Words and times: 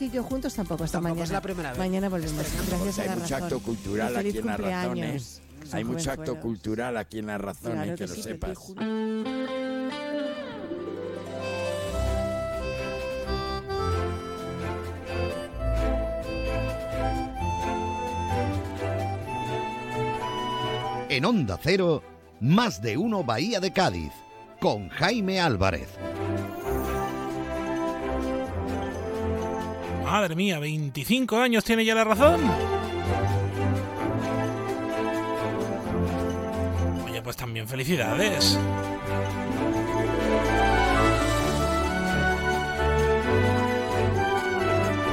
sitio 0.00 0.22
juntos 0.22 0.54
tampoco 0.54 0.84
esta 0.84 0.96
Tampoco 0.96 1.14
mañana. 1.16 1.24
es 1.24 1.30
la 1.30 1.40
primera 1.42 1.70
vez. 1.70 1.78
Mañana 1.78 2.08
volvemos. 2.08 2.34
Gracias 2.68 2.98
a 2.98 3.02
Hay 3.02 3.08
la 3.08 3.14
mucho 3.16 3.28
razón. 3.34 3.42
acto 3.44 3.58
cultural 3.60 4.12
Y 4.12 4.16
aquí 4.16 4.38
en 4.38 4.46
la 4.46 4.56
razón, 4.56 4.98
¿eh? 4.98 5.20
Hay 5.72 5.84
mucho 5.84 6.10
acto 6.10 6.24
Fueros. 6.24 6.42
cultural 6.42 6.96
aquí 6.96 7.18
en 7.18 7.26
la 7.26 7.38
razón, 7.38 7.72
Claro 7.72 7.92
¿eh? 7.92 7.94
que, 7.94 8.04
que 8.04 8.06
lo 8.08 8.14
sí, 8.14 8.22
sepas. 8.22 8.58
En 21.08 21.24
Onda 21.24 21.58
Cero, 21.60 22.02
más 22.40 22.80
de 22.80 22.96
uno 22.96 23.24
Bahía 23.24 23.58
de 23.60 23.72
Cádiz, 23.72 24.12
con 24.60 24.88
Jaime 24.90 25.40
Álvarez. 25.40 25.88
Madre 30.10 30.34
mía, 30.34 30.58
25 30.58 31.38
años 31.38 31.62
tiene 31.62 31.84
ya 31.84 31.94
la 31.94 32.02
razón. 32.02 32.40
Oye, 37.06 37.22
pues 37.22 37.36
también 37.36 37.68
felicidades. 37.68 38.58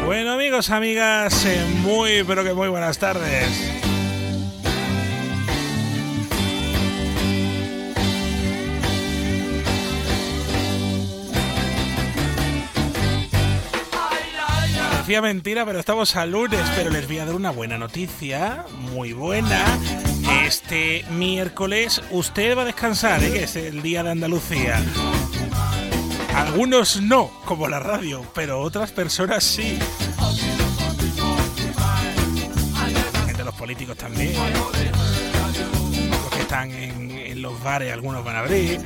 Bueno 0.08 0.32
amigos, 0.32 0.72
amigas, 0.72 1.46
eh, 1.46 1.64
muy 1.84 2.24
pero 2.24 2.44
que 2.44 2.55
muy 2.55 2.68
buenas 2.68 2.98
tardes. 2.98 3.77
Parecía 15.08 15.22
mentira, 15.22 15.66
pero 15.66 15.80
estamos 15.80 16.18
a 16.18 16.26
lunes, 16.26 16.60
pero 16.76 16.90
les 16.90 17.08
voy 17.08 17.20
a 17.20 17.26
dar 17.26 17.34
una 17.34 17.50
buena 17.50 17.78
noticia, 17.78 18.66
muy 18.91 19.14
buena. 19.14 19.64
Este 20.44 21.05
miércoles 21.12 22.02
usted 22.12 22.58
va 22.58 22.64
a 22.64 22.66
descansar, 22.66 23.24
¿eh? 23.24 23.44
es 23.44 23.55
el 23.55 23.82
día 23.82 24.04
de 24.04 24.12
Andalucía. 24.12 24.84
Algunos 26.36 27.02
no, 27.02 27.32
como 27.46 27.70
la 27.70 27.80
radio, 27.80 28.26
pero 28.36 28.60
otras 28.60 28.91
personas 28.91 29.46
sí. 29.46 29.80
Gente, 33.27 33.46
los 33.46 33.55
políticos 33.55 33.96
también. 33.96 34.34
Los 36.10 36.32
que 36.32 36.42
están 36.42 36.70
en 36.70 37.42
los 37.42 37.64
bares, 37.64 37.94
algunos 37.94 38.26
van 38.26 38.36
a 38.36 38.40
abrir. 38.40 38.82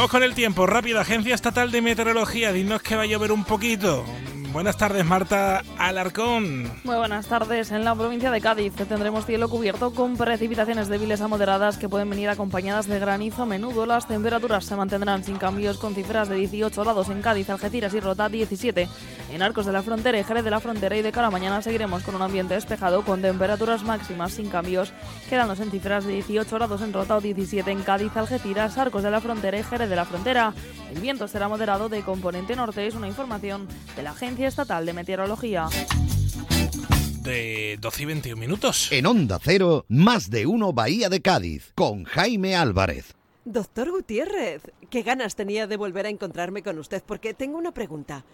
Vamos 0.00 0.12
con 0.12 0.22
el 0.22 0.34
tiempo. 0.34 0.66
Rápido, 0.66 0.98
Agencia 0.98 1.34
Estatal 1.34 1.70
de 1.70 1.82
Meteorología. 1.82 2.52
Dinos 2.52 2.80
que 2.80 2.96
va 2.96 3.02
a 3.02 3.06
llover 3.06 3.32
un 3.32 3.44
poquito. 3.44 4.06
Buenas 4.52 4.76
tardes, 4.76 5.04
Marta 5.06 5.62
Alarcón. 5.78 6.64
Muy 6.82 6.96
buenas 6.96 7.28
tardes. 7.28 7.70
En 7.70 7.84
la 7.84 7.94
provincia 7.94 8.32
de 8.32 8.40
Cádiz 8.40 8.72
tendremos 8.74 9.24
cielo 9.24 9.48
cubierto 9.48 9.94
con 9.94 10.16
precipitaciones 10.16 10.88
débiles 10.88 11.20
a 11.20 11.28
moderadas 11.28 11.78
que 11.78 11.88
pueden 11.88 12.10
venir 12.10 12.28
acompañadas 12.28 12.88
de 12.88 12.98
granizo 12.98 13.44
a 13.44 13.46
menudo. 13.46 13.86
Las 13.86 14.08
temperaturas 14.08 14.64
se 14.64 14.74
mantendrán 14.74 15.22
sin 15.22 15.36
cambios 15.36 15.78
con 15.78 15.94
cifras 15.94 16.28
de 16.28 16.34
18 16.34 16.82
grados 16.82 17.08
en 17.10 17.22
Cádiz, 17.22 17.48
Algeciras 17.48 17.94
y 17.94 18.00
Rota 18.00 18.28
17. 18.28 18.88
En 19.30 19.42
Arcos 19.42 19.66
de 19.66 19.72
la 19.72 19.84
Frontera 19.84 20.18
y 20.18 20.24
Jerez 20.24 20.42
de 20.42 20.50
la 20.50 20.58
Frontera 20.58 20.96
y 20.96 21.02
de 21.02 21.12
cara 21.12 21.28
a 21.28 21.30
mañana 21.30 21.62
seguiremos 21.62 22.02
con 22.02 22.16
un 22.16 22.22
ambiente 22.22 22.54
despejado 22.54 23.04
con 23.04 23.22
temperaturas 23.22 23.84
máximas 23.84 24.32
sin 24.32 24.48
cambios, 24.50 24.92
quedándose 25.28 25.62
en 25.62 25.70
cifras 25.70 26.04
de 26.04 26.14
18 26.14 26.56
grados 26.56 26.82
en 26.82 26.92
Rota 26.92 27.18
o 27.18 27.20
17 27.20 27.70
en 27.70 27.82
Cádiz, 27.82 28.16
Algeciras, 28.16 28.76
Arcos 28.76 29.04
de 29.04 29.12
la 29.12 29.20
Frontera 29.20 29.60
y 29.60 29.62
Jerez 29.62 29.88
de 29.88 29.96
la 29.96 30.04
Frontera. 30.04 30.52
El 30.92 31.00
viento 31.00 31.28
será 31.28 31.48
moderado 31.48 31.88
de 31.88 32.02
componente 32.02 32.56
norte, 32.56 32.84
es 32.84 32.96
una 32.96 33.06
información 33.06 33.68
de 33.94 34.02
la 34.02 34.10
Agencia 34.10 34.39
Estatal 34.46 34.86
de 34.86 34.92
Meteorología. 34.92 35.68
De 37.22 37.76
12 37.80 38.02
y 38.02 38.06
21 38.06 38.40
minutos. 38.40 38.90
En 38.92 39.06
Onda 39.06 39.38
Cero, 39.42 39.84
más 39.88 40.30
de 40.30 40.46
uno 40.46 40.72
Bahía 40.72 41.08
de 41.08 41.20
Cádiz, 41.20 41.72
con 41.74 42.04
Jaime 42.04 42.56
Álvarez. 42.56 43.14
Doctor 43.44 43.90
Gutiérrez, 43.90 44.62
qué 44.90 45.02
ganas 45.02 45.34
tenía 45.34 45.66
de 45.66 45.76
volver 45.76 46.06
a 46.06 46.10
encontrarme 46.10 46.62
con 46.62 46.78
usted 46.78 47.02
porque 47.06 47.34
tengo 47.34 47.58
una 47.58 47.72
pregunta. 47.72 48.24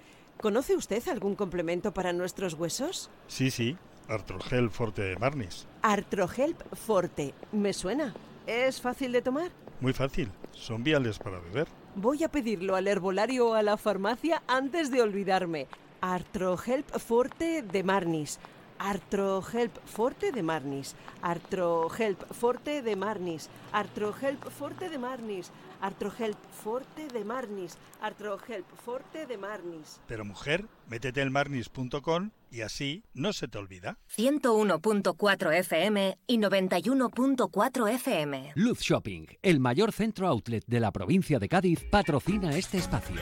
¿Conoce 0.40 0.76
usted 0.76 1.06
algún 1.08 1.34
complemento 1.34 1.92
para 1.92 2.12
nuestros 2.12 2.54
huesos? 2.54 3.10
Sí, 3.26 3.50
sí, 3.50 3.76
Artrogel 4.08 4.70
Forte 4.70 5.02
de 5.02 5.16
Marnis. 5.16 5.66
Artrohelp 5.82 6.60
Forte. 6.74 7.34
¿Me 7.52 7.72
suena? 7.72 8.14
¿Es 8.46 8.80
fácil 8.80 9.12
de 9.12 9.22
tomar? 9.22 9.50
Muy 9.80 9.92
fácil, 9.92 10.30
son 10.52 10.84
viales 10.84 11.18
para 11.18 11.38
beber. 11.40 11.66
Voy 11.94 12.22
a 12.24 12.28
pedirlo 12.28 12.76
al 12.76 12.88
herbolario 12.88 13.48
o 13.48 13.54
a 13.54 13.62
la 13.62 13.76
farmacia 13.76 14.42
antes 14.46 14.90
de 14.90 15.02
olvidarme. 15.02 15.66
Artrohelp 16.06 16.98
Forte 17.00 17.62
de 17.62 17.82
Marnis. 17.82 18.38
Artrohelp 18.78 19.76
Forte 19.86 20.30
de 20.30 20.42
Marnis. 20.42 20.94
Artrohelp 21.20 22.32
Forte 22.32 22.80
de 22.80 22.94
Marnis. 22.94 23.48
Artrohelp 23.72 24.48
Forte 24.50 24.88
de 24.88 24.98
Marnis. 24.98 25.50
Artrohelp 25.80 26.38
Forte 26.62 27.08
de 27.08 27.24
Marnis. 27.24 27.76
Artrohelp 28.00 28.66
Forte 28.84 29.26
de 29.26 29.36
Marnis. 29.36 30.00
Pero 30.06 30.24
mujer, 30.24 30.66
métete 30.86 31.22
en 31.22 31.32
marnis.com 31.32 32.30
y 32.52 32.60
así 32.60 33.02
no 33.12 33.32
se 33.32 33.48
te 33.48 33.58
olvida. 33.58 33.98
101.4 34.16 35.58
FM 35.58 36.18
y 36.28 36.38
91.4 36.38 37.90
FM. 37.94 38.52
Luz 38.54 38.78
Shopping, 38.78 39.26
el 39.42 39.58
mayor 39.58 39.90
centro 39.90 40.28
outlet 40.28 40.64
de 40.68 40.78
la 40.78 40.92
provincia 40.92 41.40
de 41.40 41.48
Cádiz, 41.48 41.82
patrocina 41.90 42.56
este 42.56 42.78
espacio. 42.78 43.20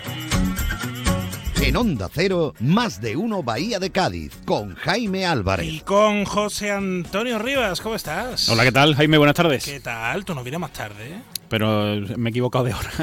En 1.64 1.76
Onda 1.76 2.10
Cero, 2.12 2.52
más 2.60 3.00
de 3.00 3.16
uno 3.16 3.42
Bahía 3.42 3.78
de 3.78 3.88
Cádiz, 3.88 4.36
con 4.44 4.74
Jaime 4.74 5.24
Álvarez. 5.24 5.66
Y 5.66 5.80
con 5.80 6.26
José 6.26 6.70
Antonio 6.70 7.38
Rivas, 7.38 7.80
¿cómo 7.80 7.94
estás? 7.94 8.50
Hola, 8.50 8.64
¿qué 8.64 8.72
tal, 8.72 8.94
Jaime? 8.94 9.16
Buenas 9.16 9.34
tardes. 9.34 9.64
¿Qué 9.64 9.80
tal? 9.80 10.26
Tú 10.26 10.34
nos 10.34 10.44
vienes 10.44 10.60
más 10.60 10.74
tarde, 10.74 11.06
¿eh? 11.06 11.22
Pero 11.48 12.02
me 12.18 12.28
he 12.28 12.30
equivocado 12.30 12.66
de 12.66 12.74
hora. 12.74 12.90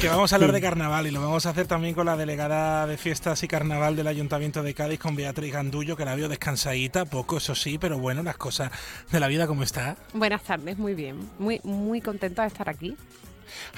Que 0.00 0.08
vamos 0.08 0.32
a 0.32 0.36
hablar 0.36 0.52
de 0.52 0.60
carnaval 0.60 1.08
y 1.08 1.10
lo 1.10 1.20
vamos 1.20 1.44
a 1.46 1.50
hacer 1.50 1.66
también 1.66 1.92
con 1.92 2.06
la 2.06 2.16
delegada 2.16 2.86
de 2.86 2.96
fiestas 2.96 3.42
y 3.42 3.48
carnaval 3.48 3.96
del 3.96 4.06
Ayuntamiento 4.06 4.62
de 4.62 4.72
Cádiz, 4.72 5.00
con 5.00 5.16
Beatriz 5.16 5.52
Gandullo, 5.52 5.96
que 5.96 6.04
la 6.04 6.14
veo 6.14 6.28
descansadita, 6.28 7.04
poco, 7.04 7.38
eso 7.38 7.56
sí, 7.56 7.78
pero 7.78 7.98
bueno, 7.98 8.22
las 8.22 8.36
cosas 8.36 8.70
de 9.10 9.18
la 9.18 9.26
vida 9.26 9.48
como 9.48 9.64
está. 9.64 9.96
Buenas 10.14 10.44
tardes, 10.44 10.78
muy 10.78 10.94
bien. 10.94 11.18
Muy, 11.40 11.60
muy 11.64 12.00
contenta 12.00 12.42
de 12.42 12.48
estar 12.48 12.68
aquí. 12.68 12.96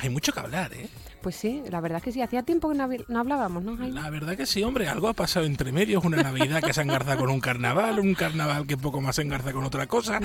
Hay 0.02 0.10
mucho 0.10 0.32
que 0.32 0.40
hablar, 0.40 0.74
¿eh? 0.74 0.90
Pues 1.22 1.36
sí, 1.36 1.62
la 1.70 1.80
verdad 1.80 2.00
que 2.02 2.12
sí. 2.12 2.22
Hacía 2.22 2.42
tiempo 2.42 2.70
que 2.70 2.76
no, 2.76 2.84
hab- 2.88 3.04
no 3.08 3.20
hablábamos, 3.20 3.62
¿no, 3.62 3.76
Jaime? 3.76 3.92
La 4.00 4.08
verdad 4.08 4.36
que 4.36 4.46
sí, 4.46 4.62
hombre, 4.62 4.88
algo 4.88 5.08
ha 5.08 5.12
pasado 5.12 5.44
entre 5.44 5.70
medios, 5.70 6.04
una 6.04 6.22
Navidad 6.22 6.62
que 6.62 6.72
se 6.72 6.80
engarza 6.82 7.16
con 7.16 7.28
un 7.30 7.40
carnaval, 7.40 8.00
un 8.00 8.14
carnaval 8.14 8.66
que 8.66 8.76
poco 8.78 9.00
más 9.02 9.16
se 9.16 9.22
engarza 9.22 9.52
con 9.52 9.64
otra 9.64 9.86
cosa. 9.86 10.18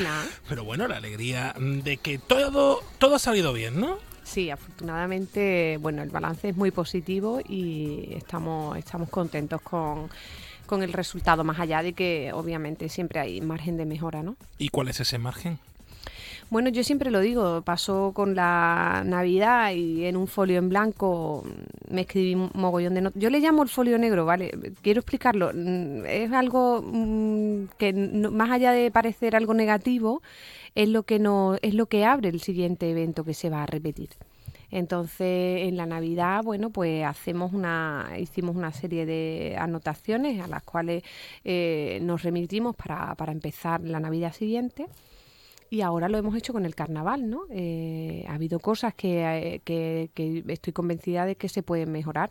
Pero 0.47 0.63
bueno, 0.63 0.87
la 0.87 0.97
alegría 0.97 1.53
de 1.59 1.97
que 1.97 2.17
todo, 2.17 2.81
todo 2.97 3.15
ha 3.15 3.19
salido 3.19 3.51
bien, 3.51 3.79
¿no? 3.79 3.97
Sí, 4.23 4.49
afortunadamente, 4.49 5.77
bueno, 5.81 6.01
el 6.01 6.09
balance 6.09 6.49
es 6.49 6.55
muy 6.57 6.71
positivo 6.71 7.41
y 7.47 8.13
estamos, 8.15 8.77
estamos 8.77 9.09
contentos 9.09 9.61
con, 9.61 10.09
con 10.65 10.81
el 10.81 10.93
resultado, 10.93 11.43
más 11.43 11.59
allá 11.59 11.83
de 11.83 11.93
que 11.93 12.31
obviamente 12.33 12.89
siempre 12.89 13.19
hay 13.19 13.41
margen 13.41 13.77
de 13.77 13.85
mejora, 13.85 14.23
¿no? 14.23 14.35
¿Y 14.57 14.69
cuál 14.69 14.87
es 14.87 14.99
ese 14.99 15.17
margen? 15.19 15.59
Bueno, 16.49 16.69
yo 16.69 16.83
siempre 16.83 17.09
lo 17.11 17.19
digo, 17.21 17.63
pasó 17.63 18.11
con 18.13 18.35
la 18.35 19.03
Navidad 19.05 19.73
y 19.73 20.05
en 20.05 20.15
un 20.15 20.27
folio 20.27 20.59
en 20.59 20.69
blanco 20.69 21.43
me 21.89 22.01
escribí 22.01 22.35
un 22.35 22.51
mogollón 22.53 22.93
de 22.93 23.01
notas. 23.01 23.21
Yo 23.21 23.29
le 23.29 23.39
llamo 23.39 23.63
el 23.63 23.69
folio 23.69 23.97
negro, 23.97 24.25
¿vale? 24.25 24.51
Quiero 24.81 24.99
explicarlo. 24.99 25.51
Mm, 25.53 26.05
Es 26.05 26.31
algo 26.31 26.81
mm, 26.85 27.65
que 27.77 27.93
más 27.93 28.51
allá 28.51 28.71
de 28.71 28.91
parecer 28.91 29.35
algo 29.35 29.53
negativo, 29.53 30.21
es 30.75 30.87
lo 30.89 31.03
que 31.03 31.19
no, 31.19 31.57
es 31.61 31.73
lo 31.73 31.87
que 31.87 32.05
abre 32.05 32.29
el 32.29 32.39
siguiente 32.41 32.89
evento 32.91 33.23
que 33.23 33.33
se 33.33 33.49
va 33.49 33.63
a 33.63 33.65
repetir. 33.65 34.09
Entonces, 34.71 35.67
en 35.67 35.77
la 35.77 35.85
Navidad, 35.85 36.43
bueno, 36.43 36.69
pues 36.69 37.05
hacemos 37.05 37.53
una, 37.53 38.09
hicimos 38.19 38.55
una 38.55 38.71
serie 38.71 39.05
de 39.05 39.55
anotaciones 39.57 40.41
a 40.41 40.47
las 40.47 40.63
cuales 40.63 41.03
eh, 41.43 41.99
nos 42.01 42.23
remitimos 42.23 42.75
para, 42.75 43.15
para 43.15 43.31
empezar 43.31 43.81
la 43.81 43.99
Navidad 43.99 44.33
siguiente. 44.33 44.87
Y 45.69 45.81
ahora 45.81 46.07
lo 46.09 46.17
hemos 46.17 46.35
hecho 46.35 46.53
con 46.53 46.65
el 46.65 46.75
carnaval, 46.75 47.29
¿no? 47.29 47.41
Eh, 47.49 48.23
ha 48.29 48.35
habido 48.35 48.59
cosas 48.59 48.93
que, 48.93 49.23
eh, 49.55 49.61
que- 49.65 50.09
que 50.13 50.43
estoy 50.47 50.73
convencida 50.73 51.25
de 51.25 51.35
que 51.35 51.49
se 51.49 51.63
pueden 51.63 51.91
mejorar, 51.91 52.29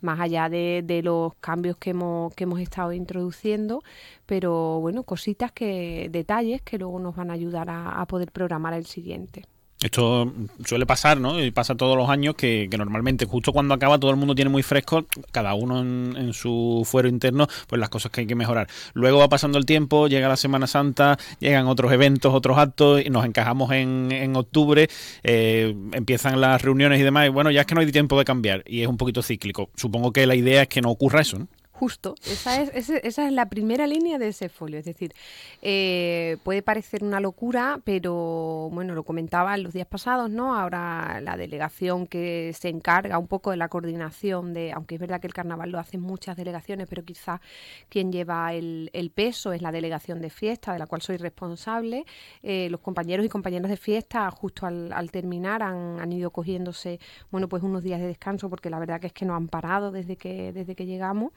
más 0.00 0.20
allá 0.20 0.48
de, 0.48 0.82
de 0.84 1.02
los 1.02 1.34
cambios 1.36 1.76
que 1.78 1.90
hemos, 1.90 2.34
que 2.34 2.44
hemos 2.44 2.60
estado 2.60 2.92
introduciendo, 2.92 3.82
pero 4.26 4.80
bueno, 4.80 5.04
cositas 5.04 5.52
que, 5.52 6.08
detalles 6.10 6.60
que 6.62 6.78
luego 6.78 6.98
nos 6.98 7.16
van 7.16 7.30
a 7.30 7.34
ayudar 7.34 7.70
a, 7.70 8.00
a 8.00 8.06
poder 8.06 8.32
programar 8.32 8.74
el 8.74 8.86
siguiente. 8.86 9.44
Esto 9.82 10.32
suele 10.64 10.86
pasar, 10.86 11.18
¿no? 11.18 11.42
Y 11.42 11.50
pasa 11.50 11.74
todos 11.74 11.96
los 11.96 12.08
años 12.08 12.36
que, 12.36 12.68
que 12.70 12.78
normalmente 12.78 13.26
justo 13.26 13.52
cuando 13.52 13.74
acaba 13.74 13.98
todo 13.98 14.10
el 14.10 14.16
mundo 14.16 14.34
tiene 14.34 14.48
muy 14.50 14.62
fresco, 14.62 15.06
cada 15.32 15.54
uno 15.54 15.80
en, 15.80 16.32
su 16.32 16.82
fuero 16.86 17.08
interno, 17.08 17.48
pues 17.66 17.80
las 17.80 17.88
cosas 17.88 18.12
que 18.12 18.22
hay 18.22 18.26
que 18.26 18.34
mejorar. 18.34 18.68
Luego 18.94 19.18
va 19.18 19.28
pasando 19.28 19.58
el 19.58 19.66
tiempo, 19.66 20.06
llega 20.06 20.28
la 20.28 20.36
Semana 20.36 20.66
Santa, 20.66 21.18
llegan 21.40 21.66
otros 21.66 21.92
eventos, 21.92 22.32
otros 22.32 22.58
actos 22.58 23.02
y 23.04 23.10
nos 23.10 23.24
encajamos 23.24 23.72
en, 23.72 24.12
en 24.12 24.36
octubre, 24.36 24.88
eh, 25.24 25.74
empiezan 25.92 26.40
las 26.40 26.62
reuniones 26.62 27.00
y 27.00 27.02
demás 27.02 27.26
y 27.26 27.30
bueno, 27.30 27.50
ya 27.50 27.62
es 27.62 27.66
que 27.66 27.74
no 27.74 27.80
hay 27.80 27.90
tiempo 27.90 28.18
de 28.18 28.24
cambiar 28.24 28.62
y 28.66 28.82
es 28.82 28.88
un 28.88 28.96
poquito 28.96 29.22
cíclico. 29.22 29.70
Supongo 29.74 30.12
que 30.12 30.26
la 30.26 30.34
idea 30.34 30.62
es 30.62 30.68
que 30.68 30.80
no 30.80 30.90
ocurra 30.90 31.20
eso, 31.20 31.38
¿no? 31.38 31.48
Justo, 31.82 32.14
esa 32.30 32.62
es, 32.62 32.90
esa 32.90 33.26
es 33.26 33.32
la 33.32 33.48
primera 33.48 33.88
línea 33.88 34.16
de 34.16 34.28
ese 34.28 34.48
folio. 34.48 34.78
Es 34.78 34.84
decir, 34.84 35.14
eh, 35.62 36.36
puede 36.44 36.62
parecer 36.62 37.02
una 37.02 37.18
locura, 37.18 37.80
pero 37.82 38.68
bueno, 38.70 38.94
lo 38.94 39.02
comentaba 39.02 39.56
en 39.56 39.64
los 39.64 39.72
días 39.72 39.88
pasados, 39.88 40.30
¿no? 40.30 40.54
Ahora 40.54 41.20
la 41.20 41.36
delegación 41.36 42.06
que 42.06 42.52
se 42.56 42.68
encarga 42.68 43.18
un 43.18 43.26
poco 43.26 43.50
de 43.50 43.56
la 43.56 43.68
coordinación 43.68 44.54
de, 44.54 44.70
aunque 44.70 44.94
es 44.94 45.00
verdad 45.00 45.20
que 45.20 45.26
el 45.26 45.34
carnaval 45.34 45.72
lo 45.72 45.80
hacen 45.80 46.00
muchas 46.00 46.36
delegaciones, 46.36 46.86
pero 46.88 47.04
quizá 47.04 47.40
quien 47.88 48.12
lleva 48.12 48.54
el, 48.54 48.88
el 48.92 49.10
peso 49.10 49.52
es 49.52 49.60
la 49.60 49.72
delegación 49.72 50.20
de 50.20 50.30
fiesta, 50.30 50.72
de 50.74 50.78
la 50.78 50.86
cual 50.86 51.02
soy 51.02 51.16
responsable. 51.16 52.04
Eh, 52.44 52.68
los 52.70 52.78
compañeros 52.78 53.26
y 53.26 53.28
compañeras 53.28 53.68
de 53.68 53.76
fiesta, 53.76 54.30
justo 54.30 54.66
al, 54.66 54.92
al 54.92 55.10
terminar, 55.10 55.64
han, 55.64 55.98
han, 55.98 56.12
ido 56.12 56.30
cogiéndose, 56.30 57.00
bueno, 57.32 57.48
pues 57.48 57.64
unos 57.64 57.82
días 57.82 58.00
de 58.00 58.06
descanso, 58.06 58.48
porque 58.48 58.70
la 58.70 58.78
verdad 58.78 59.00
que 59.00 59.08
es 59.08 59.12
que 59.12 59.24
no 59.24 59.34
han 59.34 59.48
parado 59.48 59.90
desde 59.90 60.14
que, 60.14 60.52
desde 60.52 60.76
que 60.76 60.86
llegamos. 60.86 61.32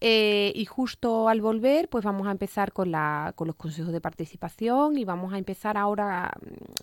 Eh, 0.00 0.52
y 0.54 0.64
justo 0.64 1.28
al 1.28 1.40
volver, 1.40 1.88
pues 1.88 2.04
vamos 2.04 2.26
a 2.26 2.30
empezar 2.30 2.72
con, 2.72 2.90
la, 2.90 3.32
con 3.36 3.46
los 3.46 3.56
consejos 3.56 3.92
de 3.92 4.00
participación 4.00 4.98
y 4.98 5.04
vamos 5.04 5.32
a 5.32 5.38
empezar 5.38 5.76
ahora, 5.76 6.32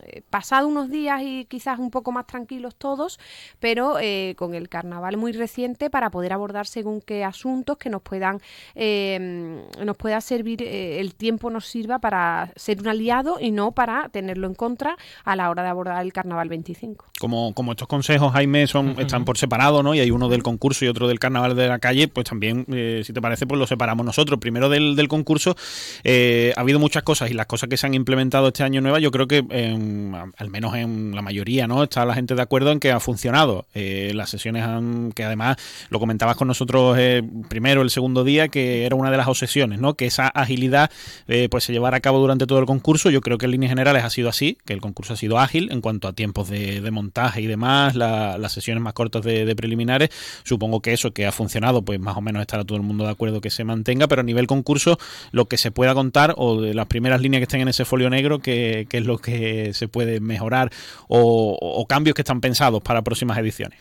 eh, 0.04 0.22
pasado 0.30 0.68
unos 0.68 0.90
días 0.90 1.22
y 1.24 1.45
quizás 1.45 1.80
un 1.80 1.92
poco 1.92 2.12
más 2.12 2.28
tranquilos 2.28 2.75
todos, 2.75 3.19
pero 3.60 3.98
eh, 4.00 4.36
con 4.38 4.54
el 4.54 4.69
carnaval 4.69 5.18
muy 5.18 5.31
reciente 5.31 5.90
para 5.90 6.10
poder 6.10 6.34
abordar 6.34 6.68
según 6.68 7.01
qué 7.01 7.24
asuntos 7.24 7.78
que 7.78 7.90
nos 7.90 8.01
puedan, 8.01 8.40
eh, 8.75 9.63
nos 9.84 9.98
pueda 9.98 10.19
servir, 10.22 10.63
eh, 10.63 11.00
el 11.00 11.16
tiempo 11.16 11.50
nos 11.50 11.66
sirva 11.66 12.00
para 12.00 12.51
ser 12.56 12.80
un 12.80 12.88
aliado 12.88 13.38
y 13.40 13.51
no 13.51 13.72
para 13.72 14.10
tenerlo 14.10 14.48
en 14.48 14.56
contra 14.56 14.98
a 15.24 15.36
la 15.36 15.50
hora 15.50 15.63
de 15.63 15.69
abordar 15.69 16.04
el 16.04 16.13
carnaval 16.13 16.50
25. 16.50 17.06
Como, 17.19 17.54
como 17.54 17.72
estos 17.72 17.88
consejos, 17.88 18.31
Jaime, 18.34 18.68
son, 18.68 18.90
uh 18.90 18.94
-huh. 18.94 19.01
están 19.01 19.25
por 19.25 19.38
separado, 19.38 19.84
¿no? 19.84 19.94
Y 19.95 20.00
hay 20.00 20.12
uno 20.12 20.30
del 20.30 20.44
concurso 20.44 20.86
y 20.86 20.88
otro 20.88 21.07
del 21.07 21.19
carnaval 21.19 21.56
de 21.56 21.68
la 21.68 21.80
calle, 21.80 22.07
pues 22.07 22.28
también 22.28 22.66
eh, 22.83 23.03
si 23.03 23.13
te 23.13 23.21
parece, 23.21 23.47
pues 23.47 23.59
lo 23.59 23.68
separamos 23.68 24.06
nosotros. 24.06 24.39
Primero 24.39 24.69
del, 24.69 24.95
del 24.95 25.07
concurso, 25.07 25.56
eh, 26.03 26.53
ha 26.56 26.62
habido 26.62 26.80
muchas 26.80 27.03
cosas 27.03 27.31
y 27.31 27.33
las 27.33 27.45
cosas 27.45 27.69
que 27.69 27.77
se 27.77 27.88
han 27.88 27.94
implementado 27.94 28.47
este 28.47 28.63
año 28.63 28.81
nueva, 28.81 29.00
yo 29.00 29.12
creo 29.12 29.27
que 29.27 29.44
al 30.38 30.50
menos 30.50 30.75
en 30.75 31.15
la 31.15 31.21
mayoría, 31.21 31.68
¿no? 31.68 31.83
Está 31.83 32.06
la 32.06 32.13
gente 32.13 32.35
de 32.35 32.41
acuerdo 32.41 32.71
en 32.71 32.80
que 32.80 32.91
ha 32.91 33.00
funcionado. 33.00 33.65
Eh, 33.74 34.12
las 34.13 34.30
sesiones 34.30 34.63
han, 34.63 35.12
que 35.12 35.24
además 35.24 35.57
lo 35.89 36.00
comentabas 36.00 36.35
con 36.35 36.47
nosotros 36.47 36.97
primero 37.50 37.81
el 37.81 37.89
segundo 37.89 38.24
día, 38.24 38.47
que 38.47 38.85
era 38.85 38.95
una 38.95 39.12
de 39.12 39.18
las 39.18 39.27
obsesiones, 39.27 39.80
¿no? 39.80 39.95
Que 39.95 40.06
esa 40.06 40.27
agilidad 40.27 40.91
pues 41.50 41.63
se 41.63 41.74
llevara 41.74 41.97
a 41.97 42.00
cabo 42.00 42.19
durante 42.19 42.47
todo 42.47 42.59
el 42.59 42.65
concurso. 42.65 43.09
Yo 43.09 43.21
creo 43.21 43.38
que 43.38 43.45
en 43.45 43.51
líneas 43.51 43.69
generales 43.69 44.03
ha 44.03 44.09
sido 44.09 44.30
así, 44.30 44.57
que 44.65 44.74
el 44.74 44.81
concurso 44.81 45.13
ha 45.13 45.18
sido 45.18 45.39
ágil 45.39 45.71
en 45.71 45.81
cuanto 45.81 46.07
a 46.07 46.13
tiempos 46.13 46.50
de, 46.50 46.83
montaje 46.91 47.41
y 47.41 47.47
demás, 47.47 47.95
la, 47.95 48.38
las 48.38 48.53
sesiones 48.53 48.83
más 48.83 48.94
cortas 48.94 49.24
de, 49.24 49.45
de 49.45 49.56
preliminares. 49.56 50.09
Supongo 50.44 50.81
que 50.81 50.94
eso 50.94 51.12
que 51.12 51.25
ha 51.25 51.31
funcionado, 51.31 51.83
pues 51.83 52.00
más 52.00 52.18
o 52.18 52.21
menos 52.21 52.41
estará 52.41 52.62
todo 52.65 52.77
el 52.77 52.83
mundo 52.83 53.06
de 53.06 53.12
acuerdo 53.12 53.42
que 53.42 53.50
se 53.50 53.63
mantenga, 53.63 54.07
pero 54.07 54.21
a 54.21 54.24
nivel 54.24 54.48
concurso, 54.48 54.98
lo 55.31 55.45
que 55.45 55.57
se 55.57 55.71
pueda 55.71 55.94
contar 55.94 56.33
o 56.38 56.62
de 56.62 56.74
las 56.74 56.88
primeras 56.88 57.21
líneas 57.21 57.39
que 57.39 57.44
estén 57.44 57.62
en 57.62 57.68
ese 57.68 57.86
folio 57.86 58.10
negro, 58.10 58.39
que, 58.39 58.88
es 58.89 59.06
lo 59.06 59.18
que 59.18 59.74
se 59.74 59.88
puede 59.88 60.19
mejorar 60.19 60.71
o 61.07 61.86
cambios 61.88 62.15
que 62.15 62.21
están 62.21 62.42
pensados 62.42 62.81
para 62.81 63.01
próximas 63.01 63.38
ediciones. 63.38 63.80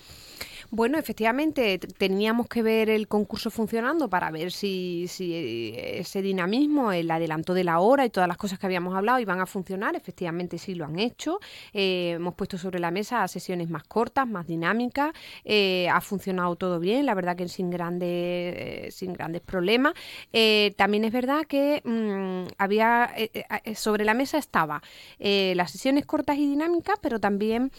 Bueno, 0.74 0.96
efectivamente, 0.96 1.76
teníamos 1.76 2.48
que 2.48 2.62
ver 2.62 2.88
el 2.88 3.06
concurso 3.06 3.50
funcionando 3.50 4.08
para 4.08 4.30
ver 4.30 4.52
si, 4.52 5.04
si, 5.06 5.74
ese 5.76 6.22
dinamismo, 6.22 6.92
el 6.92 7.10
adelanto 7.10 7.52
de 7.52 7.62
la 7.62 7.80
hora 7.80 8.06
y 8.06 8.08
todas 8.08 8.26
las 8.26 8.38
cosas 8.38 8.58
que 8.58 8.64
habíamos 8.64 8.94
hablado 8.94 9.18
iban 9.18 9.38
a 9.38 9.44
funcionar. 9.44 9.94
Efectivamente, 9.96 10.56
sí 10.56 10.74
lo 10.74 10.86
han 10.86 10.98
hecho. 10.98 11.40
Eh, 11.74 12.12
hemos 12.12 12.32
puesto 12.36 12.56
sobre 12.56 12.80
la 12.80 12.90
mesa 12.90 13.28
sesiones 13.28 13.68
más 13.68 13.82
cortas, 13.82 14.26
más 14.26 14.46
dinámicas. 14.46 15.12
Eh, 15.44 15.90
ha 15.90 16.00
funcionado 16.00 16.56
todo 16.56 16.80
bien, 16.80 17.04
la 17.04 17.12
verdad 17.12 17.36
que 17.36 17.48
sin 17.48 17.68
grandes, 17.68 18.08
eh, 18.08 18.88
sin 18.92 19.12
grandes 19.12 19.42
problemas. 19.42 19.92
Eh, 20.32 20.72
también 20.78 21.04
es 21.04 21.12
verdad 21.12 21.44
que 21.46 21.82
mmm, 21.84 22.50
había 22.56 23.10
eh, 23.14 23.74
sobre 23.74 24.06
la 24.06 24.14
mesa 24.14 24.38
estaba 24.38 24.82
las 25.18 25.70
sesiones 25.70 26.06
cortas 26.06 26.38
y 26.38 26.46
dinámicas, 26.46 26.96
pero 27.02 27.20
también 27.20 27.70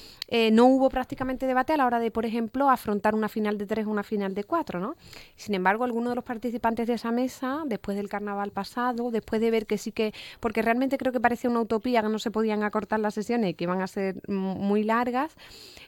no 0.51 0.67
hubo 0.67 0.89
prácticamente 0.89 1.47
debate 1.47 1.73
a 1.73 1.77
la 1.77 1.87
hora 1.87 1.99
de, 1.99 2.11
por 2.11 2.27
ejemplo, 2.27 2.69
afrontar 2.83 3.15
una 3.15 3.29
final 3.29 3.57
de 3.57 3.65
tres 3.65 3.87
o 3.87 3.89
una 3.89 4.03
final 4.03 4.35
de 4.35 4.43
cuatro, 4.43 4.79
¿no? 4.79 4.95
Sin 5.37 5.55
embargo, 5.55 5.85
algunos 5.85 6.11
de 6.11 6.15
los 6.15 6.25
participantes 6.25 6.85
de 6.85 6.93
esa 6.93 7.11
mesa, 7.11 7.63
después 7.65 7.95
del 7.95 8.09
carnaval 8.09 8.51
pasado, 8.51 9.09
después 9.09 9.39
de 9.39 9.49
ver 9.51 9.65
que 9.65 9.77
sí 9.77 9.93
que, 9.93 10.13
porque 10.41 10.61
realmente 10.61 10.97
creo 10.97 11.13
que 11.13 11.21
parecía 11.21 11.49
una 11.49 11.61
utopía 11.61 12.01
que 12.01 12.09
no 12.09 12.19
se 12.19 12.29
podían 12.29 12.63
acortar 12.63 12.99
las 12.99 13.13
sesiones 13.13 13.51
y 13.51 13.53
que 13.53 13.63
iban 13.63 13.81
a 13.81 13.87
ser 13.87 14.21
muy 14.27 14.83
largas, 14.83 15.35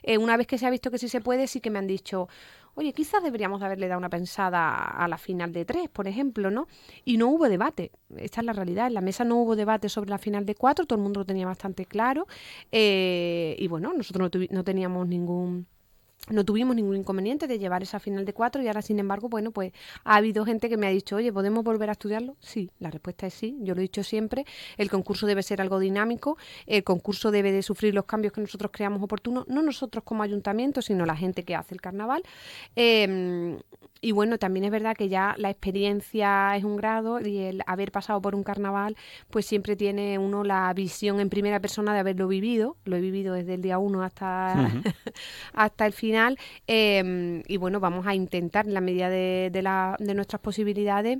eh, 0.02 0.16
una 0.16 0.36
vez 0.38 0.46
que 0.46 0.56
se 0.56 0.66
ha 0.66 0.70
visto 0.70 0.90
que 0.90 0.98
sí 0.98 1.08
se 1.08 1.20
puede, 1.20 1.46
sí 1.46 1.60
que 1.60 1.70
me 1.70 1.78
han 1.78 1.86
dicho, 1.86 2.28
oye, 2.74 2.94
quizás 2.94 3.22
deberíamos 3.22 3.62
haberle 3.62 3.88
dado 3.88 3.98
una 3.98 4.08
pensada 4.08 4.74
a 4.74 5.06
la 5.06 5.18
final 5.18 5.52
de 5.52 5.66
tres, 5.66 5.90
por 5.90 6.08
ejemplo, 6.08 6.50
¿no? 6.50 6.66
Y 7.04 7.18
no 7.18 7.28
hubo 7.28 7.48
debate, 7.48 7.90
esta 8.16 8.40
es 8.40 8.46
la 8.46 8.54
realidad, 8.54 8.86
en 8.86 8.94
la 8.94 9.02
mesa 9.02 9.24
no 9.24 9.36
hubo 9.36 9.54
debate 9.54 9.90
sobre 9.90 10.10
la 10.10 10.18
final 10.18 10.46
de 10.46 10.54
cuatro, 10.54 10.86
todo 10.86 10.98
el 10.98 11.02
mundo 11.02 11.20
lo 11.20 11.26
tenía 11.26 11.44
bastante 11.44 11.84
claro, 11.84 12.26
eh, 12.72 13.54
y 13.58 13.68
bueno, 13.68 13.92
nosotros 13.92 14.30
no, 14.32 14.46
no 14.50 14.64
teníamos 14.64 15.06
ningún 15.06 15.66
no 16.28 16.44
tuvimos 16.44 16.76
ningún 16.76 16.96
inconveniente 16.96 17.46
de 17.46 17.58
llevar 17.58 17.82
esa 17.82 18.00
final 18.00 18.24
de 18.24 18.32
cuatro 18.32 18.62
y 18.62 18.66
ahora, 18.66 18.82
sin 18.82 18.98
embargo, 18.98 19.28
bueno, 19.28 19.50
pues 19.50 19.72
ha 20.04 20.16
habido 20.16 20.44
gente 20.44 20.68
que 20.68 20.76
me 20.76 20.86
ha 20.86 20.90
dicho, 20.90 21.16
oye, 21.16 21.32
¿podemos 21.32 21.64
volver 21.64 21.88
a 21.88 21.92
estudiarlo? 21.92 22.36
Sí, 22.40 22.70
la 22.78 22.90
respuesta 22.90 23.26
es 23.26 23.34
sí, 23.34 23.56
yo 23.60 23.74
lo 23.74 23.80
he 23.80 23.82
dicho 23.82 24.02
siempre, 24.02 24.44
el 24.76 24.90
concurso 24.90 25.26
debe 25.26 25.42
ser 25.42 25.60
algo 25.60 25.78
dinámico, 25.78 26.36
el 26.66 26.84
concurso 26.84 27.30
debe 27.30 27.52
de 27.52 27.62
sufrir 27.62 27.94
los 27.94 28.04
cambios 28.04 28.32
que 28.32 28.40
nosotros 28.40 28.70
creamos 28.72 29.02
oportunos, 29.02 29.46
no 29.48 29.62
nosotros 29.62 30.04
como 30.04 30.22
ayuntamiento, 30.22 30.82
sino 30.82 31.06
la 31.06 31.16
gente 31.16 31.44
que 31.44 31.54
hace 31.54 31.74
el 31.74 31.80
carnaval. 31.80 32.22
Eh, 32.74 33.58
y 34.06 34.12
bueno, 34.12 34.38
también 34.38 34.64
es 34.64 34.70
verdad 34.70 34.94
que 34.96 35.08
ya 35.08 35.34
la 35.36 35.50
experiencia 35.50 36.54
es 36.56 36.62
un 36.62 36.76
grado 36.76 37.20
y 37.20 37.38
el 37.38 37.64
haber 37.66 37.90
pasado 37.90 38.22
por 38.22 38.36
un 38.36 38.44
carnaval, 38.44 38.96
pues 39.30 39.46
siempre 39.46 39.74
tiene 39.74 40.16
uno 40.16 40.44
la 40.44 40.72
visión 40.74 41.18
en 41.18 41.28
primera 41.28 41.58
persona 41.58 41.92
de 41.92 41.98
haberlo 41.98 42.28
vivido, 42.28 42.76
lo 42.84 42.94
he 42.94 43.00
vivido 43.00 43.34
desde 43.34 43.54
el 43.54 43.62
día 43.62 43.78
uno 43.78 44.04
hasta, 44.04 44.54
uh 44.54 44.58
-huh. 44.78 44.94
hasta 45.54 45.86
el 45.86 45.92
final, 45.92 46.38
eh, 46.68 47.42
y 47.48 47.56
bueno, 47.56 47.80
vamos 47.80 48.06
a 48.06 48.14
intentar 48.14 48.66
en 48.66 48.74
la 48.74 48.80
medida 48.80 49.10
de, 49.10 49.50
de, 49.52 49.62
la, 49.62 49.96
de 49.98 50.14
nuestras 50.14 50.40
posibilidades 50.40 51.18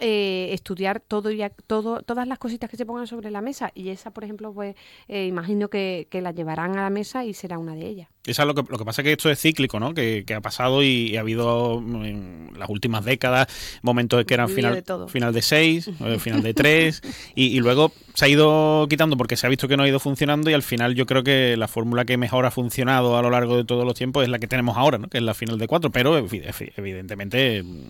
eh, 0.00 0.48
estudiar 0.52 1.00
todo 1.00 1.30
y 1.30 1.42
todo, 1.66 2.00
todas 2.00 2.26
las 2.26 2.38
cositas 2.38 2.70
que 2.70 2.78
se 2.78 2.86
pongan 2.86 3.06
sobre 3.06 3.30
la 3.30 3.42
mesa 3.42 3.70
y 3.74 3.90
esa, 3.90 4.12
por 4.12 4.24
ejemplo, 4.24 4.50
pues 4.54 4.76
eh, 5.08 5.26
imagino 5.26 5.68
que, 5.68 6.08
que, 6.10 6.22
la 6.22 6.32
llevarán 6.32 6.78
a 6.78 6.84
la 6.84 6.90
mesa 6.90 7.22
y 7.26 7.34
será 7.34 7.58
una 7.58 7.74
de 7.74 7.86
ellas. 7.86 8.13
Esa 8.26 8.42
es 8.42 8.46
lo 8.46 8.54
que, 8.54 8.62
lo 8.68 8.78
que 8.78 8.84
pasa 8.84 9.02
es 9.02 9.04
que 9.04 9.12
esto 9.12 9.30
es 9.30 9.38
cíclico, 9.38 9.78
¿no? 9.78 9.92
Que, 9.92 10.24
que 10.26 10.34
ha 10.34 10.40
pasado 10.40 10.82
y, 10.82 11.10
y, 11.10 11.16
ha 11.16 11.20
habido 11.20 11.78
en 11.78 12.48
las 12.56 12.70
últimas 12.70 13.04
décadas 13.04 13.48
momentos 13.82 14.24
que 14.24 14.34
eran 14.34 14.48
final 14.48 14.82
de, 14.82 15.08
final 15.08 15.34
de 15.34 15.42
seis, 15.42 15.90
eh, 16.00 16.18
final 16.18 16.42
de 16.42 16.54
tres 16.54 17.02
y, 17.34 17.46
y, 17.48 17.60
luego 17.60 17.92
se 18.14 18.24
ha 18.24 18.28
ido 18.28 18.86
quitando 18.88 19.16
porque 19.16 19.36
se 19.36 19.46
ha 19.46 19.50
visto 19.50 19.68
que 19.68 19.76
no 19.76 19.82
ha 19.82 19.88
ido 19.88 20.00
funcionando 20.00 20.48
y 20.48 20.54
al 20.54 20.62
final 20.62 20.94
yo 20.94 21.04
creo 21.04 21.22
que 21.22 21.56
la 21.58 21.68
fórmula 21.68 22.04
que 22.06 22.16
mejor 22.16 22.46
ha 22.46 22.50
funcionado 22.50 23.18
a 23.18 23.22
lo 23.22 23.30
largo 23.30 23.56
de 23.56 23.64
todos 23.64 23.84
los 23.84 23.94
tiempos 23.94 24.22
es 24.22 24.30
la 24.30 24.38
que 24.38 24.46
tenemos 24.46 24.76
ahora, 24.78 24.96
¿no? 24.96 25.08
Que 25.08 25.18
es 25.18 25.24
la 25.24 25.34
final 25.34 25.58
de 25.58 25.66
cuatro, 25.66 25.90
pero 25.90 26.16
evidentemente 26.16 27.58
el, 27.58 27.88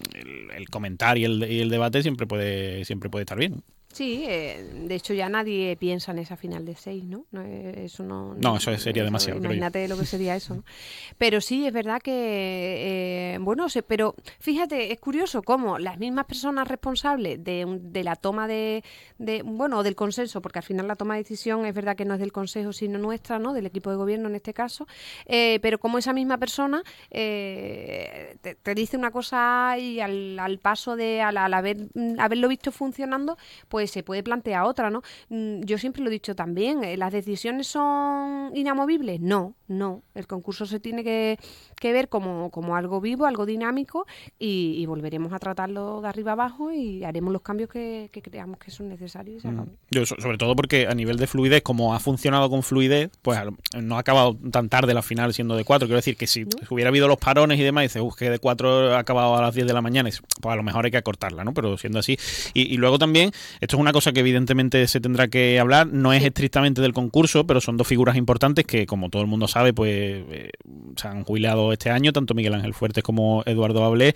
el 0.57 0.69
comentar 0.69 1.17
y 1.17 1.25
el, 1.25 1.51
y 1.51 1.61
el 1.61 1.71
debate 1.71 2.03
siempre 2.03 2.27
puede, 2.27 2.85
siempre 2.85 3.09
puede 3.09 3.23
estar 3.23 3.39
bien. 3.39 3.63
Sí, 3.95 4.25
eh, 4.27 4.73
de 4.89 4.95
hecho 4.97 5.15
ya 5.15 5.29
nadie 5.29 5.77
piensa 5.77 6.11
en 6.11 6.19
esa 6.19 6.37
final 6.37 6.65
de 6.65 6.75
seis, 6.75 7.05
¿no? 7.05 7.27
no 7.31 7.43
eh, 7.43 7.85
eso 7.85 8.03
no, 8.03 8.35
no, 8.35 8.57
eso 8.57 8.77
sería 8.77 9.03
eso, 9.03 9.05
demasiado. 9.05 9.39
Imagínate 9.39 9.87
lo 9.87 9.97
que 9.97 10.05
sería 10.05 10.35
eso. 10.35 10.57
¿no? 10.57 10.65
Pero 11.19 11.41
sí, 11.41 11.65
es 11.65 11.73
verdad 11.73 12.03
que, 12.03 13.35
eh, 13.35 13.39
bueno, 13.39 13.69
se, 13.69 13.85
pero 13.85 14.17
fíjate, 14.41 14.91
es 14.91 14.99
curioso 14.99 15.43
cómo 15.43 15.79
las 15.79 15.99
mismas 15.99 16.25
personas 16.25 16.67
responsables 16.67 17.45
de, 17.45 17.79
de 17.83 18.03
la 18.03 18.17
toma 18.17 18.49
de, 18.49 18.83
de, 19.19 19.43
bueno, 19.43 19.85
del 19.85 19.95
consenso, 19.95 20.43
porque 20.43 20.59
al 20.59 20.65
final 20.65 20.89
la 20.89 20.97
toma 20.97 21.15
de 21.15 21.23
decisión 21.23 21.65
es 21.65 21.73
verdad 21.73 21.95
que 21.95 22.05
no 22.05 22.15
es 22.15 22.21
del 22.21 22.33
Consejo, 22.33 22.73
sino 22.73 22.99
nuestra, 22.99 23.39
¿no? 23.39 23.53
Del 23.53 23.67
equipo 23.67 23.91
de 23.91 23.97
gobierno 23.97 24.29
en 24.29 24.35
este 24.35 24.53
caso, 24.53 24.89
eh, 25.27 25.61
pero 25.63 25.79
como 25.79 25.99
esa 25.99 26.13
misma 26.13 26.39
persona 26.39 26.83
eh, 27.11 28.37
te, 28.41 28.57
te, 28.57 28.75
dice 28.75 28.97
una 28.97 29.13
cosa 29.13 29.77
y 29.79 30.01
al, 30.01 30.37
al 30.41 30.59
paso 30.59 30.97
de, 30.97 31.23
al, 31.23 31.37
al 31.37 31.55
haber, 31.55 31.77
haberlo 32.19 32.49
visto 32.49 32.73
funcionando, 32.73 33.39
pues 33.69 33.84
pues 33.85 33.91
se 33.91 34.03
puede 34.03 34.23
plantear 34.23 34.65
otra, 34.65 34.89
¿no? 34.89 35.03
Mm, 35.29 35.61
Yo 35.65 35.77
siempre 35.77 36.03
lo 36.03 36.09
he 36.09 36.13
dicho 36.13 36.35
también, 36.35 36.83
eh, 36.85 36.97
¿las 36.97 37.13
decisiones 37.13 37.67
son 37.67 38.51
inamovibles? 38.55 39.21
No, 39.21 39.55
no. 39.69 40.03
El 40.15 40.27
concurso 40.27 40.65
se 40.65 40.81
tiene 40.81 41.05
que, 41.05 41.39
que 41.79 41.93
ver 41.93 42.09
como, 42.09 42.51
como 42.51 42.77
algo 42.77 43.01
vivo, 43.03 43.27
algo 43.27 43.45
dinámico 43.45 44.07
y, 44.39 44.77
y 44.79 44.87
volveremos 44.87 45.33
a 45.35 45.39
tratarlo 45.39 46.01
de 46.01 46.09
arriba 46.09 46.33
abajo 46.33 46.73
y 46.73 47.05
haremos 47.05 47.31
los 47.33 47.43
cambios 47.43 47.69
que, 47.69 48.09
que 48.11 48.23
creamos 48.23 48.59
que 48.59 48.71
son 48.71 48.89
necesarios. 48.89 49.45
y 49.45 49.49
Mm. 49.49 49.67
Yo, 49.91 50.07
so- 50.07 50.17
sobre 50.19 50.39
todo 50.39 50.57
porque 50.57 50.87
a 50.89 50.95
nivel 50.95 51.17
de 51.19 51.27
fluidez, 51.27 51.63
como 51.63 51.95
ha 51.95 52.01
funcionado 52.01 52.49
con 52.49 52.63
fluidez, 52.63 53.11
pues 53.21 53.39
no 53.79 53.97
ha 53.97 53.99
acabado 54.01 54.35
tan 54.51 54.69
tarde 54.71 54.95
la 54.95 55.03
final 55.03 55.35
siendo 55.35 55.57
de 55.57 55.65
4. 55.65 55.87
Quiero 55.87 55.97
decir 55.97 56.17
que 56.17 56.27
si 56.27 56.47
hubiera 56.71 56.89
habido 56.89 57.07
los 57.07 57.19
parones 57.19 57.59
y 57.61 57.63
demás, 57.63 57.83
dices, 57.85 58.01
uff, 58.03 58.15
que 58.17 58.31
de 58.31 58.39
4 58.39 58.95
ha 58.95 58.99
acabado 58.99 59.37
a 59.37 59.43
las 59.43 59.55
10 59.55 59.67
de 59.67 59.73
la 59.75 59.83
mañana, 59.83 60.09
y 60.09 60.13
pues 60.41 60.53
a 60.53 60.57
lo 60.57 60.63
mejor 60.63 60.85
hay 60.87 60.91
que 60.91 60.97
acortarla, 60.97 61.45
¿no? 61.45 61.53
Pero 61.53 61.77
siendo 61.77 61.99
así. 61.99 62.17
Y, 62.55 62.63
y 62.73 62.77
luego 62.79 62.99
también, 62.99 63.31
esto 63.61 63.74
es 63.75 63.81
una 63.81 63.93
cosa 63.93 64.13
que 64.13 64.21
evidentemente 64.21 64.87
se 64.89 65.01
tendrá 65.01 65.29
que 65.29 65.59
hablar, 65.59 65.87
no 65.87 66.13
es 66.13 66.23
estrictamente 66.23 66.81
del 66.83 66.93
concurso, 66.93 67.47
pero 67.47 67.61
son 67.61 67.77
dos 67.77 67.87
figuras 67.87 68.17
importantes 68.17 68.65
que, 68.65 68.87
como 68.87 69.11
todo 69.11 69.23
el 69.23 69.29
mundo 69.29 69.49
sabe, 69.49 69.73
pues 69.73 69.91
eh, 69.93 70.51
se 70.97 71.09
han 71.09 71.25
jubilado 71.25 71.73
este 71.73 71.91
año, 71.91 72.13
tanto 72.13 72.35
Miguel 72.35 72.55
Ángel 72.55 72.75
Fuertes 72.75 73.03
como 73.03 73.43
Eduardo 73.47 73.85
Ablé 73.85 74.15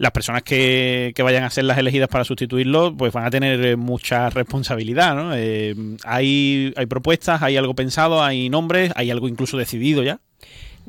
las 0.00 0.12
personas 0.12 0.42
que, 0.42 1.12
que 1.14 1.22
vayan 1.22 1.44
a 1.44 1.50
ser 1.50 1.64
las 1.64 1.76
elegidas 1.76 2.08
para 2.08 2.24
sustituirlo, 2.24 2.96
pues 2.96 3.12
van 3.12 3.26
a 3.26 3.30
tener 3.30 3.62
eh, 3.62 3.76
mucha 3.76 4.30
responsabilidad, 4.30 5.14
¿no? 5.14 5.34
Eh, 5.34 5.74
hay, 6.04 6.72
hay 6.74 6.86
propuestas, 6.86 7.42
hay 7.42 7.58
algo 7.58 7.74
pensado, 7.74 8.22
hay 8.22 8.48
nombres, 8.48 8.92
hay 8.96 9.10
algo 9.10 9.28
incluso 9.28 9.58
decidido 9.58 10.02
ya. 10.02 10.18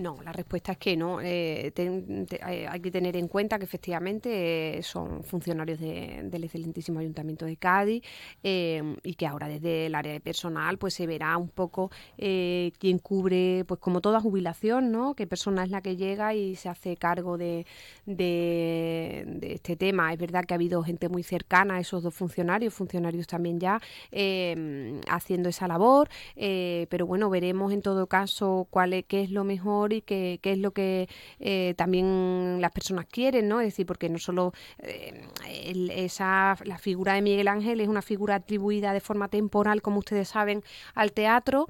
No, 0.01 0.17
la 0.23 0.31
respuesta 0.33 0.71
es 0.71 0.77
que 0.79 0.97
no. 0.97 1.21
Eh, 1.21 1.71
te- 1.75 2.39
hay 2.43 2.79
que 2.79 2.89
tener 2.89 3.15
en 3.17 3.27
cuenta 3.27 3.59
que 3.59 3.65
efectivamente 3.65 4.79
eh, 4.79 4.83
son 4.83 5.23
funcionarios 5.23 5.79
de- 5.79 6.21
del 6.23 6.43
excelentísimo 6.43 6.99
Ayuntamiento 6.99 7.45
de 7.45 7.55
Cádiz 7.57 8.03
eh, 8.41 8.95
y 9.03 9.13
que 9.13 9.27
ahora 9.27 9.47
desde 9.47 9.85
el 9.85 9.93
área 9.93 10.11
de 10.13 10.19
personal 10.19 10.79
pues 10.79 10.95
se 10.95 11.05
verá 11.05 11.37
un 11.37 11.49
poco 11.49 11.91
eh, 12.17 12.71
quién 12.79 12.97
cubre, 12.97 13.63
pues 13.67 13.79
como 13.79 14.01
toda 14.01 14.19
jubilación, 14.19 14.91
¿no? 14.91 15.13
Qué 15.13 15.27
persona 15.27 15.63
es 15.63 15.69
la 15.69 15.81
que 15.81 15.95
llega 15.95 16.33
y 16.33 16.55
se 16.55 16.69
hace 16.69 16.97
cargo 16.97 17.37
de, 17.37 17.65
este 18.07 19.75
tema. 19.75 20.11
Es 20.13 20.19
verdad 20.19 20.45
que 20.45 20.53
ha 20.53 20.55
habido 20.55 20.81
gente 20.83 21.09
muy 21.09 21.21
cercana 21.23 21.75
a 21.75 21.79
esos 21.79 22.01
dos 22.01 22.13
funcionarios, 22.15 22.73
funcionarios 22.73 23.27
también 23.27 23.59
ya 23.59 23.79
eh, 24.11 24.99
haciendo 25.07 25.49
esa 25.49 25.67
labor, 25.67 26.09
eh, 26.35 26.87
pero 26.89 27.05
bueno, 27.05 27.29
veremos 27.29 27.71
en 27.71 27.81
todo 27.83 28.07
caso 28.07 28.67
cuál 28.71 28.93
es, 28.93 29.05
qué 29.05 29.21
es 29.21 29.29
lo 29.31 29.43
mejor 29.43 29.90
y 29.93 30.01
qué, 30.01 30.39
qué 30.41 30.53
es 30.53 30.57
lo 30.57 30.71
que 30.71 31.07
eh, 31.39 31.73
también 31.77 32.57
las 32.59 32.71
personas 32.71 33.05
quieren, 33.05 33.47
¿no? 33.47 33.61
Es 33.61 33.67
decir, 33.67 33.85
porque 33.85 34.09
no 34.09 34.19
solo 34.19 34.53
eh, 34.79 35.27
esa, 35.95 36.55
la 36.63 36.77
figura 36.77 37.13
de 37.13 37.21
Miguel 37.21 37.47
Ángel 37.47 37.81
es 37.81 37.87
una 37.87 38.01
figura 38.01 38.35
atribuida 38.35 38.93
de 38.93 38.99
forma 39.01 39.27
temporal, 39.27 39.81
como 39.81 39.99
ustedes 39.99 40.29
saben, 40.29 40.63
al 40.93 41.11
teatro. 41.11 41.67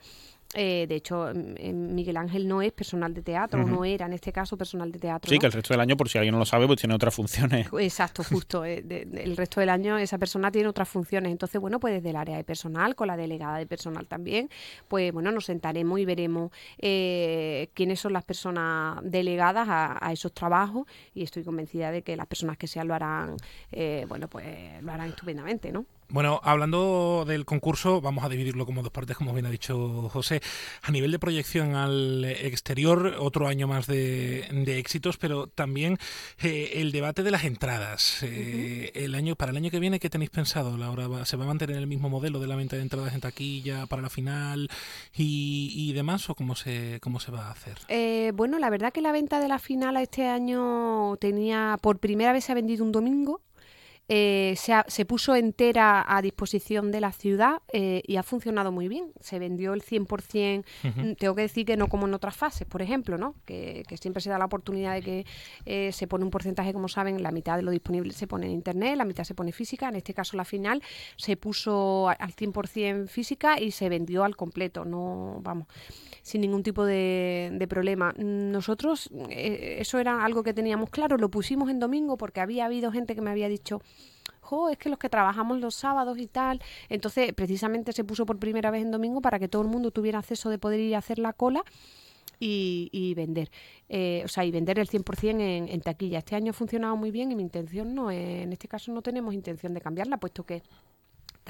Eh, 0.54 0.86
de 0.90 0.96
hecho, 0.96 1.30
eh, 1.32 1.72
Miguel 1.74 2.18
Ángel 2.18 2.46
no 2.46 2.62
es 2.62 2.74
personal 2.74 3.14
de 3.14 3.22
teatro, 3.22 3.66
no 3.66 3.86
era 3.86 4.06
en 4.06 4.12
este 4.14 4.34
caso 4.34 4.58
personal 4.58 4.92
de 4.92 5.00
teatro. 5.00 5.30
Sí, 5.30 5.36
¿no? 5.36 5.40
que 5.40 5.46
el 5.46 5.54
resto 5.54 5.74
del 5.74 5.80
año, 5.80 5.96
por 5.96 6.10
si 6.10 6.18
alguien 6.18 6.34
no 6.34 6.40
lo 6.40 6.46
sabe, 6.46 6.68
pues 6.68 6.80
tiene 6.80 6.94
otras 6.94 7.16
funciones. 7.16 7.68
Exacto, 7.80 8.22
justo. 8.24 8.66
eh, 8.66 8.82
de- 8.84 9.06
de- 9.06 9.24
el 9.24 9.38
resto 9.38 9.62
del 9.62 9.70
año 9.70 9.98
esa 9.98 10.18
persona 10.18 10.52
tiene 10.52 10.68
otras 10.68 10.90
funciones. 10.90 11.32
Entonces, 11.32 11.62
bueno, 11.62 11.80
pues 11.80 11.94
desde 11.94 12.10
el 12.10 12.18
área 12.18 12.36
de 12.36 12.44
personal, 12.44 12.96
con 12.96 13.08
la 13.08 13.16
delegada 13.16 13.58
de 13.60 13.66
personal 13.66 14.08
también, 14.08 14.50
pues 14.90 15.14
bueno, 15.14 15.32
nos 15.32 15.46
sentaremos 15.46 16.00
y 16.00 16.06
veremos 16.06 16.52
eh, 16.80 17.70
quiénes 17.74 18.00
son 18.02 18.12
las 18.14 18.24
personas 18.26 19.00
delegadas 19.04 19.68
a, 19.70 20.06
a 20.06 20.12
esos 20.12 20.34
trabajos 20.34 20.86
y 21.14 21.24
estoy 21.24 21.44
convencida 21.44 21.92
de 21.92 22.02
que 22.02 22.16
las 22.18 22.28
personas 22.28 22.58
que 22.58 22.68
sean 22.68 22.88
lo 22.90 22.94
harán, 22.94 23.38
eh, 23.72 24.06
bueno, 24.10 24.28
pues 24.28 24.46
lo 24.84 24.92
harán 24.92 25.08
estupendamente, 25.10 25.72
¿no? 25.72 25.86
Bueno, 26.14 26.42
hablando 26.44 27.24
del 27.26 27.46
concurso, 27.46 28.02
vamos 28.02 28.26
a 28.26 28.30
dividirlo 28.30 28.66
como 28.66 28.84
dos 28.84 28.92
partes, 28.92 29.16
como 29.16 29.32
bien 29.34 29.46
ha 29.46 29.50
dicho 29.50 30.10
José. 30.10 30.42
A 30.82 30.92
nivel 30.92 31.10
de 31.12 31.20
proyección 31.20 31.74
al 31.76 32.26
exterior, 32.26 33.16
otro 33.18 33.48
año 33.48 33.66
más 33.66 33.88
de, 33.88 34.46
de 34.52 34.78
éxitos, 34.78 35.16
pero 35.18 35.48
también 35.48 35.98
eh, 36.42 36.72
el 36.76 36.92
debate 36.92 37.24
de 37.24 37.32
las 37.32 37.46
entradas. 37.46 38.24
Eh, 38.24 38.92
el 38.94 39.16
año 39.16 39.38
Para 39.38 39.52
el 39.52 39.58
año 39.58 39.72
que 39.72 39.80
viene, 39.80 40.02
¿qué 40.02 40.10
tenéis 40.10 40.32
pensado, 40.32 40.78
Laura? 40.78 41.08
¿Va- 41.08 41.26
¿Se 41.26 41.38
va 41.38 41.46
a 41.46 41.48
mantener 41.48 41.78
el 41.78 41.88
mismo 41.88 42.10
modelo 42.10 42.40
de 42.42 42.48
la 42.48 42.58
venta 42.58 42.76
de 42.76 42.82
entradas 42.82 43.14
en 43.14 43.22
taquilla 43.22 43.86
para 43.86 44.02
la 44.02 44.10
final 44.10 44.70
y, 45.16 45.72
y 45.74 45.94
demás? 45.94 46.30
¿O 46.30 46.36
cómo 46.36 46.56
se, 46.56 47.00
cómo 47.02 47.22
se 47.22 47.32
va 47.32 47.48
a 47.48 47.52
hacer? 47.52 47.78
Eh, 47.88 48.34
bueno, 48.36 48.60
la 48.60 48.70
verdad 48.70 48.92
que 48.92 49.00
la 49.02 49.14
venta 49.14 49.40
de 49.40 49.48
la 49.48 49.60
final 49.60 49.96
a 49.96 50.02
este 50.02 50.28
año 50.28 51.16
tenía, 51.22 51.78
por 51.82 52.00
primera 52.00 52.34
vez 52.34 52.44
se 52.44 52.52
ha 52.52 52.56
vendido 52.56 52.84
un 52.84 52.92
domingo. 52.92 53.40
Eh, 54.14 54.56
se, 54.58 54.74
ha- 54.74 54.84
se 54.90 55.06
puso 55.06 55.36
entera 55.36 56.04
a 56.06 56.22
disposición 56.22 56.92
de 56.92 57.00
la 57.00 57.14
ciudad 57.14 57.62
eh, 57.72 58.02
y 58.06 58.18
ha 58.18 58.24
funcionado 58.24 58.70
muy 58.70 58.90
bien. 58.90 59.14
Se 59.22 59.40
vendió 59.40 59.74
el 59.74 59.82
100%. 59.82 60.66
Ujú. 60.84 61.00
Mm, 61.02 61.16
Tengo 61.16 61.34
que 61.34 61.44
decir 61.44 61.66
que 61.66 61.78
no 61.78 61.88
como 61.88 62.08
en 62.08 62.14
otras 62.14 62.36
fases, 62.36 62.68
por 62.68 62.82
ejemplo, 62.82 63.18
¿no? 63.18 63.36
que, 63.46 63.84
que 63.88 63.96
siempre 63.96 64.22
se 64.22 64.30
da 64.30 64.38
la 64.38 64.44
oportunidad 64.46 64.96
de 64.96 65.02
que 65.02 65.26
eh, 65.66 65.92
se 65.94 66.08
pone 66.08 66.26
un 66.26 66.30
porcentaje, 66.32 66.74
como 66.74 66.90
saben, 66.90 67.24
la 67.24 67.32
mitad 67.32 67.56
de 67.56 67.62
lo 67.64 67.72
disponible 67.72 68.12
se 68.12 68.28
pone 68.28 68.48
en 68.48 68.52
internet, 68.52 68.98
la 68.98 69.06
mitad 69.06 69.24
se 69.24 69.34
pone 69.34 69.54
física. 69.54 69.88
En 69.88 69.96
este 69.96 70.14
caso, 70.14 70.36
la 70.36 70.44
final 70.44 70.84
se 71.16 71.38
puso 71.38 72.10
al 72.10 72.34
100% 72.36 73.08
física 73.08 73.62
y 73.62 73.72
se 73.72 73.88
vendió 73.88 74.26
al 74.26 74.36
completo. 74.36 74.84
No, 74.84 75.40
vamos, 75.42 75.68
sin 76.22 76.42
ningún 76.42 76.64
tipo 76.64 76.86
de, 76.86 77.66
problema. 77.70 78.14
Nosotros, 78.18 79.10
eh, 79.30 79.78
eso 79.80 80.00
era 80.00 80.24
algo 80.24 80.44
que 80.44 80.54
teníamos 80.54 80.90
claro, 80.90 81.18
lo 81.18 81.30
pusimos 81.30 81.70
en 81.70 81.80
domingo 81.80 82.18
porque 82.18 82.42
había 82.42 82.66
habido 82.66 82.92
gente 82.92 83.16
que 83.16 83.22
me 83.22 83.32
había 83.32 83.48
dicho, 83.48 83.82
jo, 84.42 84.70
es 84.70 84.78
que 84.78 84.90
los 84.90 85.00
que 85.00 85.10
trabajamos 85.10 85.60
los 85.60 85.76
sábados 85.76 86.18
y 86.18 86.28
tal. 86.28 86.62
Entonces, 86.90 87.34
precisamente 87.34 87.94
se 87.94 88.04
puso 88.04 88.26
por 88.26 88.40
primera 88.40 88.72
vez 88.72 88.82
en 88.84 88.92
domingo 88.92 89.22
para 89.22 89.40
que 89.40 89.48
todo 89.48 89.62
el 89.62 89.68
mundo 89.68 89.92
tuviera 89.92 90.20
acceso 90.20 90.50
de 90.50 90.58
poder 90.58 90.80
ir 90.80 90.96
a 90.96 91.00
hacer 91.00 91.20
la 91.20 91.34
cola. 91.34 91.64
Y, 92.44 93.14
vender, 93.16 93.52
Eh, 93.88 94.24
o 94.26 94.28
sea, 94.28 94.44
y 94.44 94.50
vender 94.50 94.80
el 94.80 94.88
100% 94.88 95.40
en, 95.40 95.70
en 95.70 95.82
taquilla. 95.82 96.18
Este 96.18 96.36
año 96.36 96.50
ha 96.50 96.54
funcionado 96.54 96.98
muy 96.98 97.12
bien 97.12 97.32
y 97.32 97.36
mi 97.36 97.44
intención 97.44 97.94
no 97.94 98.10
en 98.10 98.52
este 98.52 98.68
caso 98.68 98.92
no 98.92 99.04
tenemos 99.04 99.36
intención 99.36 99.76
de 99.76 99.82
cambiarla, 99.82 100.18
puesto 100.18 100.44
que 100.44 100.64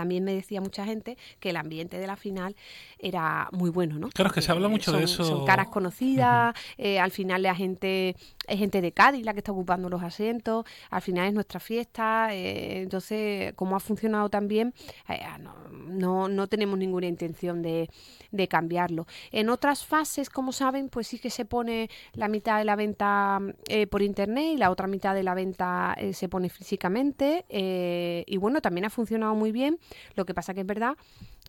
también 0.01 0.24
me 0.24 0.34
decía 0.34 0.62
mucha 0.62 0.84
gente 0.84 1.15
que 1.39 1.51
el 1.51 1.58
ambiente 1.58 2.00
de 2.00 2.08
la 2.08 2.15
final 2.15 2.55
era 2.98 3.48
muy 3.51 3.70
bueno, 3.70 4.00
¿no? 4.00 4.10
Claro, 4.10 4.29
es 4.29 4.34
que 4.34 4.41
se 4.41 4.51
habla 4.51 4.67
mucho 4.67 4.91
de 4.91 5.03
eso. 5.03 5.24
Son 5.24 5.46
caras 5.46 5.67
conocidas, 5.67 6.55
eh, 6.79 7.00
al 7.00 7.12
final 7.12 7.43
la 7.43 7.53
gente 7.53 8.15
es 8.48 8.58
gente 8.58 8.81
de 8.81 8.91
Cádiz 8.91 9.24
la 9.24 9.34
que 9.34 9.41
está 9.41 9.51
ocupando 9.51 9.89
los 9.89 10.01
asientos, 10.01 10.65
al 10.89 11.03
final 11.03 11.27
es 11.27 11.34
nuestra 11.36 11.60
fiesta, 11.60 12.34
eh, 12.34 12.81
entonces 12.81 13.53
como 13.53 13.75
ha 13.75 13.79
funcionado 13.79 14.27
también, 14.29 14.74
eh, 15.08 15.20
no, 15.39 15.53
no, 15.70 16.27
no 16.27 16.48
tenemos 16.48 16.79
ninguna 16.79 17.05
intención 17.05 17.62
de, 17.62 17.88
de 18.31 18.48
cambiarlo. 18.48 19.05
En 19.31 19.50
otras 19.50 19.86
fases, 19.86 20.29
como 20.29 20.51
saben, 20.51 20.89
pues 20.89 21.08
sí 21.08 21.20
que 21.20 21.29
se 21.29 21.46
pone 21.46 21.89
la 22.13 22.27
mitad 22.27 22.58
de 22.58 22.65
la 22.65 22.75
venta 22.75 23.39
eh, 23.67 23.88
por 23.88 24.01
internet 24.01 24.53
y 24.53 24.58
la 24.58 24.72
otra 24.72 24.88
mitad 24.88 25.13
de 25.13 25.24
la 25.24 25.34
venta 25.34 25.96
eh, 25.98 26.13
se 26.13 26.27
pone 26.27 26.50
físicamente 26.50 27.46
eh, 27.50 28.24
y 28.25 28.38
bueno, 28.38 28.62
también 28.62 28.86
ha 28.86 28.89
funcionado 28.89 29.36
muy 29.36 29.51
bien, 29.51 29.79
lo 30.15 30.25
que 30.25 30.33
pasa 30.33 30.53
que 30.53 30.62
es 30.62 30.67
verdad 30.67 30.95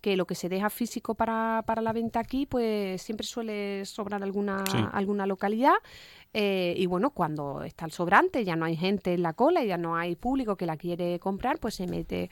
que 0.01 0.17
lo 0.17 0.27
que 0.27 0.35
se 0.35 0.49
deja 0.49 0.69
físico 0.69 1.15
para, 1.15 1.63
para 1.65 1.81
la 1.81 1.93
venta 1.93 2.19
aquí, 2.19 2.45
pues 2.45 3.01
siempre 3.01 3.25
suele 3.25 3.85
sobrar 3.85 4.23
alguna, 4.25 4.65
Sí. 4.69 4.79
alguna 4.93 5.27
localidad. 5.27 5.75
eh, 6.35 6.75
y 6.77 6.87
bueno, 6.87 7.11
cuando 7.11 7.63
está 7.63 7.85
el 7.85 7.93
sobrante, 7.93 8.43
ya 8.45 8.57
no 8.57 8.65
hay 8.65 8.75
gente 8.75 9.13
en 9.15 9.23
la 9.23 9.35
cola 9.35 9.63
y 9.63 9.69
ya 9.69 9.77
no 9.77 9.95
hay 9.97 10.17
público 10.17 10.57
que 10.57 10.65
la 10.67 10.77
quiere 10.77 11.19
comprar, 11.21 11.59
pues 11.59 11.75
se 11.75 11.87
mete 11.87 12.31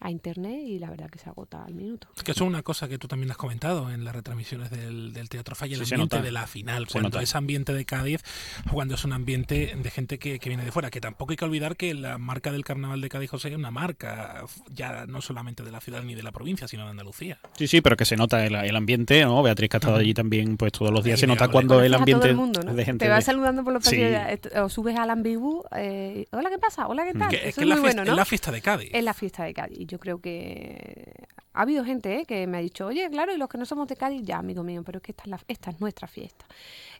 a 0.00 0.10
internet 0.10 0.60
y 0.66 0.78
la 0.78 0.90
verdad 0.90 1.08
que 1.08 1.18
se 1.18 1.28
agota 1.30 1.64
al 1.64 1.74
minuto. 1.74 2.08
Es 2.16 2.22
que 2.22 2.32
eso 2.32 2.44
es 2.44 2.48
una 2.48 2.62
cosa 2.62 2.88
que 2.88 2.98
tú 2.98 3.08
también 3.08 3.30
has 3.30 3.36
comentado 3.36 3.90
en 3.90 4.04
las 4.04 4.14
retransmisiones 4.14 4.70
del, 4.70 5.12
del 5.12 5.28
Teatro 5.28 5.54
Falla, 5.54 5.76
el 5.76 5.86
Sí, 5.86 5.94
ambiente 5.94 6.20
de 6.20 6.30
la 6.32 6.46
final, 6.46 6.86
Se 6.86 6.92
cuando 6.92 7.08
nota. 7.10 7.22
es 7.22 7.34
ambiente 7.34 7.72
de 7.72 7.84
Cádiz, 7.84 8.22
cuando 8.70 8.94
es 8.96 9.04
un 9.04 9.12
ambiente 9.12 9.74
de 9.76 9.90
gente 9.90 10.18
que, 10.18 10.38
que 10.38 10.48
viene 10.50 10.64
de 10.64 10.72
fuera, 10.72 10.90
que 10.90 11.00
tampoco 11.00 11.30
hay 11.32 11.36
que 11.36 11.44
olvidar 11.44 11.76
que 11.76 11.94
la 11.94 12.18
marca 12.18 12.52
del 12.52 12.64
Carnaval 12.64 13.00
de 13.00 13.08
Cádiz, 13.08 13.30
José, 13.30 13.48
es 13.50 13.56
una 13.56 13.70
marca 13.70 14.44
ya 14.70 15.06
no 15.06 15.20
solamente 15.22 15.62
de 15.62 15.70
la 15.72 15.80
ciudad 15.80 16.02
ni 16.02 16.14
de 16.14 16.22
la 16.22 16.32
provincia, 16.32 16.68
sino 16.68 16.84
de 16.84 16.90
Andalucía. 16.90 17.38
Sí, 17.56 17.66
sí, 17.66 17.80
pero 17.80 17.96
que 17.96 18.04
se 18.04 18.16
nota 18.16 18.44
el, 18.44 18.54
el 18.54 18.76
ambiente, 18.76 19.24
¿no? 19.24 19.42
Beatriz 19.42 19.70
que 19.70 19.76
ha 19.76 19.78
estado 19.78 19.96
allí 19.96 20.12
también, 20.12 20.56
pues 20.56 20.72
todos 20.72 20.90
los 20.92 21.04
días 21.04 21.18
se 21.20 21.26
nota 21.26 21.48
cuando 21.48 21.80
el 21.82 21.94
ambiente 21.94 22.28
el 22.28 22.36
mundo, 22.36 22.60
¿no? 22.62 22.74
de 22.74 22.84
gente 22.84 23.04
Te 23.04 23.08
vas 23.10 23.20
de- 23.20 23.26
saludando 23.32 23.64
por 23.64 23.72
los 23.72 23.84
Sí. 23.84 23.96
pasillos 23.96 24.20
est- 24.28 24.56
o 24.56 24.68
subes 24.68 24.96
al 24.98 25.10
ambigú, 25.10 25.62
eh, 25.76 26.26
hola, 26.32 26.50
¿qué 26.50 26.58
pasa? 26.58 26.86
Hola, 26.88 27.04
¿qué 27.04 27.18
tal? 27.18 27.28
Que- 27.30 27.48
es 27.48 27.54
que 27.54 27.60
es 27.62 27.66
la 27.66 27.76
muy 27.76 27.82
fiesta- 27.84 28.00
bueno, 28.02 28.04
¿no? 28.04 28.10
es 28.12 28.16
la 28.16 28.24
fiesta 28.24 28.50
de 28.52 28.60
Cádiz. 28.60 28.90
Es 28.92 29.04
la 29.04 29.14
fiesta 29.14 29.44
de 29.44 29.54
Cádiz. 29.54 29.83
Yo 29.86 29.98
creo 29.98 30.20
que 30.20 31.26
Ha 31.52 31.62
habido 31.62 31.84
gente 31.84 32.16
¿eh? 32.18 32.24
que 32.26 32.46
me 32.48 32.58
ha 32.58 32.60
dicho, 32.60 32.86
oye, 32.86 33.08
claro, 33.10 33.32
y 33.32 33.36
los 33.38 33.48
que 33.48 33.58
no 33.58 33.64
somos 33.66 33.86
de 33.86 33.96
Cádiz, 33.96 34.22
ya, 34.24 34.38
amigo 34.38 34.64
mío, 34.64 34.82
pero 34.84 34.98
es 34.98 35.02
que 35.04 35.12
esta 35.12 35.22
es, 35.24 35.28
la- 35.30 35.40
esta 35.46 35.70
es 35.70 35.80
nuestra 35.80 36.08
fiesta. 36.08 36.44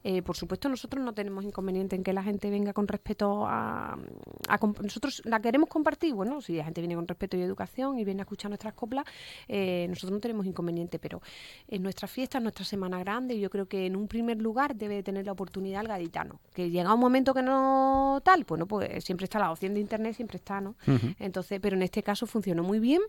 Eh, 0.06 0.20
por 0.20 0.37
supuesto, 0.37 0.68
nosotros 0.68 1.02
no 1.02 1.14
tenemos 1.14 1.44
inconveniente 1.44 1.96
en 1.96 2.04
que 2.04 2.12
la 2.12 2.23
gente 2.23 2.50
venga 2.50 2.75
con 2.75 2.87
respeto 2.87 3.46
a, 3.46 3.96
Nosotros 4.82 5.23
la 5.25 5.40
queremos 5.40 5.70
compartir, 5.70 6.12
bueno, 6.12 6.42
si 6.42 6.56
la 6.56 6.64
gente 6.64 6.82
viene 6.82 6.94
con 6.94 7.08
respeto 7.08 7.38
y 7.38 7.40
educación 7.40 7.99
y 7.99 8.04
viene 8.04 8.20
a 8.20 8.25
escuchar 8.25 8.50
nuestras 8.50 8.75
coplas, 8.75 9.06
eh, 9.49 9.87
nosotros 9.88 10.12
no 10.12 10.20
tenemos 10.20 10.44
inconveniente, 10.44 10.99
pero 10.99 11.23
en 11.68 11.82
nuestra 11.82 12.06
fiesta, 12.06 12.37
en 12.37 12.44
nuestra 12.44 12.66
semana 12.66 12.99
grande, 12.99 13.40
yo 13.40 13.49
creo 13.49 13.66
que 13.66 13.87
en 13.87 13.96
un 13.96 14.06
primer 14.06 14.42
lugar 14.42 14.76
debe 14.76 15.02
tener 15.02 15.25
la 15.25 15.32
oportunidad 15.32 15.80
el 15.80 15.88
gaditano. 15.88 16.38
Que 16.52 16.68
llega 16.68 16.92
un 16.92 17.00
momento 17.00 17.32
que 17.32 17.42
no 17.42 18.20
tal, 18.23 18.44
bueno, 18.44 18.66
pues 18.66 19.02
siempre 19.02 19.25
está 19.25 19.38
la 19.38 19.50
opción 19.50 19.73
de 19.73 19.80
internet, 19.80 20.14
siempre 20.14 20.37
está, 20.37 20.61
¿no? 20.61 20.76
Entonces, 21.18 21.61
pero 21.62 21.76
en 21.76 21.82
este 21.82 22.02
caso 22.02 22.26
funcionó 22.26 22.62
muy 22.62 22.78
bien 22.78 23.00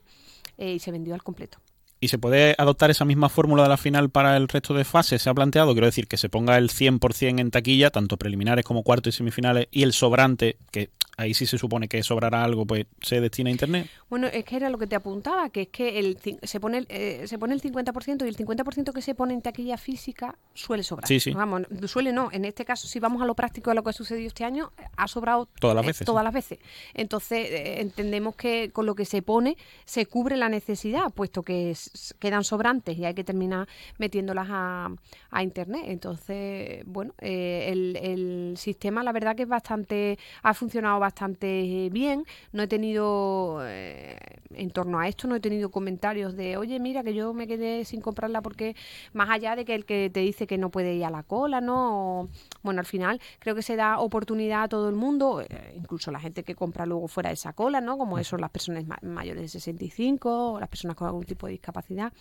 eh, 0.58 0.74
y 0.74 0.80
se 0.80 0.92
vendió 0.92 1.14
al 1.14 1.24
completo. 1.24 1.60
¿Y 2.00 2.10
se 2.10 2.18
puede 2.18 2.56
adoptar 2.58 2.92
esa 2.92 3.06
misma 3.06 3.30
fórmula 3.30 3.64
de 3.64 3.70
la 3.70 3.78
final 3.78 4.10
para 4.10 4.36
el 4.38 4.48
resto 4.48 4.74
de 4.74 4.84
fases? 4.84 5.22
¿Se 5.22 5.30
ha 5.30 5.34
planteado? 5.34 5.72
Quiero 5.74 5.88
decir, 5.88 6.08
que 6.08 6.18
se 6.18 6.30
ponga 6.30 6.58
el 6.58 6.70
100% 6.70 7.40
en 7.40 7.52
taquilla, 7.52 7.90
tanto 7.90 8.18
preliminares 8.18 8.66
como 8.66 8.84
cuartos 8.84 9.16
y 9.16 9.18
semifinales, 9.18 9.68
y 9.72 9.84
el 9.84 9.94
sobrante, 9.94 10.58
que 10.72 10.90
ahí 11.18 11.34
sí 11.34 11.46
se 11.46 11.58
supone 11.58 11.88
que 11.88 12.04
sobrará 12.04 12.44
algo, 12.44 12.66
pues 12.66 12.88
se 13.02 13.22
destina 13.22 13.48
a 13.48 13.52
Internet. 13.52 13.88
Bueno, 14.10 14.28
es 14.28 14.44
que 14.44 14.58
era 14.58 14.70
lo 14.70 14.78
que 14.78 14.86
te 14.86 14.98
apuntaba, 14.98 15.50
que 15.50 15.62
es 15.64 15.68
que 15.70 15.98
el, 15.98 16.18
se, 16.44 16.60
pone 16.60 16.80
el, 16.80 16.88
eh, 16.90 17.24
se 17.26 17.40
pone 17.40 17.54
el 17.54 17.62
50% 17.62 18.26
y 18.26 18.28
el 18.28 18.36
50% 18.36 18.92
que 18.92 19.02
se 19.02 19.16
pone 19.16 19.34
en 19.34 19.42
taquilla 19.42 19.78
física 19.78 20.38
suele 20.54 20.84
sobrar. 20.84 21.08
Sí, 21.08 21.22
sí. 21.22 21.32
Vamos, 21.32 21.62
suele 21.88 22.12
no. 22.12 22.30
En 22.34 22.44
este 22.44 22.66
caso, 22.66 22.90
si 22.90 23.00
vamos 23.00 23.22
a 23.22 23.26
lo 23.26 23.34
práctico 23.34 23.72
de 23.72 23.76
lo 23.76 23.84
que 23.84 23.92
ha 23.92 23.94
sucedido 23.94 24.28
este 24.28 24.44
año, 24.44 24.74
ha 24.98 25.08
sobrado 25.08 25.48
Todas 25.62 25.74
las 25.78 25.86
eh, 25.86 25.88
veces, 25.88 26.06
todas 26.06 26.22
sí. 26.22 26.26
las 26.26 26.34
veces. 26.34 26.60
Entonces, 26.94 27.48
eh, 27.50 27.80
entendemos 27.80 28.36
que 28.36 28.72
con 28.74 28.86
lo 28.86 28.94
que 28.94 29.06
se 29.06 29.22
pone 29.22 29.56
se 29.86 30.06
cubre 30.08 30.36
la 30.36 30.50
necesidad, 30.50 31.14
puesto 31.14 31.44
que 31.44 31.72
s- 31.72 31.92
quedan 32.20 32.44
sobrantes 32.44 32.98
y 32.98 33.06
hay 33.06 33.14
que 33.14 33.24
terminar 33.24 33.68
metiéndolas 33.98 34.48
a, 34.50 34.90
a 35.32 35.44
Internet. 35.44 35.84
Entonces, 35.88 36.84
bueno, 36.86 37.14
eh, 37.20 37.70
el, 37.72 37.98
el 37.98 38.58
sistema 38.58 39.04
la 39.04 39.12
verdad 39.12 39.36
que 39.36 39.44
es 39.44 39.50
bastante, 39.50 40.18
ha 40.44 40.54
funcionado 40.54 41.00
bastante 41.00 41.90
bien. 41.92 42.26
No 42.52 42.64
he 42.64 42.68
tenido, 42.68 43.60
eh, 43.64 44.18
en 44.54 44.72
torno 44.72 45.00
a 45.00 45.08
esto, 45.08 45.28
no 45.28 45.36
he 45.36 45.40
tenido 45.40 45.70
comentarios 45.70 46.36
de, 46.36 46.58
oye, 46.58 46.80
mira, 46.80 47.04
que 47.04 47.14
yo 47.14 47.34
me 47.34 47.48
quedé 47.48 47.86
sin 47.86 48.02
comprarla 48.02 48.42
porque, 48.42 48.76
más 49.14 49.30
allá 49.30 49.56
de 49.56 49.66
que 49.66 49.76
el 49.76 49.86
que 49.86 50.10
te 50.10 50.20
dice 50.22 50.48
que 50.48 50.58
no 50.58 50.70
puede 50.70 50.96
ir 50.96 51.06
a 51.06 51.10
la 51.10 51.24
cola, 51.24 51.62
¿no? 51.62 52.22
O, 52.22 52.30
bueno, 52.66 52.82
al 52.82 52.86
final 52.86 53.22
creo 53.40 53.56
que 53.56 53.62
se 53.62 53.76
da 53.78 54.00
oportunidad 54.00 54.64
a 54.64 54.68
todo 54.68 54.90
el 54.90 54.96
mundo, 54.96 55.42
eh, 55.42 55.74
incluso 55.78 56.12
la 56.12 56.20
gente 56.20 56.44
que 56.44 56.56
compra 56.56 56.86
luego 56.86 57.08
fuera 57.08 57.30
de 57.30 57.36
esa 57.36 57.54
cola, 57.54 57.80
¿no? 57.80 57.98
Como 57.98 58.20
eso, 58.20 58.38
las 58.38 58.50
personas 58.52 58.86
ma- 58.86 59.00
mayores 59.02 59.42
de 59.44 59.48
65 59.48 60.54
o 60.54 60.60
las 60.60 60.68
personas 60.70 60.98
con 60.98 61.08
algún 61.08 61.24
tipo 61.24 61.46
de 61.48 61.54
discapacidad. 61.54 62.12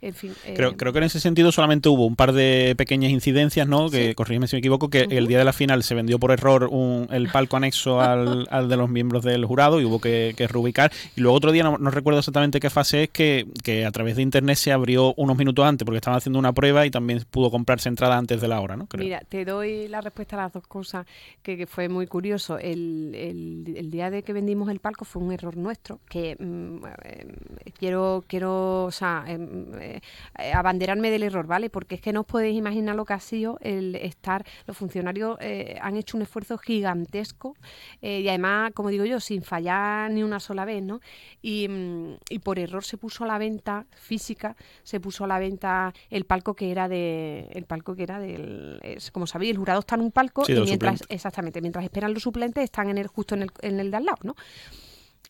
En 0.00 0.14
fin. 0.14 0.32
eh, 0.44 0.54
Creo, 0.56 0.76
creo 0.76 0.92
que 0.92 0.98
en 0.98 1.04
ese 1.04 1.20
sentido 1.20 1.52
solamente 1.52 1.88
hubo 1.88 2.06
un 2.06 2.16
par 2.16 2.32
de 2.32 2.74
pequeñas 2.76 3.10
incidencias, 3.12 3.68
¿no? 3.68 3.90
Que, 3.90 4.14
corrígeme 4.14 4.46
si 4.48 4.56
me 4.56 4.60
equivoco, 4.60 4.88
que 4.90 5.02
el 5.10 5.26
día 5.26 5.38
de 5.38 5.44
la 5.44 5.52
final 5.52 5.82
se 5.82 5.94
vendió 5.94 6.18
por 6.18 6.30
error 6.32 6.68
un- 6.70 7.06
el 7.10 7.28
palco 7.30 7.56
anexo 7.56 8.00
al, 8.00 8.46
al 8.50 8.68
de 8.68 8.76
los 8.76 8.88
miembros 8.88 9.22
del 9.24 9.44
jurado 9.44 9.80
y 9.80 9.84
hubo 9.84 10.00
que, 10.00 10.34
que 10.36 10.46
reubicar. 10.48 10.90
Y 11.16 11.20
luego 11.20 11.36
otro 11.36 11.52
día, 11.52 11.62
no, 11.62 11.78
no 11.78 11.90
recuerdo 11.90 12.18
exactamente 12.20 12.60
qué 12.60 12.70
fase 12.70 13.04
es, 13.04 13.10
que, 13.10 13.46
que 13.62 13.84
a 13.84 13.90
través 13.90 14.16
de 14.16 14.22
internet 14.22 14.56
se 14.56 14.72
abrió 14.72 15.14
unos 15.16 15.36
minutos 15.36 15.64
antes 15.64 15.84
porque 15.84 15.98
estaban 15.98 16.16
haciendo 16.18 16.38
una 16.38 16.52
prueba 16.52 16.86
y 16.86 16.90
también 16.90 17.22
pudo 17.30 17.50
comprarse 17.50 17.88
entrada 17.88 18.16
antes 18.16 18.40
de 18.40 18.48
la 18.48 18.60
hora, 18.60 18.76
¿no? 18.76 18.86
Creo. 18.86 19.04
Mira, 19.04 19.20
te 19.28 19.44
doy 19.44 19.81
la 19.88 20.00
respuesta 20.00 20.36
a 20.36 20.42
las 20.42 20.52
dos 20.52 20.66
cosas, 20.66 21.06
que, 21.42 21.66
fue 21.66 21.88
muy 21.88 22.06
curioso. 22.06 22.58
El, 22.58 23.12
el- 23.14 23.74
el 23.76 23.90
día 23.90 24.10
de 24.10 24.22
que 24.22 24.32
vendimos 24.32 24.68
el 24.70 24.80
palco 24.80 25.04
fue 25.04 25.22
un 25.22 25.32
error 25.32 25.56
nuestro, 25.56 26.00
que 26.08 26.36
mm, 26.38 26.84
eh, 27.04 27.36
quiero, 27.78 28.24
quiero, 28.26 28.84
o 28.84 28.90
sea, 28.90 29.24
eh, 29.28 30.00
eh, 30.38 30.52
abanderarme 30.52 31.10
del 31.10 31.22
error, 31.22 31.46
¿vale? 31.46 31.70
Porque 31.70 31.94
es 31.96 32.00
que 32.00 32.12
no 32.12 32.20
os 32.20 32.26
podéis 32.26 32.56
imaginar 32.56 32.96
lo 32.96 33.04
que 33.04 33.14
ha 33.14 33.20
sido 33.20 33.58
el 33.62 33.94
estar, 33.96 34.44
los 34.66 34.76
funcionarios 34.76 35.38
han 35.80 35.96
hecho 35.96 36.16
un 36.16 36.22
esfuerzo 36.22 36.58
gigantesco 36.58 37.54
y 38.00 38.28
además, 38.28 38.72
como 38.74 38.88
digo 38.90 39.04
yo, 39.04 39.20
sin 39.20 39.42
fallar 39.42 40.10
ni 40.10 40.22
una 40.22 40.40
sola 40.40 40.64
vez, 40.64 40.82
¿no? 40.82 41.00
Y, 41.40 41.68
mm, 41.68 42.14
y 42.28 42.38
por 42.40 42.58
error 42.58 42.84
se 42.84 42.96
puso 42.98 43.24
a 43.24 43.26
la 43.26 43.38
venta 43.38 43.86
física, 43.92 44.56
se 44.82 45.00
puso 45.00 45.24
a 45.24 45.26
la 45.26 45.38
venta 45.38 45.92
el 46.10 46.24
palco 46.24 46.54
que 46.54 46.70
era 46.70 46.88
de 46.88 47.48
el 47.52 47.64
palco 47.64 47.94
que 47.94 48.02
era 48.02 48.18
del 48.18 48.78
es- 48.82 49.10
como 49.10 49.26
sabéis 49.26 49.52
el 49.52 49.58
jurado 49.58 49.71
está 49.80 49.94
en 49.96 50.02
un 50.02 50.10
palco 50.12 50.44
Sí, 50.44 50.52
y 50.52 50.60
mientras 50.60 50.98
suplentes. 50.98 51.06
exactamente 51.16 51.60
mientras 51.60 51.84
esperan 51.84 52.12
los 52.14 52.22
suplentes 52.22 52.64
están 52.64 52.88
en 52.88 52.98
el 52.98 53.06
justo 53.06 53.34
en 53.34 53.42
el, 53.42 53.50
en 53.62 53.80
el 53.80 53.90
de 53.90 53.96
al 53.96 54.04
lado 54.04 54.18
no 54.22 54.34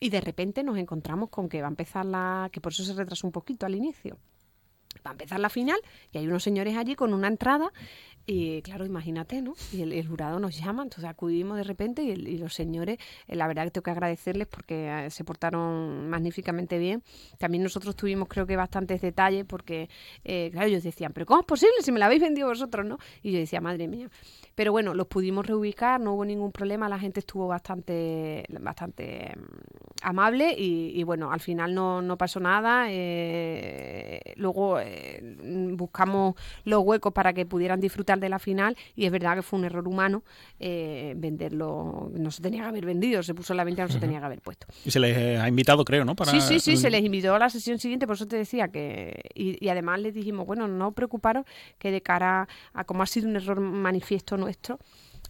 y 0.01 0.11
de 0.11 0.21
repente 0.21 0.63
nos 0.65 0.77
encontramos 0.79 1.29
con 1.31 1.49
que 1.49 1.61
va 1.61 1.69
a 1.69 1.71
empezar 1.71 2.05
la 2.05 2.49
que 2.53 2.61
por 2.61 2.73
eso 2.73 2.85
se 2.85 2.95
retrasó 2.95 3.27
un 3.27 3.33
poquito 3.33 3.67
al 3.67 3.75
inicio 3.75 4.19
va 5.07 5.11
a 5.11 5.13
empezar 5.13 5.41
la 5.41 5.49
final 5.49 5.79
y 6.11 6.19
hay 6.19 6.27
unos 6.27 6.43
señores 6.43 6.77
allí 6.77 6.95
con 6.95 7.15
una 7.15 7.29
entrada 7.29 7.73
y 8.25 8.62
claro, 8.62 8.87
imagínate, 8.87 9.43
¿no? 9.43 9.55
Y 9.73 9.83
el, 9.83 10.07
jurado 10.07 10.38
nos 10.38 10.57
llama, 10.57 10.85
entonces 10.85 11.11
acudimos 11.11 11.57
de 11.57 11.64
repente 11.64 12.02
y, 12.02 12.38
los 12.38 12.55
señores, 12.55 12.99
eh, 13.26 13.35
la 13.35 13.49
verdad 13.49 13.64
que 13.64 13.73
tengo 13.73 13.83
que 13.83 13.91
agradecerles 13.91 14.47
porque 14.47 15.07
eh, 15.07 15.11
se 15.11 15.25
portaron 15.25 16.09
magníficamente 16.09 16.79
bien. 16.79 17.02
También 17.38 17.64
nosotros 17.64 17.97
tuvimos 17.97 18.29
creo 18.29 18.47
que 18.47 18.55
bastantes 18.55 19.00
detalles 19.00 19.45
porque, 19.45 19.88
eh, 20.25 20.50
claro, 20.52 20.69
ellos 20.69 20.85
decían, 20.85 21.12
pero 21.12 21.26
¿cómo 21.26 21.41
es 21.41 21.47
posible 21.47 21.75
si 21.83 21.91
me 21.91 21.99
la 21.99 22.07
habéis 22.07 22.23
vendido 22.23 22.49
vosotros, 22.49 22.87
no? 22.87 22.99
Y 23.23 23.33
yo 23.33 23.38
decía, 23.38 23.61
madre 23.61 23.88
mía. 23.88 24.09
Pero 24.55 24.71
bueno, 24.71 24.95
los 24.95 25.09
pudimos 25.09 25.47
reubicar, 25.47 26.00
no 26.00 26.14
hubo 26.14 26.25
ningún 26.25 26.52
problema, 26.52 26.88
la 26.88 26.99
gente 26.99 27.21
estuvo 27.21 27.49
bastante, 27.49 28.45
bastante 28.61 29.33
mm, 29.37 30.02
amable 30.02 30.55
y, 30.57 30.93
y 30.95 31.02
bueno, 31.02 31.33
al 31.33 31.41
final 31.41 31.75
no, 31.75 32.02
no 32.02 32.17
pasó 32.17 32.38
nada. 32.38 32.87
eh, 32.88 34.21
luego 34.37 34.79
buscamos 35.73 36.35
los 36.64 36.83
huecos 36.85 37.12
para 37.12 37.33
que 37.33 37.47
pudieran 37.47 37.81
disfrutar 37.81 38.12
de 38.21 38.28
la 38.28 38.38
final 38.38 38.76
y 38.95 39.07
es 39.07 39.12
verdad 39.12 39.37
que 39.37 39.42
fue 39.42 39.59
un 39.59 39.64
error 39.64 39.87
humano 39.87 40.23
eh, 40.59 41.14
venderlo, 41.16 42.11
no 42.14 42.31
se 42.31 42.42
tenía 42.42 42.62
que 42.62 42.69
haber 42.69 42.87
vendido, 42.87 43.23
se 43.23 43.35
puso 43.35 43.52
a 43.52 43.57
la 43.57 43.64
venta, 43.64 43.83
no 43.83 43.88
se 43.88 43.99
tenía 43.99 44.21
que 44.21 44.26
haber 44.26 44.40
puesto. 44.40 44.66
Y 44.85 44.90
se 44.90 45.01
les 45.01 45.16
eh, 45.16 45.38
ha 45.38 45.48
invitado, 45.48 45.85
creo, 45.85 46.05
¿no? 46.05 46.14
Para 46.14 46.31
Sí, 46.31 46.40
sí, 46.40 46.61
sí, 46.61 46.77
se 46.77 46.90
les 46.90 47.05
invitó 47.05 47.35
a 47.35 47.38
la 47.38 47.51
sesión 47.51 47.79
siguiente, 47.79 48.07
por 48.07 48.16
eso 48.16 48.27
te 48.27 48.37
decía 48.37 48.68
que... 48.68 49.22
Y, 49.35 49.64
y 49.64 49.68
además 49.68 50.01
les 50.01 50.14
dijimos, 50.14 50.46
bueno, 50.46 50.68
no 50.68 50.92
preocuparos 50.92 51.46
que 51.79 51.90
de 51.90 52.01
cara 52.01 52.48
a 52.72 52.85
como 52.85 53.03
ha 53.03 53.07
sido 53.07 53.29
un 53.29 53.37
error 53.37 53.61
manifiesto 53.61 54.37
nuestro, 54.37 54.79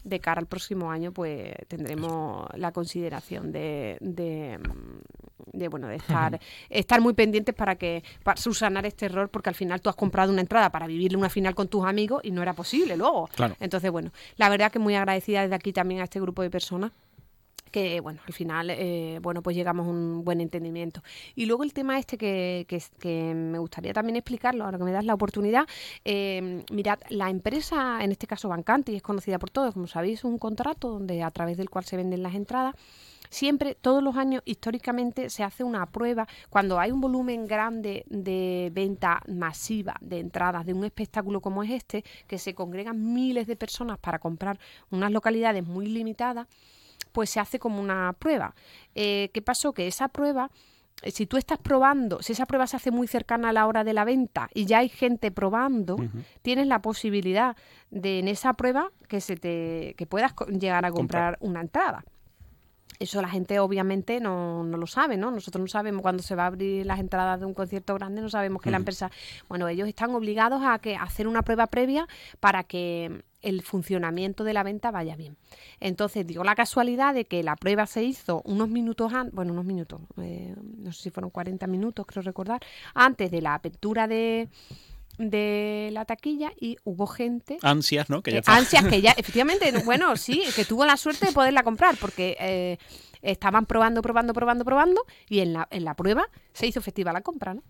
de 0.05 0.21
cara 0.21 0.41
al 0.41 0.47
próximo 0.47 0.91
año, 0.91 1.12
pues 1.12 1.55
tendremos 1.69 2.47
la 2.57 2.73
consideración 2.73 3.53
de, 3.53 3.97
de, 4.01 4.59
mm, 4.59 5.59
de, 5.59 5.69
bueno, 5.69 5.88
de 5.88 5.97
estar, 5.97 6.41
estar 6.69 7.01
muy 7.01 7.15
pendientes 7.15 7.55
para 7.55 7.77
que 7.77 8.03
para 8.23 8.37
subsanar 8.37 8.87
este 8.87 9.07
error, 9.07 9.29
porque 9.29 9.49
al 9.49 9.55
final 9.55 9.81
tú 9.81 9.88
has 9.91 9.97
comprado 9.97 10.33
una 10.33 10.41
entrada 10.41 10.71
para 10.71 10.87
vivirle 10.87 11.19
una 11.19 11.29
final 11.29 11.55
con 11.55 11.69
tus 11.69 11.85
amigos 11.85 12.21
y 12.25 12.31
no 12.31 12.43
era 12.43 12.55
posible 12.55 12.97
luego. 12.97 13.29
Claro. 13.35 13.57
Entonces, 13.61 13.91
bueno, 13.91 14.12
la 14.37 14.49
verdad 14.49 14.73
que 14.73 14.79
muy 14.79 14.95
agradecida 14.95 15.43
desde 15.43 15.55
aquí 15.55 15.73
también 15.73 16.01
a 16.01 16.05
este 16.05 16.21
grupo 16.21 16.43
de 16.43 16.51
personas 16.51 16.93
que 17.73 18.01
bueno, 18.01 18.21
al 18.25 18.33
final, 18.33 18.71
eh, 18.71 19.19
bueno, 19.21 19.43
pues 19.43 19.57
llegamos 19.57 19.87
a 19.87 19.91
un 19.91 20.25
buen 20.25 20.41
entendimiento. 20.41 21.03
Y 21.35 21.47
luego 21.47 21.65
el 21.65 21.73
tema 21.73 21.99
este 21.99 22.17
que, 22.17 22.67
que, 23.01 23.35
me 23.35 23.59
gustaría 23.59 23.93
también 23.93 24.17
explicarlo, 24.17 24.65
ahora 24.65 24.79
que 24.79 24.85
me 24.85 24.93
das 24.93 25.05
la 25.05 25.15
oportunidad, 25.15 25.67
eh, 26.05 26.63
mirad, 26.71 27.01
la 27.09 27.31
empresa, 27.31 28.05
en 28.05 28.13
este 28.13 28.29
caso 28.29 28.49
Bancante, 28.49 28.93
y 28.93 28.97
es 28.97 29.03
conocida 29.03 29.39
por 29.41 29.51
todos, 29.51 29.75
como 29.75 29.89
sabéis, 29.89 30.21
es 30.21 30.25
un 30.25 30.39
contrato 30.39 30.91
donde 30.91 31.23
a 31.23 31.31
través 31.31 31.57
del 31.57 31.71
cual 31.71 31.85
se 31.85 31.97
venden 31.97 32.23
las 32.23 32.35
entradas. 32.35 32.77
Siempre, 33.31 33.75
todos 33.75 34.03
los 34.03 34.17
años, 34.17 34.43
históricamente, 34.45 35.31
se 35.31 35.43
hace 35.43 35.65
una 35.65 35.87
prueba 35.87 36.29
cuando 36.51 36.79
hay 36.79 36.93
un 36.93 37.01
volumen 37.01 37.47
grande 37.47 38.05
de 38.11 38.71
venta 38.75 39.23
masiva 39.27 39.97
de 40.03 40.21
entradas 40.21 40.67
de 40.67 40.75
un 40.75 40.85
espectáculo 40.85 41.41
como 41.41 41.63
es 41.63 41.71
este, 41.71 42.05
que 42.27 42.37
se 42.37 42.55
congregan 42.55 43.15
miles 43.15 43.47
de 43.47 43.57
personas 43.57 43.99
para 43.99 44.19
comprar 44.19 44.59
unas 44.91 45.11
localidades 45.11 45.67
muy 45.67 45.87
limitadas 45.87 46.47
pues 47.12 47.31
se 47.31 47.40
hace 47.40 47.59
como 47.59 47.81
una 47.81 48.14
prueba. 48.18 48.55
Eh, 48.94 49.31
¿Qué 49.33 49.42
pasó? 49.42 49.72
Que 49.72 49.87
esa 49.87 50.09
prueba, 50.09 50.51
eh, 51.03 51.11
si 51.11 51.27
tú 51.27 51.37
estás 51.37 51.59
probando, 51.59 52.22
si 52.22 52.33
esa 52.33 52.46
prueba 52.46 52.66
se 52.66 52.77
hace 52.77 52.90
muy 52.90 53.07
cercana 53.07 53.51
a 53.51 53.53
la 53.53 53.66
hora 53.66 53.85
de 53.85 53.92
la 53.92 54.05
venta 54.05 54.48
y 54.55 54.66
ya 54.66 54.79
hay 54.79 54.88
gente 54.88 55.31
probando, 55.31 55.96
tienes 56.42 56.66
la 56.66 56.83
posibilidad 56.83 57.57
de 57.90 58.18
en 58.18 58.29
esa 58.29 58.55
prueba 58.55 58.90
que 59.09 59.20
se 59.20 59.37
te 59.37 59.94
que 59.96 60.07
puedas 60.07 60.35
llegar 60.48 60.85
a 60.85 60.90
comprar 60.90 61.38
una 61.40 61.61
entrada. 61.61 62.05
Eso 63.03 63.21
la 63.21 63.29
gente 63.29 63.59
obviamente 63.59 64.21
no, 64.21 64.62
no 64.62 64.77
lo 64.77 64.87
sabe, 64.87 65.17
¿no? 65.17 65.33
Nosotros 65.33 65.61
no 65.61 65.67
sabemos 65.67 66.03
cuando 66.03 66.23
se 66.23 66.37
va 66.37 66.45
a 66.45 66.47
abrir 66.47 66.87
las 66.87 67.01
entradas 67.01 67.41
de 67.41 67.47
un 67.47 67.53
concierto 67.53 67.95
grande, 67.95 68.23
no 68.23 68.31
sabemos 68.31 68.62
que 68.62 68.71
la 68.71 68.77
empresa, 68.77 69.11
bueno, 69.49 69.67
ellos 69.67 69.88
están 69.88 70.15
obligados 70.15 70.62
a 70.65 70.79
que 70.79 70.95
a 70.95 71.03
hacer 71.03 71.27
una 71.27 71.43
prueba 71.43 71.67
previa 71.67 72.07
para 72.38 72.62
que 72.62 73.25
el 73.41 73.62
funcionamiento 73.62 74.45
de 74.45 74.53
la 74.53 74.62
venta 74.62 74.93
vaya 74.93 75.17
bien. 75.17 75.37
Entonces, 75.81 76.25
digo 76.25 76.45
la 76.45 76.55
casualidad 76.55 77.12
de 77.12 77.25
que 77.25 77.43
la 77.43 77.57
prueba 77.57 77.87
se 77.87 78.05
hizo 78.05 78.41
unos 78.45 78.69
minutos 78.69 79.12
antes, 79.12 79.35
bueno, 79.35 79.53
unos 79.53 79.65
minutos, 79.65 80.01
eh, 80.19 80.55
no 80.79 80.93
sé 80.93 81.03
si 81.03 81.11
fueron 81.11 81.31
40 81.31 81.67
minutos, 81.67 82.07
creo 82.07 82.23
recordar, 82.23 82.61
antes 82.95 83.33
de 83.33 83.43
la 83.43 83.55
apertura 83.55 84.07
de, 84.07 84.49
de 85.18 85.90
la 85.92 86.05
taquilla 86.05 86.53
y 86.59 86.79
hubo 86.85 87.07
gente 87.07 87.59
Ansias, 87.62 88.09
¿no? 88.11 88.22
Que 88.22 88.33
ya 88.33 88.38
eh, 88.38 88.42
ansias 88.46 88.85
que 88.87 89.01
ya, 89.01 89.12
efectivamente, 89.12 89.72
bueno, 89.85 90.16
sí, 90.16 90.42
que 90.57 90.64
tuvo 90.64 90.87
la 90.87 90.96
suerte 90.96 91.27
de 91.27 91.33
poderla 91.33 91.62
comprar, 91.62 91.96
porque 92.01 92.37
eh, 92.40 92.79
estaban 93.20 93.66
probando, 93.66 94.03
probando, 94.03 94.33
probando, 94.33 94.64
probando, 94.64 95.05
y 95.29 95.40
en 95.40 95.53
la, 95.53 95.68
en 95.70 95.85
la 95.85 95.94
prueba 95.94 96.25
se 96.53 96.66
hizo 96.66 96.81
efectiva 96.81 97.12
la 97.12 97.20
compra, 97.20 97.55
¿no? 97.55 97.62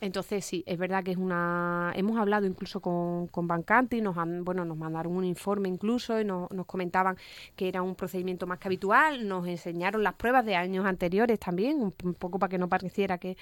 Entonces 0.00 0.44
sí, 0.44 0.64
es 0.66 0.76
verdad 0.76 1.02
que 1.04 1.12
es 1.12 1.16
una... 1.16 1.92
Hemos 1.94 2.18
hablado 2.18 2.46
incluso 2.46 2.80
con, 2.80 3.28
con 3.28 3.46
Bancanti, 3.46 4.00
nos 4.02 4.18
han, 4.18 4.44
bueno, 4.44 4.64
nos 4.64 4.76
mandaron 4.76 5.16
un 5.16 5.24
informe 5.24 5.68
incluso 5.68 6.20
y 6.20 6.24
nos, 6.24 6.50
nos 6.50 6.66
comentaban 6.66 7.16
que 7.56 7.68
era 7.68 7.80
un 7.80 7.94
procedimiento 7.94 8.46
más 8.46 8.58
que 8.58 8.68
habitual, 8.68 9.26
nos 9.26 9.46
enseñaron 9.46 10.02
las 10.02 10.14
pruebas 10.14 10.44
de 10.44 10.56
años 10.56 10.84
anteriores 10.84 11.38
también, 11.38 11.80
un, 11.80 11.94
un 12.02 12.14
poco 12.14 12.38
para 12.38 12.50
que 12.50 12.58
no 12.58 12.68
pareciera 12.68 13.18
que, 13.18 13.36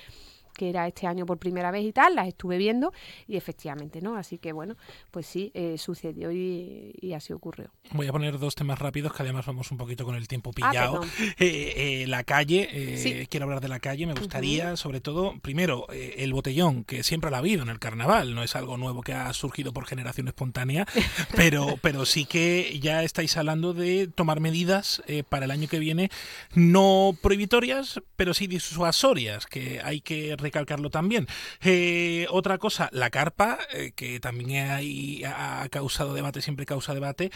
que 0.53 0.69
era 0.71 0.87
este 0.87 1.07
año 1.07 1.27
por 1.27 1.39
primera 1.39 1.71
vez 1.71 1.85
y 1.85 1.93
tal, 1.93 2.15
las 2.15 2.29
estuve 2.29 2.59
viendo 2.59 2.93
y 3.27 3.37
efectivamente, 3.37 4.01
¿no? 4.01 4.17
Así 4.17 4.39
que 4.39 4.53
bueno, 4.53 4.77
pues 5.11 5.27
sí, 5.27 5.51
eh, 5.55 5.77
sucedió 5.79 6.31
y, 6.33 6.95
y 7.01 7.13
así 7.15 7.33
ocurrió. 7.33 7.71
Voy 7.93 8.07
a 8.07 8.13
poner 8.13 8.39
dos 8.39 8.55
temas 8.55 8.79
rápidos 8.79 9.13
que 9.13 9.23
además 9.23 9.47
vamos 9.47 9.71
un 9.71 9.79
poquito 9.79 10.05
con 10.05 10.15
el 10.15 10.29
tiempo 10.29 10.51
Ah, 10.63 10.71
pillado. 10.71 11.01
Eh, 11.39 12.03
eh, 12.03 12.07
la 12.07 12.25
calle, 12.25 12.97
Sí. 12.97 13.27
quiero 13.29 13.45
hablar 13.45 13.61
de 13.61 13.69
la 13.69 13.81
calle, 13.81 14.07
me 14.07 14.15
gustaría, 14.15 14.77
sobre 14.77 15.01
todo, 15.01 15.35
primero, 15.41 15.87
el 15.91 16.33
botellón, 16.33 16.85
que 16.85 17.03
siempre 17.03 17.31
lo 17.31 17.37
ha 17.37 17.39
habido 17.41 17.63
en 17.63 17.69
el 17.69 17.79
carnaval, 17.79 18.35
no 18.35 18.43
es 18.43 18.55
algo 18.57 18.77
nuevo 18.77 19.03
que 19.03 19.13
ha 19.15 19.33
surgido 19.33 19.73
por 19.73 19.87
generación 19.87 20.29
espontánea, 20.29 20.87
pero, 21.37 21.79
pero 21.81 22.05
sí 22.05 22.25
que 22.27 22.79
ya 22.81 23.03
estáis 23.03 23.37
hablando 23.37 23.73
de 23.75 24.09
tomar 24.09 24.41
medidas 24.41 25.03
para 25.29 25.45
el 25.47 25.51
año 25.51 25.69
que 25.69 25.79
viene, 25.79 26.11
no 26.55 27.17
prohibitorias, 27.21 28.01
pero 28.17 28.35
sí 28.35 28.47
disuasorias, 28.47 29.47
que 29.47 29.81
hay 29.83 30.01
que 30.01 30.37
recalcarlo 30.43 30.91
también. 30.91 31.27
Eh, 31.63 32.27
otra 32.31 32.59
cosa, 32.59 32.89
la 32.93 33.11
carpa, 33.11 33.59
eh, 33.73 33.93
que 33.95 34.21
también 34.21 34.71
hay, 34.71 35.25
ha 35.25 35.67
causado 35.71 36.15
debate, 36.15 36.43
siempre 36.43 36.67
causa 36.67 36.95
debate, 36.95 37.31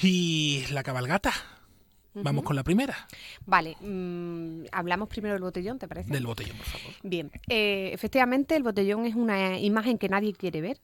y 0.00 0.64
la 0.70 0.82
cabalgata. 0.82 1.32
Vamos 2.12 2.42
con 2.42 2.56
la 2.56 2.64
primera, 2.64 3.06
Vale, 3.46 3.76
mm, 3.80 4.64
hablamos 4.72 5.08
primero 5.08 5.34
del 5.34 5.42
botellón, 5.42 5.78
¿te 5.78 5.86
parece? 5.86 6.12
del 6.12 6.26
botellón, 6.26 6.56
por 6.56 6.66
favor. 6.66 6.92
Bien, 7.04 7.30
eh, 7.48 7.90
efectivamente 7.92 8.56
el 8.56 8.64
botellón 8.64 9.06
es 9.06 9.14
una 9.14 9.60
imagen 9.60 9.96
que 9.96 10.08
nadie 10.08 10.32
quiere 10.32 10.60
ver, 10.60 10.78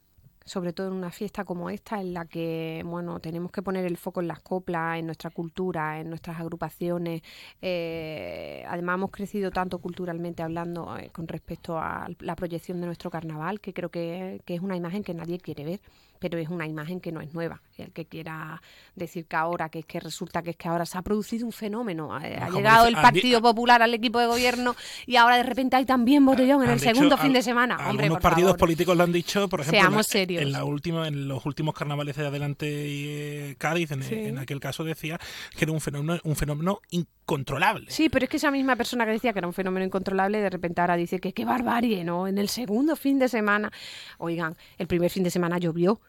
sobre 0.47 0.73
todo 0.73 0.87
en 0.87 0.93
una 0.93 1.11
fiesta 1.11 1.45
como 1.45 1.69
esta, 1.69 2.01
en 2.01 2.13
la 2.13 2.25
que 2.25 2.81
bueno 2.85 3.19
tenemos 3.19 3.51
que 3.51 3.61
poner 3.61 3.85
el 3.85 3.97
foco 3.97 4.21
en 4.21 4.27
las 4.27 4.39
coplas, 4.39 4.97
en 4.97 5.05
nuestra 5.05 5.29
cultura, 5.29 5.99
en 5.99 6.09
nuestras 6.09 6.39
agrupaciones. 6.39 7.21
Eh, 7.61 8.63
además 8.67 8.95
hemos 8.95 9.11
crecido 9.11 9.51
tanto 9.51 9.79
culturalmente 9.79 10.43
hablando 10.43 10.97
eh, 10.97 11.09
con 11.11 11.27
respecto 11.27 11.77
a 11.77 12.07
la 12.19 12.35
proyección 12.35 12.79
de 12.81 12.87
nuestro 12.87 13.09
carnaval, 13.11 13.59
que 13.59 13.73
creo 13.73 13.89
que, 13.89 14.41
que 14.45 14.55
es 14.55 14.61
una 14.61 14.75
imagen 14.75 15.03
que 15.03 15.13
nadie 15.13 15.39
quiere 15.39 15.65
ver, 15.65 15.81
pero 16.19 16.37
es 16.37 16.49
una 16.49 16.65
imagen 16.67 16.99
que 16.99 17.11
no 17.11 17.21
es 17.21 17.33
nueva. 17.33 17.61
Y 17.77 17.83
el 17.83 17.91
que 17.91 18.05
quiera 18.05 18.61
decir 18.95 19.25
que 19.25 19.35
ahora, 19.35 19.69
que 19.69 19.79
es 19.79 19.85
que 19.85 19.99
resulta 19.99 20.41
que 20.41 20.51
es 20.51 20.55
que 20.57 20.67
ahora 20.67 20.85
se 20.85 20.97
ha 20.97 21.01
producido 21.01 21.45
un 21.45 21.51
fenómeno, 21.51 22.13
ha 22.13 22.19
llegado 22.49 22.85
dice- 22.85 22.87
el 22.87 22.95
Partido 22.95 23.41
Popular 23.41 23.81
al 23.81 23.93
equipo 23.93 24.19
de 24.19 24.25
gobierno 24.27 24.75
y 25.05 25.15
ahora 25.15 25.37
de 25.37 25.43
repente 25.43 25.75
hay 25.75 25.85
también 25.85 26.25
botellón 26.25 26.63
en 26.63 26.69
el 26.71 26.79
dicho 26.79 26.89
segundo 26.93 27.15
al- 27.15 27.21
fin 27.21 27.33
de 27.33 27.41
semana. 27.43 27.75
Hombre, 27.75 28.05
Algunos 28.05 28.09
por 28.17 28.21
partidos 28.21 28.49
favor. 28.49 28.59
políticos 28.59 28.97
lo 28.97 29.03
han 29.03 29.11
dicho, 29.11 29.47
por 29.47 29.61
ejemplo, 29.61 29.77
en 29.77 29.83
Seamos 29.83 29.97
la- 29.97 30.03
serios. 30.03 30.41
En, 30.41 30.51
la 30.51 30.63
última, 30.63 31.07
en 31.07 31.27
los 31.27 31.45
últimos 31.45 31.75
carnavales 31.75 32.15
de 32.15 32.25
Adelante 32.27 32.67
y 32.87 33.05
eh, 33.09 33.55
Cádiz, 33.57 33.91
en, 33.91 34.03
Sí. 34.03 34.15
en 34.15 34.37
aquel 34.39 34.59
caso 34.59 34.83
decía 34.83 35.19
que 35.55 35.65
era 35.65 35.71
un 35.71 35.81
fenómeno, 35.81 36.19
un 36.23 36.35
fenómeno 36.35 36.79
incontrolable. 36.89 37.91
Sí, 37.91 38.09
pero 38.09 38.23
es 38.25 38.29
que 38.29 38.37
esa 38.37 38.51
misma 38.51 38.75
persona 38.75 39.05
que 39.05 39.11
decía 39.11 39.33
que 39.33 39.39
era 39.39 39.47
un 39.47 39.53
fenómeno 39.53 39.85
incontrolable, 39.85 40.39
de 40.39 40.49
repente 40.49 40.81
ahora 40.81 40.95
dice 40.95 41.19
que 41.19 41.33
qué 41.33 41.45
barbarie, 41.45 42.03
¿no? 42.03 42.27
En 42.27 42.37
el 42.37 42.49
segundo 42.49 42.95
fin 42.95 43.19
de 43.19 43.27
semana. 43.29 43.71
Oigan, 44.17 44.55
el 44.77 44.87
primer 44.87 45.11
fin 45.11 45.23
de 45.23 45.29
semana 45.31 45.57
llovió 45.57 45.99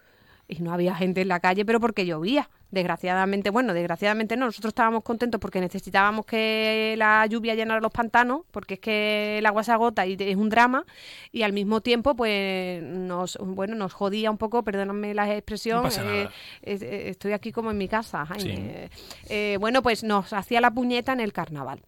y 0.49 0.63
no 0.63 0.73
había 0.73 0.95
gente 0.95 1.21
en 1.21 1.29
la 1.29 1.41
calle, 1.41 1.65
pero 1.65 1.79
porque 1.79 2.07
llovía. 2.07 2.49
Desgraciadamente, 2.71 3.49
bueno, 3.49 3.73
desgraciadamente 3.73 4.37
no, 4.37 4.47
nosotros 4.47 4.73
estábamos 4.73 5.03
contentos 5.03 5.41
porque 5.41 5.61
necesitábamos 5.61 6.27
que 6.27 6.95
la 6.99 7.25
lluvia 7.27 7.55
llenara 7.55 7.81
los 7.81 7.93
pantanos, 7.93 8.43
porque 8.51 8.75
es 8.75 8.81
que 8.81 9.39
el 9.39 9.47
agua 9.47 9.63
se 9.63 9.73
agota 9.73 10.07
y 10.07 10.17
es 10.19 10.37
un 10.37 10.51
drama, 10.51 10.85
y 11.33 11.43
al 11.43 11.53
mismo 11.53 11.81
tiempo, 11.81 12.15
pues, 12.15 12.83
nos, 12.83 13.39
bueno, 13.41 13.75
nos 13.75 13.93
jodía 13.93 14.31
un 14.31 14.39
poco, 14.39 14.63
perdóname 14.65 15.15
la 15.15 15.35
expresión, 15.35 15.83
No 15.83 15.89
eh, 15.89 16.29
eh, 16.63 17.05
estoy 17.09 17.33
aquí 17.33 17.53
como 17.53 17.71
en 17.71 17.79
mi 17.79 17.89
casa, 17.89 18.27
Jaime. 18.27 18.91
Eh, 19.29 19.57
bueno, 19.61 19.83
pues 19.83 20.03
nos 20.03 20.33
hacía 20.33 20.61
la 20.61 20.71
puñeta 20.71 21.13
en 21.13 21.21
el 21.21 21.33
carnaval. 21.33 21.81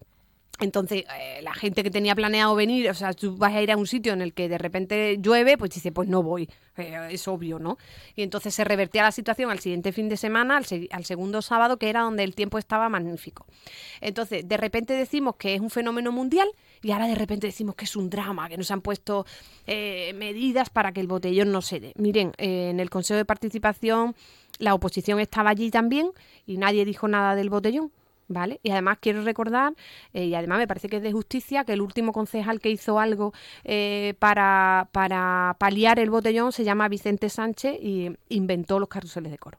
Entonces, 0.61 1.05
eh, 1.19 1.41
la 1.43 1.55
gente 1.55 1.83
que 1.83 1.91
tenía 1.91 2.15
planeado 2.15 2.55
venir, 2.55 2.91
o 2.91 2.95
sea, 2.95 3.13
tú 3.15 3.37
vas 3.37 3.55
a 3.55 3.63
ir 3.63 3.73
a 3.73 3.77
un 3.77 3.87
sitio 3.87 4.13
en 4.13 4.21
el 4.21 4.35
que 4.35 4.49
de 4.49 4.59
repente 4.59 5.17
llueve, 5.19 5.57
pues 5.57 5.71
dice, 5.71 5.91
pues 5.91 6.09
no 6.09 6.23
voy. 6.23 6.49
Eh, 6.77 7.09
es 7.11 7.27
obvio, 7.29 7.59
¿no? 7.59 7.79
Y 8.15 8.23
entonces 8.23 8.55
se 8.55 8.63
revertía 8.65 9.03
la 9.03 9.13
situación 9.13 9.51
al 9.51 9.59
siguiente 9.61 9.93
fin 9.93 10.09
de 10.09 10.17
semana, 10.19 10.57
al, 10.59 10.67
se- 10.67 10.89
al 10.93 11.05
segundo 11.05 11.41
sábado, 11.43 11.79
que 11.79 11.89
era 11.89 12.03
donde 12.03 12.25
el 12.25 12.35
tiempo 12.35 12.59
estaba 12.59 12.89
magnífico. 12.89 13.47
Entonces, 14.01 14.47
de 14.47 14.57
repente 14.57 14.93
decimos 14.95 15.37
que 15.37 15.55
es 15.55 15.61
un 15.61 15.71
fenómeno 15.71 16.13
mundial 16.13 16.49
y 16.83 16.91
ahora 16.93 17.07
de 17.09 17.15
repente 17.15 17.47
decimos 17.47 17.75
que 17.75 17.85
es 17.87 17.97
un 17.97 18.11
drama, 18.11 18.49
que 18.49 18.57
nos 18.59 18.71
han 18.71 18.81
puesto 18.83 19.25
eh, 19.67 20.13
medidas 20.15 20.69
para 20.71 20.93
que 20.93 21.01
el 21.01 21.07
botellón 21.07 21.53
no 21.53 21.63
se 21.63 21.81
dé. 21.81 21.93
Miren, 21.97 22.33
eh, 22.39 22.71
en 22.71 22.81
el 22.81 22.91
Consejo 22.91 23.17
de 23.17 23.25
Participación 23.25 24.15
la 24.59 24.75
oposición 24.75 25.21
estaba 25.21 25.49
allí 25.51 25.71
también 25.71 26.11
y 26.47 26.59
nadie 26.59 26.85
dijo 26.85 27.09
nada 27.09 27.35
del 27.35 27.49
botellón. 27.49 27.91
¿Vale? 28.33 28.61
Y 28.63 28.71
además 28.71 28.99
quiero 29.01 29.25
recordar, 29.25 29.75
eh, 30.15 30.27
y 30.27 30.37
además 30.37 30.59
me 30.59 30.69
parece 30.69 30.89
que 30.89 30.99
es 30.99 31.03
de 31.03 31.11
justicia, 31.11 31.65
que 31.65 31.73
el 31.73 31.81
último 31.81 32.13
concejal 32.13 32.61
que 32.61 32.71
hizo 32.71 33.01
algo 33.01 33.33
eh, 33.65 34.15
para, 34.21 34.89
para 34.93 35.57
paliar 35.59 35.99
el 35.99 36.11
botellón 36.11 36.53
se 36.53 36.63
llama 36.63 36.89
Vicente 36.89 37.29
Sánchez 37.29 37.77
y 37.83 38.17
inventó 38.29 38.79
los 38.79 38.89
carruseles 38.89 39.33
de 39.33 39.39
coro. 39.39 39.59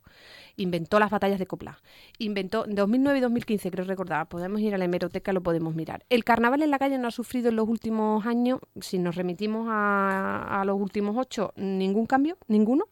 Inventó 0.56 1.00
las 1.00 1.10
batallas 1.10 1.38
de 1.38 1.48
copla. 1.48 1.82
Inventó 2.18 2.66
en 2.66 2.76
2009 2.76 3.18
y 3.18 3.22
2015, 3.22 3.72
creo 3.72 3.86
recordar. 3.86 4.30
Podemos 4.30 4.62
ir 4.62 4.74
a 4.74 4.78
la 4.78 4.86
hemeroteca, 4.86 5.34
lo 5.34 5.42
podemos 5.42 5.76
mirar. 5.76 6.06
El 6.10 6.24
carnaval 6.24 6.64
en 6.64 6.72
la 6.72 6.80
calle 6.80 6.98
no 6.98 7.10
ha 7.10 7.12
sufrido 7.12 7.50
en 7.50 7.58
los 7.58 7.68
últimos 7.68 8.26
años, 8.26 8.62
si 8.80 9.00
nos 9.00 9.16
remitimos 9.16 9.68
a, 9.70 10.62
a 10.62 10.64
los 10.64 10.80
últimos 10.80 11.18
ocho, 11.18 11.52
ningún 11.58 12.06
cambio, 12.06 12.38
ninguno. 12.48 12.86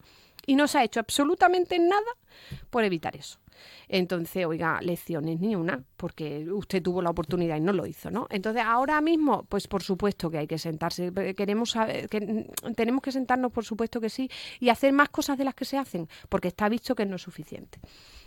Y 0.46 0.56
no 0.56 0.68
se 0.68 0.80
ha 0.80 0.84
hecho 0.84 1.00
absolutamente 1.00 1.80
nada 1.80 2.12
por 2.70 2.84
evitar 2.84 3.16
eso. 3.16 3.39
Entonces, 3.88 4.46
oiga, 4.46 4.80
lecciones 4.82 5.40
ni 5.40 5.56
una, 5.56 5.84
porque 5.98 6.48
usted 6.52 6.82
tuvo 6.82 7.02
la 7.02 7.10
oportunidad 7.10 7.58
y 7.58 7.62
no 7.62 7.74
lo 7.74 7.86
hizo, 7.86 8.12
¿no? 8.12 8.28
Entonces, 8.30 8.64
ahora 8.66 9.02
mismo, 9.02 9.44
pues 9.50 9.68
por 9.68 9.84
supuesto 9.84 10.30
que 10.30 10.38
hay 10.40 10.48
que 10.48 10.58
sentarse. 10.58 11.12
eh, 11.16 11.34
Queremos 11.34 11.72
saber, 11.72 12.08
que, 12.10 12.22
mm, 12.22 12.74
tenemos 12.76 13.02
que 13.02 13.12
sentarnos, 13.12 13.52
por 13.52 13.66
supuesto 13.66 14.00
que 14.00 14.10
sí, 14.10 14.30
y 14.60 14.70
hacer 14.70 14.94
más 14.94 15.10
cosas 15.10 15.38
de 15.38 15.44
las 15.44 15.56
que 15.56 15.66
se 15.66 15.78
hacen, 15.78 16.08
porque 16.30 16.50
está 16.50 16.70
visto 16.70 16.96
que 16.96 17.06
no 17.06 17.16
es 17.16 17.22
suficiente. 17.22 17.80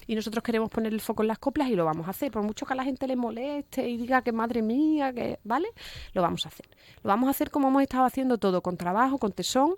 Y 0.06 0.14
nosotros 0.16 0.42
queremos 0.42 0.68
poner 0.68 0.92
el 0.92 1.00
foco 1.00 1.22
en 1.22 1.28
las 1.28 1.38
coplas 1.38 1.68
y 1.68 1.76
lo 1.76 1.84
vamos 1.84 2.06
a 2.08 2.10
hacer. 2.10 2.32
Por 2.32 2.42
mucho 2.42 2.66
que 2.66 2.72
a 2.72 2.76
la 2.76 2.84
gente 2.84 3.06
le 3.06 3.14
moleste 3.14 3.88
y 3.88 3.96
diga 3.96 4.22
que 4.22 4.32
madre 4.32 4.60
mía, 4.60 5.12
que, 5.12 5.38
¿vale? 5.44 5.68
Lo 6.12 6.22
vamos 6.22 6.44
a 6.44 6.48
hacer. 6.48 6.66
Lo 7.02 7.08
vamos 7.08 7.28
a 7.28 7.30
hacer 7.30 7.50
como 7.50 7.68
hemos 7.68 7.82
estado 7.82 8.04
haciendo 8.04 8.38
todo, 8.38 8.62
con 8.62 8.76
trabajo, 8.76 9.18
con 9.18 9.30
tesón, 9.32 9.76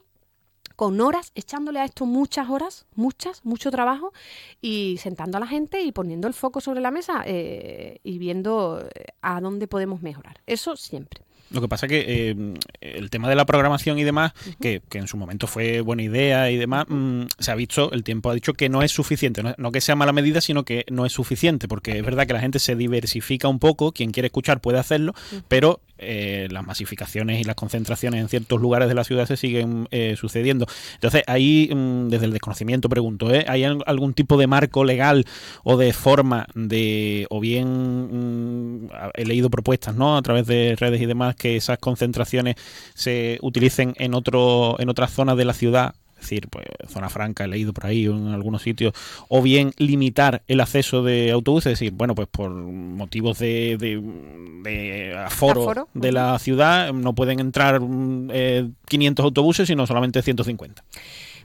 con 0.76 1.00
horas, 1.00 1.32
echándole 1.34 1.80
a 1.80 1.84
esto 1.84 2.06
muchas 2.06 2.50
horas, 2.50 2.86
muchas, 2.94 3.44
mucho 3.44 3.70
trabajo 3.70 4.12
y 4.60 4.96
sentando 4.98 5.36
a 5.36 5.40
la 5.40 5.46
gente 5.46 5.82
y 5.82 5.92
poniendo 5.92 6.26
el 6.26 6.34
foco 6.34 6.60
sobre 6.60 6.80
la 6.80 6.90
mesa 6.90 7.22
eh, 7.26 8.00
y 8.02 8.18
viendo 8.18 8.80
eh, 8.80 9.06
a 9.22 9.40
dónde 9.40 9.66
podemos 9.68 10.02
mejorar. 10.02 10.40
Eso 10.46 10.76
siempre. 10.76 11.22
Lo 11.54 11.60
que 11.60 11.68
pasa 11.68 11.86
que 11.88 12.04
eh, 12.06 12.54
el 12.80 13.10
tema 13.10 13.28
de 13.28 13.36
la 13.36 13.46
programación 13.46 13.98
y 13.98 14.04
demás, 14.04 14.32
que, 14.60 14.82
que 14.88 14.98
en 14.98 15.06
su 15.08 15.16
momento 15.16 15.46
fue 15.46 15.80
buena 15.80 16.02
idea 16.02 16.50
y 16.50 16.56
demás, 16.56 16.84
mm, 16.88 17.22
se 17.38 17.50
ha 17.50 17.54
visto, 17.54 17.90
el 17.92 18.02
tiempo 18.04 18.28
ha 18.30 18.34
dicho 18.34 18.52
que 18.54 18.68
no 18.68 18.82
es 18.82 18.90
suficiente. 18.92 19.42
No, 19.42 19.54
no 19.56 19.72
que 19.72 19.80
sea 19.80 19.94
mala 19.96 20.12
medida, 20.12 20.40
sino 20.40 20.64
que 20.64 20.84
no 20.90 21.06
es 21.06 21.12
suficiente, 21.12 21.68
porque 21.68 21.96
es 21.98 22.04
verdad 22.04 22.26
que 22.26 22.32
la 22.34 22.40
gente 22.40 22.58
se 22.58 22.74
diversifica 22.76 23.48
un 23.48 23.58
poco, 23.60 23.92
quien 23.92 24.10
quiere 24.10 24.26
escuchar 24.26 24.60
puede 24.60 24.78
hacerlo, 24.78 25.14
pero 25.48 25.80
eh, 25.98 26.48
las 26.50 26.66
masificaciones 26.66 27.40
y 27.40 27.44
las 27.44 27.54
concentraciones 27.54 28.20
en 28.20 28.28
ciertos 28.28 28.60
lugares 28.60 28.88
de 28.88 28.94
la 28.94 29.04
ciudad 29.04 29.26
se 29.26 29.36
siguen 29.36 29.86
eh, 29.92 30.16
sucediendo. 30.18 30.66
Entonces, 30.94 31.22
ahí, 31.28 31.70
mm, 31.72 32.08
desde 32.08 32.24
el 32.26 32.32
desconocimiento, 32.32 32.88
pregunto, 32.88 33.32
¿eh? 33.32 33.44
¿hay 33.48 33.62
al- 33.62 33.82
algún 33.86 34.12
tipo 34.12 34.36
de 34.36 34.48
marco 34.48 34.84
legal 34.84 35.24
o 35.62 35.76
de 35.76 35.92
forma 35.92 36.46
de, 36.54 37.26
o 37.30 37.38
bien 37.38 38.86
mm, 38.86 38.88
he 39.14 39.24
leído 39.24 39.50
propuestas, 39.50 39.94
¿no? 39.94 40.16
A 40.16 40.22
través 40.22 40.46
de 40.46 40.74
redes 40.78 41.00
y 41.00 41.06
demás, 41.06 41.36
que 41.44 41.56
esas 41.56 41.76
concentraciones 41.76 42.56
se 42.94 43.38
utilicen 43.42 43.92
en 43.98 44.14
otro, 44.14 44.76
en 44.78 44.88
otras 44.88 45.12
zonas 45.12 45.36
de 45.36 45.44
la 45.44 45.52
ciudad 45.52 45.94
es 46.16 46.30
decir, 46.30 46.48
pues 46.48 46.64
zona 46.88 47.10
franca, 47.10 47.44
he 47.44 47.48
leído 47.48 47.74
por 47.74 47.84
ahí 47.84 48.08
o 48.08 48.16
en 48.16 48.28
algunos 48.28 48.62
sitios, 48.62 48.94
o 49.28 49.42
bien 49.42 49.72
limitar 49.76 50.42
el 50.48 50.60
acceso 50.62 51.02
de 51.02 51.30
autobuses, 51.30 51.74
es 51.74 51.78
decir, 51.80 51.92
bueno, 51.92 52.14
pues 52.14 52.28
por 52.28 52.50
motivos 52.50 53.40
de, 53.40 53.76
de, 53.78 54.00
de 54.62 55.18
aforo, 55.18 55.60
Aforo, 55.60 55.88
de 55.92 56.12
la 56.12 56.38
ciudad 56.38 56.94
no 56.94 57.14
pueden 57.14 57.40
entrar 57.40 57.78
mm, 57.80 58.30
eh, 58.32 58.70
500 58.88 59.22
autobuses, 59.22 59.66
sino 59.66 59.86
solamente 59.86 60.22
150. 60.22 60.82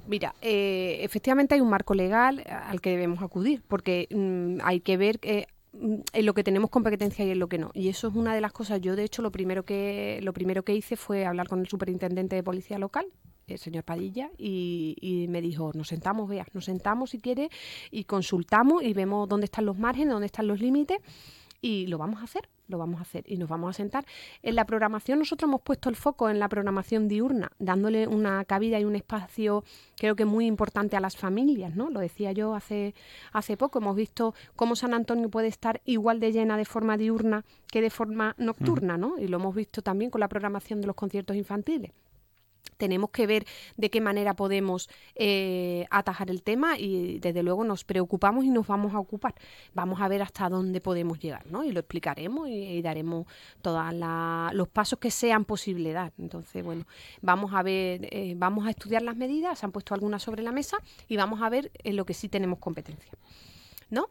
Mira, 0.07 0.33
eh, 0.41 0.99
efectivamente 1.01 1.55
hay 1.55 1.61
un 1.61 1.69
marco 1.69 1.93
legal 1.93 2.45
al 2.47 2.79
que 2.79 2.91
debemos 2.91 3.21
acudir, 3.21 3.61
porque 3.67 4.07
mm, 4.11 4.61
hay 4.63 4.79
que 4.79 4.95
ver 4.95 5.19
eh, 5.23 5.47
en 5.73 6.25
lo 6.25 6.33
que 6.33 6.43
tenemos 6.43 6.69
competencia 6.69 7.25
y 7.25 7.31
en 7.31 7.39
lo 7.39 7.47
que 7.47 7.57
no. 7.57 7.71
Y 7.73 7.89
eso 7.89 8.07
es 8.07 8.15
una 8.15 8.33
de 8.33 8.41
las 8.41 8.51
cosas. 8.51 8.81
Yo, 8.81 8.95
de 8.95 9.03
hecho, 9.03 9.21
lo 9.21 9.31
primero 9.31 9.63
que 9.63 10.19
lo 10.23 10.33
primero 10.33 10.63
que 10.63 10.75
hice 10.75 10.95
fue 10.95 11.25
hablar 11.25 11.47
con 11.47 11.59
el 11.59 11.67
superintendente 11.67 12.35
de 12.35 12.43
policía 12.43 12.79
local, 12.79 13.05
el 13.47 13.57
señor 13.57 13.83
Padilla, 13.83 14.29
y, 14.37 14.95
y 15.01 15.27
me 15.27 15.41
dijo, 15.41 15.71
nos 15.73 15.87
sentamos, 15.87 16.29
vea, 16.29 16.45
nos 16.53 16.65
sentamos 16.65 17.11
si 17.11 17.19
quiere 17.19 17.49
y 17.91 18.03
consultamos 18.03 18.83
y 18.83 18.93
vemos 18.93 19.27
dónde 19.27 19.45
están 19.45 19.65
los 19.65 19.77
márgenes, 19.77 20.13
dónde 20.13 20.27
están 20.27 20.47
los 20.47 20.59
límites 20.59 20.99
y 21.61 21.87
lo 21.87 21.97
vamos 21.97 22.21
a 22.21 22.23
hacer. 22.23 22.47
Lo 22.69 22.77
vamos 22.77 22.99
a 22.99 23.01
hacer 23.01 23.23
y 23.27 23.37
nos 23.37 23.49
vamos 23.49 23.71
a 23.71 23.73
sentar. 23.73 24.05
En 24.41 24.55
la 24.55 24.65
programación 24.65 25.19
nosotros 25.19 25.49
hemos 25.49 25.61
puesto 25.61 25.89
el 25.89 25.95
foco 25.95 26.29
en 26.29 26.39
la 26.39 26.47
programación 26.47 27.07
diurna, 27.07 27.51
dándole 27.59 28.07
una 28.07 28.45
cabida 28.45 28.79
y 28.79 28.85
un 28.85 28.95
espacio 28.95 29.63
creo 29.97 30.15
que 30.15 30.25
muy 30.25 30.45
importante 30.45 30.95
a 30.95 31.01
las 31.01 31.17
familias, 31.17 31.75
¿no? 31.75 31.89
Lo 31.89 31.99
decía 31.99 32.31
yo 32.31 32.55
hace, 32.55 32.93
hace 33.33 33.57
poco, 33.57 33.79
hemos 33.79 33.95
visto 33.95 34.33
cómo 34.55 34.75
San 34.75 34.93
Antonio 34.93 35.29
puede 35.29 35.47
estar 35.47 35.81
igual 35.85 36.19
de 36.19 36.31
llena 36.31 36.55
de 36.57 36.65
forma 36.65 36.97
diurna 36.97 37.43
que 37.67 37.81
de 37.81 37.89
forma 37.89 38.35
nocturna, 38.37 38.97
¿no? 38.97 39.17
Y 39.17 39.27
lo 39.27 39.37
hemos 39.37 39.55
visto 39.55 39.81
también 39.81 40.11
con 40.11 40.21
la 40.21 40.29
programación 40.29 40.79
de 40.81 40.87
los 40.87 40.95
conciertos 40.95 41.35
infantiles 41.35 41.91
tenemos 42.77 43.09
que 43.09 43.27
ver 43.27 43.45
de 43.77 43.89
qué 43.89 44.01
manera 44.01 44.35
podemos 44.35 44.89
eh, 45.15 45.85
atajar 45.91 46.29
el 46.29 46.43
tema 46.43 46.77
y 46.77 47.19
desde 47.19 47.43
luego 47.43 47.63
nos 47.63 47.83
preocupamos 47.83 48.45
y 48.45 48.49
nos 48.49 48.67
vamos 48.67 48.93
a 48.93 48.99
ocupar. 48.99 49.35
Vamos 49.73 50.01
a 50.01 50.07
ver 50.07 50.21
hasta 50.21 50.49
dónde 50.49 50.81
podemos 50.81 51.19
llegar, 51.19 51.45
¿no? 51.47 51.63
Y 51.63 51.71
lo 51.71 51.79
explicaremos 51.79 52.47
y, 52.49 52.81
daremos 52.81 53.27
todos 53.61 53.83
los 54.53 54.67
pasos 54.69 54.99
que 54.99 55.11
sean 55.11 55.45
posible 55.45 55.91
dar. 55.91 56.13
Entonces, 56.17 56.63
bueno, 56.63 56.85
vamos 57.21 57.53
a 57.53 57.61
ver, 57.61 58.07
eh, 58.11 58.33
vamos 58.37 58.65
a 58.65 58.69
estudiar 58.69 59.01
las 59.01 59.17
medidas, 59.17 59.59
se 59.59 59.65
han 59.65 59.71
puesto 59.71 59.93
algunas 59.93 60.23
sobre 60.23 60.43
la 60.43 60.51
mesa 60.51 60.77
y 61.07 61.17
vamos 61.17 61.41
a 61.41 61.49
ver 61.49 61.71
en 61.83 61.95
lo 61.95 62.05
que 62.05 62.13
sí 62.13 62.29
tenemos 62.29 62.59
competencia. 62.59 63.11
¿No? 63.89 64.09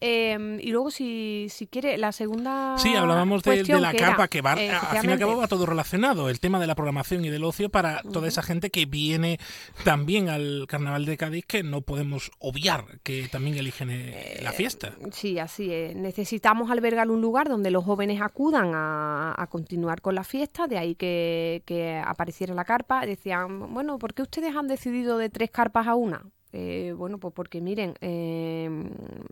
Em, 0.00 0.58
y 0.60 0.70
luego, 0.70 0.90
si, 0.90 1.46
si 1.50 1.66
quiere, 1.66 1.98
la 1.98 2.12
segunda. 2.12 2.76
Sí, 2.78 2.94
hablábamos 2.94 3.42
de, 3.42 3.64
la 3.64 3.92
carpa 3.92 4.28
que 4.28 4.40
va, 4.40 4.54
eh, 4.54 4.70
al 4.70 4.98
fin 4.98 5.10
y 5.10 5.12
al 5.12 5.18
cabo 5.18 5.36
va 5.36 5.48
todo 5.48 5.66
relacionado, 5.66 6.28
el 6.28 6.40
tema 6.40 6.58
de 6.58 6.66
la 6.66 6.74
programación 6.74 7.24
y 7.24 7.30
del 7.30 7.44
ocio 7.44 7.68
para 7.68 8.02
toda 8.02 8.28
esa 8.28 8.42
gente 8.42 8.70
que 8.70 8.86
viene 8.86 9.38
también 9.84 10.28
al 10.28 10.66
Carnaval 10.68 11.04
de 11.04 11.16
Cádiz, 11.16 11.44
que 11.46 11.62
no 11.62 11.82
podemos 11.82 12.30
obviar 12.38 13.00
que 13.02 13.28
también 13.28 13.56
eligen 13.56 13.90
eh, 13.90 14.40
la 14.42 14.52
fiesta. 14.52 14.94
Eh, 15.00 15.10
sí, 15.12 15.38
así 15.38 15.72
es. 15.72 15.94
Necesitamos 15.94 16.70
albergar 16.70 17.10
un 17.10 17.20
lugar 17.20 17.48
donde 17.48 17.70
los 17.70 17.84
jóvenes 17.84 18.20
acudan 18.20 18.72
a, 18.74 19.34
a 19.36 19.46
continuar 19.48 20.00
con 20.00 20.14
la 20.14 20.24
fiesta, 20.24 20.66
de 20.66 20.78
ahí 20.78 20.94
que, 20.94 21.62
que 21.66 22.02
apareciera 22.04 22.54
la 22.54 22.64
carpa. 22.64 23.06
Decían, 23.06 23.72
bueno, 23.72 23.98
¿por 23.98 24.14
qué 24.14 24.22
ustedes 24.22 24.54
han 24.56 24.68
decidido 24.68 25.18
de 25.18 25.28
tres 25.28 25.50
carpas 25.50 25.86
a 25.86 25.94
una? 25.94 26.24
Eh, 26.52 26.92
bueno, 26.96 27.18
pues 27.18 27.32
porque 27.34 27.60
miren, 27.60 27.94
em, 28.00 28.90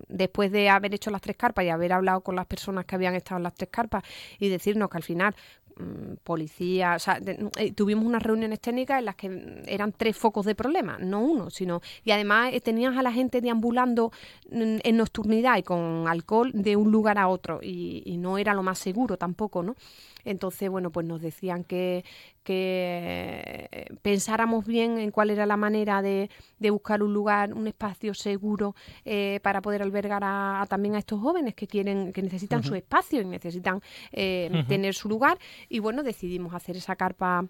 después 0.08 0.52
de 0.52 0.68
haber 0.68 0.94
hecho 0.94 1.10
las 1.10 1.20
tres 1.20 1.36
carpas 1.36 1.64
y 1.64 1.68
haber 1.68 1.92
hablado 1.92 2.20
con 2.20 2.36
las 2.36 2.46
personas 2.46 2.84
que 2.84 2.94
habían 2.94 3.14
estado 3.14 3.38
en 3.38 3.42
las 3.44 3.54
tres 3.54 3.70
carpas 3.70 4.04
y 4.38 4.48
decirnos 4.48 4.88
que 4.88 4.96
al 4.98 5.02
final 5.02 5.34
mm, 5.76 6.16
policía, 6.24 6.94
o 6.96 6.98
sea, 6.98 7.20
eh, 7.56 7.72
tuvimos 7.72 8.04
unas 8.04 8.22
reuniones 8.22 8.60
técnicas 8.60 8.98
en 9.00 9.04
las 9.04 9.16
que 9.16 9.62
eran 9.66 9.92
tres 9.92 10.16
focos 10.16 10.44
de 10.46 10.54
problema, 10.54 10.98
no 10.98 11.20
uno, 11.20 11.50
sino 11.50 11.80
y 12.04 12.10
además 12.12 12.50
eh, 12.52 12.60
tenías 12.60 12.96
a 12.96 13.02
la 13.02 13.12
gente 13.12 13.40
deambulando 13.40 14.10
mm, 14.50 14.78
en 14.82 14.96
nocturnidad 14.96 15.56
y 15.58 15.62
con 15.62 16.06
alcohol 16.08 16.50
de 16.54 16.76
un 16.76 16.90
lugar 16.90 17.18
a 17.18 17.28
otro 17.28 17.60
y, 17.62 18.02
y 18.06 18.16
no 18.16 18.38
era 18.38 18.54
lo 18.54 18.62
más 18.62 18.78
seguro 18.78 19.16
tampoco, 19.16 19.62
¿no? 19.62 19.76
Entonces, 20.24 20.68
bueno, 20.70 20.90
pues 20.90 21.06
nos 21.06 21.20
decían 21.20 21.64
que, 21.64 22.04
que 22.44 23.86
pensáramos 24.02 24.66
bien 24.66 24.98
en 24.98 25.10
cuál 25.10 25.30
era 25.30 25.46
la 25.46 25.56
manera 25.56 26.02
de, 26.02 26.30
de 26.58 26.70
buscar 26.70 27.02
un 27.02 27.12
lugar, 27.12 27.54
un 27.54 27.66
espacio 27.66 28.14
seguro 28.14 28.74
eh, 29.04 29.40
para 29.42 29.60
poder 29.60 29.82
albergar 29.82 30.22
a, 30.24 30.66
también 30.68 30.94
a 30.94 30.98
estos 30.98 31.20
jóvenes 31.20 31.54
que 31.54 31.66
quieren, 31.66 32.12
que 32.12 32.22
necesitan 32.22 32.62
su 32.62 32.74
espacio 32.74 33.20
y 33.20 33.24
necesitan 33.24 33.80
eh, 34.12 34.64
tener 34.68 34.94
su 34.94 35.08
lugar. 35.08 35.38
Y 35.68 35.78
bueno, 35.78 36.02
decidimos 36.02 36.54
hacer 36.54 36.76
esa 36.76 36.96
carpa 36.96 37.44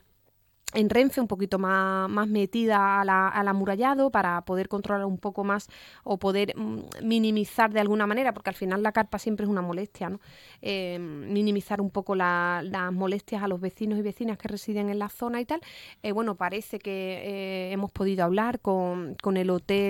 en 0.74 0.90
Renfe 0.90 1.20
un 1.20 1.28
poquito 1.28 1.58
más, 1.58 2.10
más 2.10 2.28
metida 2.28 3.00
al 3.00 3.48
amurallado 3.48 4.10
para 4.10 4.42
poder 4.42 4.68
controlar 4.68 5.06
un 5.06 5.16
poco 5.16 5.42
más 5.42 5.68
o 6.04 6.18
poder 6.18 6.54
mm, 6.56 6.80
minimizar 7.02 7.72
de 7.72 7.80
alguna 7.80 8.06
manera, 8.06 8.34
porque 8.34 8.50
al 8.50 8.56
final 8.56 8.82
la 8.82 8.92
carpa 8.92 9.18
siempre 9.18 9.44
es 9.44 9.50
una 9.50 9.62
molestia, 9.62 10.10
¿no? 10.10 10.20
Eh, 10.60 10.98
minimizar 10.98 11.80
un 11.80 11.90
poco 11.90 12.14
las 12.14 12.92
molestias 12.92 13.42
a 13.42 13.48
los 13.48 13.60
vecinos 13.60 13.98
y 13.98 14.02
vecinas 14.02 14.36
que 14.36 14.48
residen 14.48 14.90
en 14.90 14.98
la 14.98 15.08
zona 15.08 15.40
y 15.40 15.46
tal. 15.46 15.60
Eh, 16.02 16.12
bueno, 16.12 16.34
parece 16.34 16.78
que 16.78 17.22
eh, 17.24 17.72
hemos 17.72 17.90
podido 17.90 18.24
hablar 18.24 18.60
con, 18.60 19.16
con 19.22 19.36
el 19.36 19.50
hotel 19.50 19.88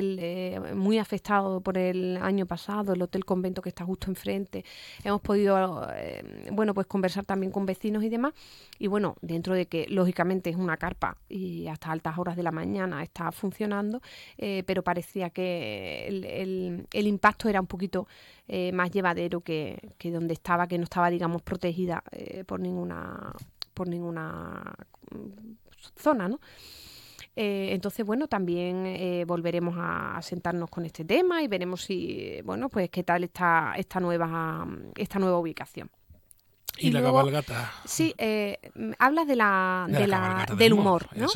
muy 0.74 0.98
afectado 0.98 1.60
por 1.60 1.76
el 1.76 2.18
año 2.18 2.46
pasado, 2.46 2.92
el 2.92 3.02
hotel 3.02 3.24
convento 3.24 3.62
que 3.62 3.68
está 3.68 3.84
justo 3.84 4.10
enfrente. 4.10 4.64
Hemos 5.02 5.20
podido, 5.20 5.86
bueno, 6.52 6.72
pues 6.74 6.86
conversar 6.86 7.24
también 7.24 7.50
con 7.50 7.66
vecinos 7.66 8.04
y 8.04 8.08
demás. 8.08 8.34
Y 8.78 8.86
bueno, 8.86 9.16
dentro 9.22 9.54
de 9.54 9.66
que 9.66 9.86
lógicamente 9.88 10.50
es 10.50 10.56
un 10.56 10.67
una 10.68 10.76
carpa 10.76 11.16
y 11.28 11.66
hasta 11.66 11.90
altas 11.90 12.18
horas 12.18 12.36
de 12.36 12.42
la 12.42 12.52
mañana 12.52 13.02
estaba 13.02 13.32
funcionando, 13.32 14.02
eh, 14.36 14.62
pero 14.66 14.82
parecía 14.82 15.30
que 15.30 16.06
el, 16.06 17.06
impacto 17.06 17.48
era 17.48 17.60
un 17.60 17.66
poquito 17.66 18.06
eh, 18.46 18.70
más 18.72 18.90
llevadero 18.90 19.40
que, 19.40 19.80
donde 20.04 20.34
estaba, 20.34 20.66
que 20.66 20.76
no 20.76 20.84
estaba, 20.84 21.08
digamos, 21.10 21.42
protegida 21.42 22.02
eh, 22.12 22.44
por 22.44 22.60
ninguna 22.60 23.32
por 23.72 23.88
ninguna 23.88 24.74
mm, 25.10 25.96
zona, 25.96 26.28
¿no? 26.28 26.40
entonces, 27.40 28.04
bueno, 28.04 28.26
también 28.26 29.24
volveremos 29.24 29.76
a, 29.78 30.20
sentarnos 30.22 30.68
con 30.68 30.84
este 30.84 31.04
tema 31.04 31.40
y 31.40 31.46
veremos 31.46 31.84
si, 31.84 32.40
bueno, 32.42 32.68
pues 32.68 32.90
qué 32.90 33.04
tal 33.04 33.22
está 33.22 33.74
esta 33.76 34.00
nueva, 34.00 34.66
esta 34.96 35.20
nueva 35.20 35.38
ubicación. 35.38 35.88
Y, 36.76 36.92
la 36.92 37.02
cabalgata. 37.02 37.72
Sí, 37.84 38.14
eh, 38.18 38.58
hablas 38.98 39.26
de 39.26 39.34
la, 39.34 39.86
de 39.88 40.06
la, 40.06 40.46
del 40.56 40.74
humor, 40.74 41.08
¿no? 41.16 41.26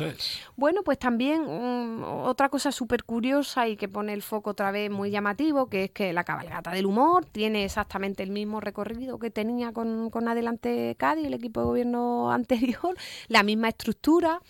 Bueno, 0.55 0.83
pues 0.83 0.97
también 0.97 1.43
mm, 1.43 2.03
otra 2.03 2.49
cosa 2.49 2.71
súper 2.71 3.03
curiosa 3.03 3.67
y 3.67 3.75
que 3.75 3.89
pone 3.89 4.13
el 4.13 4.21
foco 4.21 4.51
otra 4.51 4.71
vez 4.71 4.89
muy 4.89 5.09
llamativo, 5.09 5.67
que 5.67 5.85
es 5.85 5.91
que 5.91 6.13
la 6.13 6.23
cabalgata 6.23 6.71
del 6.71 6.85
humor 6.85 7.25
tiene 7.25 7.65
exactamente 7.65 8.23
el 8.23 8.29
mismo 8.29 8.61
recorrido 8.61 9.19
que 9.19 9.31
tenía 9.31 9.73
con, 9.73 10.09
con 10.09 10.27
Adelante 10.29 10.95
Cádiz, 10.97 11.25
el 11.25 11.33
equipo 11.33 11.59
de 11.59 11.65
gobierno 11.65 12.31
anterior, 12.31 12.95
la 13.27 13.43
misma 13.43 13.69
estructura 13.69 14.41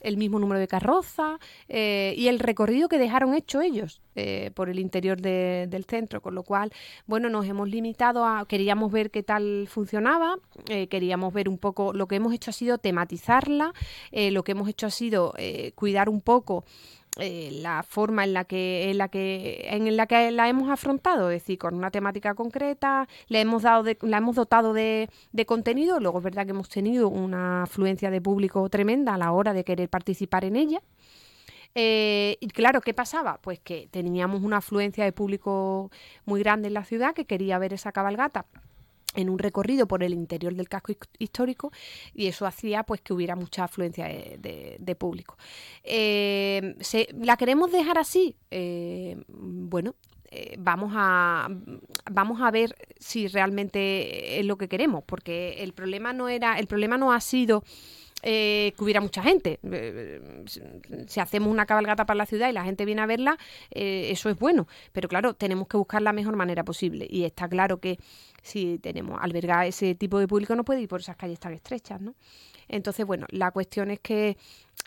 el 0.00 0.16
mismo 0.16 0.38
número 0.38 0.60
de 0.60 0.68
carroza 0.68 1.38
eh, 1.68 2.14
y 2.16 2.28
el 2.28 2.38
recorrido 2.38 2.88
que 2.88 2.98
dejaron 2.98 3.34
hecho 3.34 3.60
ellos 3.60 4.00
eh, 4.16 4.50
por 4.54 4.68
el 4.68 4.78
interior 4.78 5.20
del 5.20 5.84
centro, 5.84 6.20
con 6.20 6.34
lo 6.34 6.42
cual, 6.42 6.72
bueno, 7.06 7.30
nos 7.30 7.46
hemos 7.46 7.68
limitado 7.68 8.24
a, 8.24 8.46
queríamos 8.46 8.90
ver 8.90 9.10
qué 9.10 9.22
tal 9.22 9.66
funcionaba, 9.68 10.38
eh, 10.68 10.88
queríamos 10.88 11.32
ver 11.32 11.48
un 11.48 11.58
poco, 11.58 11.92
lo 11.92 12.06
que 12.06 12.16
hemos 12.16 12.32
hecho 12.32 12.50
ha 12.50 12.54
sido 12.54 12.78
tematizarla, 12.78 13.72
lo 14.12 14.44
que 14.44 14.52
hemos 14.52 14.68
hecho 14.68 14.86
ha 14.86 14.90
sido 14.90 15.34
cuidar 15.74 16.08
un 16.08 16.20
poco 16.20 16.64
eh, 17.18 17.50
la 17.60 17.82
forma 17.82 18.24
en 18.24 18.32
la 18.32 18.44
que 18.44 18.90
en 18.90 18.98
la 18.98 19.08
que 19.08 19.66
en 19.68 19.96
la 19.96 20.06
que 20.06 20.30
la 20.30 20.48
hemos 20.48 20.70
afrontado, 20.70 21.30
es 21.30 21.42
decir, 21.42 21.58
con 21.58 21.74
una 21.74 21.90
temática 21.90 22.34
concreta, 22.34 23.08
le 23.28 23.40
hemos 23.40 23.62
dado 23.62 23.84
la 24.02 24.18
hemos 24.18 24.36
dotado 24.36 24.72
de, 24.72 25.08
de, 25.32 25.46
contenido, 25.46 25.98
luego 25.98 26.18
es 26.18 26.24
verdad 26.24 26.44
que 26.44 26.52
hemos 26.52 26.68
tenido 26.68 27.08
una 27.08 27.64
afluencia 27.64 28.10
de 28.10 28.20
público 28.20 28.68
tremenda 28.68 29.14
a 29.14 29.18
la 29.18 29.32
hora 29.32 29.52
de 29.52 29.64
querer 29.64 29.88
participar 29.88 30.44
en 30.44 30.56
ella. 30.56 30.82
Eh, 31.74 32.36
y 32.40 32.48
claro, 32.48 32.80
¿qué 32.80 32.94
pasaba? 32.94 33.38
Pues 33.42 33.60
que 33.60 33.88
teníamos 33.90 34.42
una 34.42 34.58
afluencia 34.58 35.04
de 35.04 35.12
público 35.12 35.90
muy 36.24 36.40
grande 36.42 36.68
en 36.68 36.74
la 36.74 36.84
ciudad 36.84 37.14
que 37.14 37.26
quería 37.26 37.58
ver 37.58 37.72
esa 37.72 37.92
cabalgata 37.92 38.46
en 39.14 39.28
un 39.28 39.38
recorrido 39.38 39.86
por 39.86 40.02
el 40.02 40.14
interior 40.14 40.54
del 40.54 40.68
casco 40.68 40.92
histórico 41.18 41.72
y 42.14 42.26
eso 42.26 42.46
hacía 42.46 42.82
pues 42.84 43.00
que 43.00 43.12
hubiera 43.12 43.36
mucha 43.36 43.64
afluencia 43.64 44.06
de, 44.06 44.96
público. 44.98 45.36
Eh, 45.82 46.76
¿La 47.14 47.36
queremos 47.36 47.72
dejar 47.72 47.98
así? 47.98 48.36
Eh, 48.50 49.22
bueno, 49.28 49.94
eh, 50.30 50.56
vamos 50.58 50.92
a 50.94 51.48
vamos 52.10 52.40
a 52.40 52.50
ver 52.50 52.74
si 52.98 53.28
realmente 53.28 54.38
es 54.38 54.46
lo 54.46 54.56
que 54.58 54.68
queremos, 54.68 55.02
porque 55.04 55.62
el 55.62 55.72
problema 55.72 56.12
no 56.12 56.28
era, 56.28 56.58
el 56.58 56.66
problema 56.66 56.98
no 56.98 57.12
ha 57.12 57.20
sido 57.20 57.64
que 58.22 58.74
hubiera 58.76 59.00
mucha 59.00 59.22
gente. 59.22 59.58
si 61.06 61.20
hacemos 61.20 61.48
una 61.48 61.64
cabalgata 61.64 62.04
para 62.04 62.18
la 62.18 62.26
ciudad 62.26 62.50
y 62.50 62.52
la 62.52 62.64
gente 62.64 62.84
viene 62.84 63.00
a 63.00 63.06
verla, 63.06 63.38
eso 63.70 64.28
es 64.28 64.38
bueno. 64.38 64.68
Pero 64.92 65.08
claro, 65.08 65.32
tenemos 65.32 65.66
que 65.68 65.78
buscar 65.78 66.02
la 66.02 66.12
mejor 66.12 66.36
manera 66.36 66.62
posible. 66.62 67.06
Y 67.08 67.24
está 67.24 67.48
claro 67.48 67.80
que 67.80 67.98
si 68.42 68.78
tenemos 68.78 69.18
albergar 69.20 69.66
ese 69.66 69.94
tipo 69.94 70.18
de 70.18 70.28
público 70.28 70.54
no 70.54 70.64
puede 70.64 70.80
ir 70.80 70.88
por 70.88 71.00
esas 71.00 71.16
calles 71.16 71.38
tan 71.38 71.52
estrechas, 71.52 72.00
¿no? 72.00 72.14
Entonces, 72.70 73.04
bueno, 73.04 73.26
la 73.30 73.50
cuestión 73.50 73.90
es 73.90 74.00
que... 74.00 74.36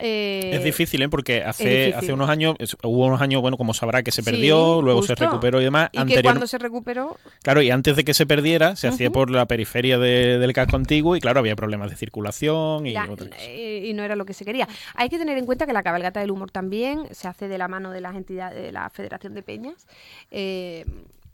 Eh, 0.00 0.50
es 0.52 0.64
difícil, 0.64 1.02
¿eh? 1.02 1.08
Porque 1.08 1.44
hace, 1.44 1.94
hace 1.94 2.12
unos 2.12 2.28
años, 2.28 2.56
hubo 2.82 3.06
unos 3.06 3.20
años, 3.20 3.40
bueno, 3.42 3.56
como 3.56 3.74
sabrá, 3.74 4.02
que 4.02 4.10
se 4.10 4.24
perdió, 4.24 4.82
luego 4.82 5.04
se 5.04 5.14
recuperó 5.14 5.60
y 5.60 5.64
demás. 5.64 5.90
Y 5.92 6.04
que 6.06 6.22
cuando 6.22 6.48
se 6.48 6.58
recuperó... 6.58 7.16
Claro, 7.42 7.62
y 7.62 7.70
antes 7.70 7.94
de 7.94 8.02
que 8.02 8.12
se 8.12 8.26
perdiera, 8.26 8.74
se 8.74 8.88
hacía 8.88 9.10
por 9.10 9.30
la 9.30 9.46
periferia 9.46 9.98
del 9.98 10.52
casco 10.52 10.76
antiguo 10.76 11.14
y 11.14 11.20
claro, 11.20 11.38
había 11.38 11.54
problemas 11.54 11.90
de 11.90 11.96
circulación 11.96 12.86
y 12.86 12.96
Y 12.96 13.92
no 13.92 14.02
era 14.02 14.16
lo 14.16 14.24
que 14.24 14.34
se 14.34 14.44
quería. 14.44 14.66
Hay 14.94 15.08
que 15.08 15.18
tener 15.18 15.38
en 15.38 15.46
cuenta 15.46 15.66
que 15.66 15.72
la 15.72 15.84
cabalgata 15.84 16.18
del 16.18 16.32
humor 16.32 16.50
también 16.50 17.06
se 17.12 17.28
hace 17.28 17.46
de 17.46 17.58
la 17.58 17.68
mano 17.68 17.92
de 17.92 18.00
las 18.00 18.16
entidades 18.16 18.60
de 18.60 18.72
la 18.72 18.90
Federación 18.90 19.34
de 19.34 19.42
Peñas. 19.42 19.86
Eh, 20.32 20.84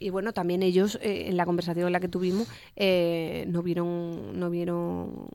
y 0.00 0.10
bueno, 0.10 0.32
también 0.32 0.62
ellos 0.64 0.98
eh, 1.02 1.26
en 1.28 1.36
la 1.36 1.44
conversación 1.46 1.86
en 1.86 1.92
la 1.92 2.00
que 2.00 2.08
tuvimos 2.08 2.48
eh, 2.74 3.44
no 3.48 3.62
vieron 3.62 4.38
no 4.40 4.50
vieron 4.50 5.28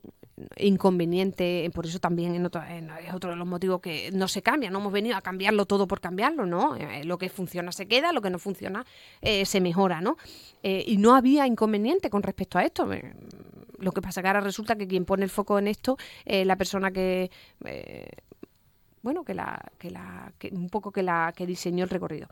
inconveniente, 0.58 1.70
por 1.74 1.86
eso 1.86 1.98
también 1.98 2.34
en 2.34 2.44
otro- 2.44 2.62
en- 2.62 2.90
es 2.90 3.14
otro 3.14 3.30
de 3.30 3.36
los 3.36 3.46
motivos 3.46 3.80
que 3.80 4.10
no 4.12 4.28
se 4.28 4.42
cambia, 4.42 4.70
no 4.70 4.80
hemos 4.80 4.92
venido 4.92 5.16
a 5.16 5.22
cambiarlo 5.22 5.64
todo 5.64 5.86
por 5.88 6.00
cambiarlo, 6.00 6.44
¿no? 6.44 6.76
Eh, 6.76 7.04
lo 7.04 7.16
que 7.16 7.28
funciona 7.30 7.72
se 7.72 7.86
queda, 7.86 8.12
lo 8.12 8.20
que 8.20 8.28
no 8.30 8.38
funciona 8.38 8.84
eh, 9.22 9.46
se 9.46 9.60
mejora, 9.62 10.00
¿no? 10.02 10.16
Eh, 10.62 10.84
y 10.86 10.98
no 10.98 11.14
había 11.14 11.46
inconveniente 11.46 12.10
con 12.10 12.22
respecto 12.22 12.58
a 12.58 12.64
esto. 12.64 12.92
Eh, 12.92 13.14
Lo 13.78 13.92
que 13.92 14.00
pasa 14.02 14.20
que 14.22 14.28
ahora 14.28 14.40
resulta 14.40 14.74
que 14.76 14.86
quien 14.88 15.04
pone 15.04 15.22
el 15.24 15.30
foco 15.30 15.58
en 15.58 15.68
esto 15.68 15.96
es 16.24 16.46
la 16.46 16.56
persona 16.56 16.90
que... 16.90 17.30
eh, 17.64 18.08
bueno, 19.02 19.22
que 19.22 19.34
la, 19.34 19.60
que 19.78 19.90
la, 19.90 20.32
un 20.50 20.68
poco 20.68 20.90
que 20.90 21.02
la 21.04 21.32
que 21.36 21.46
diseñó 21.46 21.84
el 21.84 21.90
recorrido. 21.90 22.26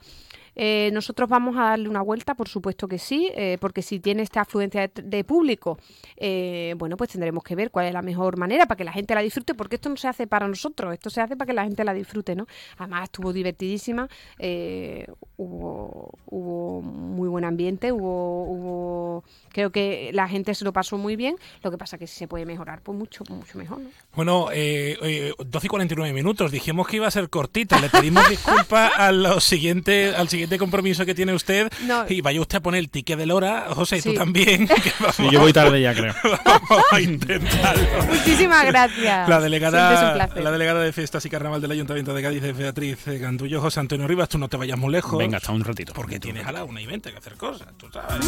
Eh, 0.57 0.91
nosotros 0.93 1.29
vamos 1.29 1.57
a 1.57 1.71
darle 1.71 1.89
una 1.89 2.03
vuelta, 2.03 2.35
por 2.35 2.49
supuesto 2.49 2.89
que 2.89 2.99
sí, 2.99 3.31
eh, 3.35 3.59
porque 3.61 3.83
si 3.83 4.01
tiene 4.01 4.23
esta 4.23 4.43
afluencia 4.43 4.89
de, 4.89 5.03
de 5.03 5.25
público, 5.25 5.79
eh, 6.17 6.75
bueno, 6.77 6.97
pues 6.97 7.11
tendremos 7.11 7.43
que 7.43 7.55
ver 7.55 7.71
cuál 7.71 7.87
es 7.87 7.93
la 7.93 8.03
mejor 8.03 8.37
manera 8.37 8.67
para 8.67 8.77
que 8.77 8.85
la 8.85 8.93
gente 8.93 9.15
la 9.15 9.21
disfrute, 9.21 9.55
porque 9.55 9.77
esto 9.77 9.89
no 9.89 9.97
se 9.97 10.09
hace 10.09 10.27
para 10.27 10.49
nosotros, 10.49 10.93
esto 10.93 11.11
se 11.11 11.21
hace 11.21 11.37
para 11.37 11.47
que 11.47 11.53
la 11.53 11.65
gente 11.65 11.85
la 11.85 11.95
disfrute, 11.95 12.35
¿no? 12.35 12.47
Además 12.79 13.05
estuvo 13.05 13.33
divertidísima, 13.33 14.09
eh, 14.39 15.07
hubo, 15.37 16.11
hubo 16.27 16.83
muy 16.83 17.29
buen 17.29 17.45
ambiente, 17.45 17.93
hubo, 17.93 18.45
hubo, 18.45 19.25
creo 19.51 19.71
que 19.71 20.11
la 20.13 20.29
gente 20.29 20.55
se 20.55 20.65
lo 20.65 20.73
pasó 20.73 20.99
muy 20.99 21.17
bien, 21.17 21.37
lo 21.63 21.71
que 21.71 21.79
pasa 21.79 21.99
que 21.99 22.07
si 22.07 22.17
se 22.17 22.29
puede 22.29 22.47
mejorar, 22.47 22.81
pues 22.83 22.97
mucho, 22.97 23.25
mucho 23.29 23.59
mejor, 23.59 23.81
¿no? 23.81 23.91
Bueno, 24.15 24.49
eh, 24.53 24.97
eh, 25.03 25.33
12 25.39 25.67
y 25.67 25.69
49 25.69 26.13
minutos. 26.13 26.53
Dijimos 26.53 26.87
que 26.87 26.97
iba 26.97 27.07
a 27.07 27.11
ser 27.11 27.29
cortita. 27.29 27.81
Le 27.81 27.89
pedimos 27.91 28.29
disculpas 28.29 28.93
a 28.97 29.13
lo 29.13 29.41
siguiente, 29.41 30.15
al 30.15 30.29
siguiente 30.29 30.44
compromiso 30.59 31.05
que 31.07 31.15
tiene 31.15 31.33
usted. 31.35 31.71
No. 31.87 32.05
Y 32.09 32.21
vaya 32.21 32.41
usted 32.41 32.59
a 32.59 32.61
poner 32.61 32.79
el 32.81 32.89
ticket 32.91 33.19
de 33.19 33.27
Lora. 33.27 33.67
José, 33.71 33.99
y 33.99 34.03
tú 34.03 34.15
también. 34.15 34.67
que 34.83 34.93
vamos- 35.01 35.17
Sí, 35.17 35.29
yo 35.31 35.41
voy 35.41 35.53
tarde 35.53 35.81
ya, 35.81 35.95
creo. 35.95 36.15
Vamos 36.45 36.85
a 36.91 37.01
intentarlo. 37.01 38.05
Muchísimas 38.09 38.65
gracias. 38.67 39.29
La 39.29 39.41
delegada, 39.41 40.29
la 40.35 40.51
delegada 40.51 40.81
de 40.81 40.93
Fiestas 40.93 41.25
y 41.27 41.31
Carnaval 41.31 41.61
del 41.61 41.71
Ayuntamiento 41.71 42.15
de 42.15 42.23
Cádiz, 42.23 42.43
Beatriz 42.57 43.07
eh, 43.09 43.19
Gandullo, 43.19 43.61
José 43.61 43.81
Antonio 43.81 44.07
Rivas, 44.07 44.29
tú 44.29 44.39
no 44.39 44.49
te 44.49 44.57
vayas 44.57 44.79
muy 44.79 44.91
lejos. 44.93 45.19
Venga, 45.19 45.39
hasta 45.39 45.53
un 45.53 45.65
ratito. 45.65 45.93
Porque 45.93 46.19
tienes 46.21 46.47
a 46.47 46.53
la 46.53 46.65
una 46.65 46.81
y 46.81 46.87
veinte 46.87 47.11
que 47.11 47.19
hacer 47.19 47.35
cosas, 47.35 47.69
tú 47.77 47.89
sabes. 47.93 48.27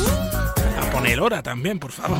A 0.81 0.90
poner 0.90 1.20
hora 1.20 1.42
también, 1.42 1.79
por 1.79 1.92
favor. 1.92 2.18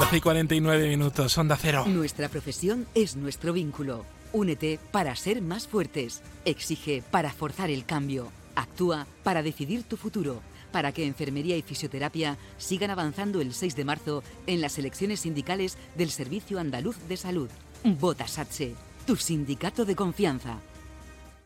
12 0.00 0.16
y 0.16 0.20
49 0.20 0.88
minutos, 0.88 1.36
onda 1.38 1.56
cero. 1.60 1.84
Nuestra 1.86 2.28
profesión 2.28 2.86
es 2.94 3.16
nuestro 3.16 3.52
vínculo. 3.52 4.04
Únete 4.32 4.78
para 4.90 5.14
ser 5.14 5.42
más 5.42 5.68
fuertes. 5.68 6.22
Exige 6.44 7.02
para 7.10 7.32
forzar 7.32 7.70
el 7.70 7.84
cambio. 7.84 8.32
Actúa 8.54 9.06
para 9.22 9.42
decidir 9.42 9.82
tu 9.82 9.96
futuro. 9.96 10.40
Para 10.72 10.92
que 10.92 11.06
enfermería 11.06 11.56
y 11.56 11.62
fisioterapia 11.62 12.38
sigan 12.56 12.90
avanzando 12.90 13.42
el 13.42 13.52
6 13.52 13.76
de 13.76 13.84
marzo 13.84 14.22
en 14.46 14.62
las 14.62 14.78
elecciones 14.78 15.20
sindicales 15.20 15.76
del 15.96 16.10
Servicio 16.10 16.58
Andaluz 16.58 16.96
de 17.08 17.18
Salud. 17.18 17.50
Vota 17.84 18.26
SATSE, 18.26 18.74
tu 19.06 19.16
sindicato 19.16 19.84
de 19.84 19.94
confianza. 19.94 20.60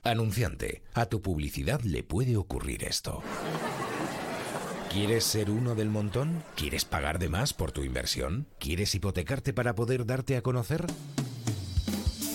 Anunciante, 0.05 0.83
a 0.95 1.07
tu 1.07 1.21
publicidad 1.21 1.81
le 1.81 2.05
puede 2.05 2.37
ocurrir 2.37 2.85
esto. 2.85 3.23
¿Quieres 4.93 5.25
ser 5.25 5.51
uno 5.51 5.75
del 5.75 5.89
montón? 5.89 6.45
¿Quieres 6.55 6.85
pagar 6.85 7.19
de 7.19 7.29
más 7.29 7.53
por 7.53 7.73
tu 7.73 7.83
inversión? 7.83 8.47
¿Quieres 8.61 8.95
hipotecarte 8.95 9.53
para 9.53 9.75
poder 9.75 10.07
darte 10.07 10.37
a 10.37 10.43
conocer? 10.43 10.87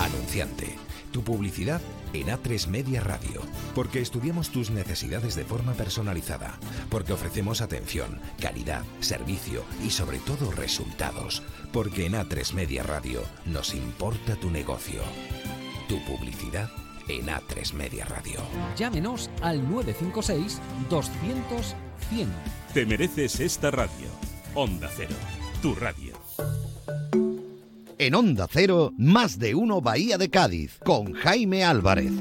Anunciante, 0.02 0.80
tu 1.12 1.24
publicidad 1.24 1.80
en 2.14 2.30
A3 2.30 2.66
Media 2.66 3.02
Radio. 3.02 3.42
Porque 3.76 4.02
estudiamos 4.02 4.50
tus 4.50 4.72
necesidades 4.72 5.36
de 5.36 5.44
forma 5.44 5.74
personalizada. 5.74 6.58
Porque 6.90 7.14
ofrecemos 7.14 7.62
atención, 7.62 8.20
calidad, 8.40 8.84
servicio 9.00 9.64
y 9.86 9.92
sobre 9.92 10.18
todo 10.18 10.52
resultados. 10.54 11.44
Porque 11.72 12.08
en 12.08 12.14
A3 12.14 12.54
Media 12.54 12.82
Radio 12.82 13.22
nos 13.46 13.76
importa 13.76 14.36
tu 14.38 14.50
negocio. 14.50 15.04
Tu 15.88 16.04
publicidad 16.06 16.72
en 17.08 17.28
A3 17.28 17.74
Media 17.74 18.06
Radio. 18.06 18.40
Llámenos 18.76 19.30
al 19.44 19.62
956 19.70 20.60
200 20.90 21.76
100. 22.10 22.28
Te 22.74 22.86
mereces 22.88 23.40
esta 23.40 23.70
radio. 23.70 24.08
Onda 24.56 24.90
Cero, 24.98 25.16
tu 25.62 25.76
radio. 25.76 26.11
En 28.04 28.16
Onda 28.16 28.48
Cero, 28.50 28.92
más 28.98 29.38
de 29.38 29.54
uno 29.54 29.80
Bahía 29.80 30.18
de 30.18 30.32
Cádiz, 30.32 30.80
con 30.84 31.14
Jaime 31.14 31.64
Álvarez. 31.64 32.12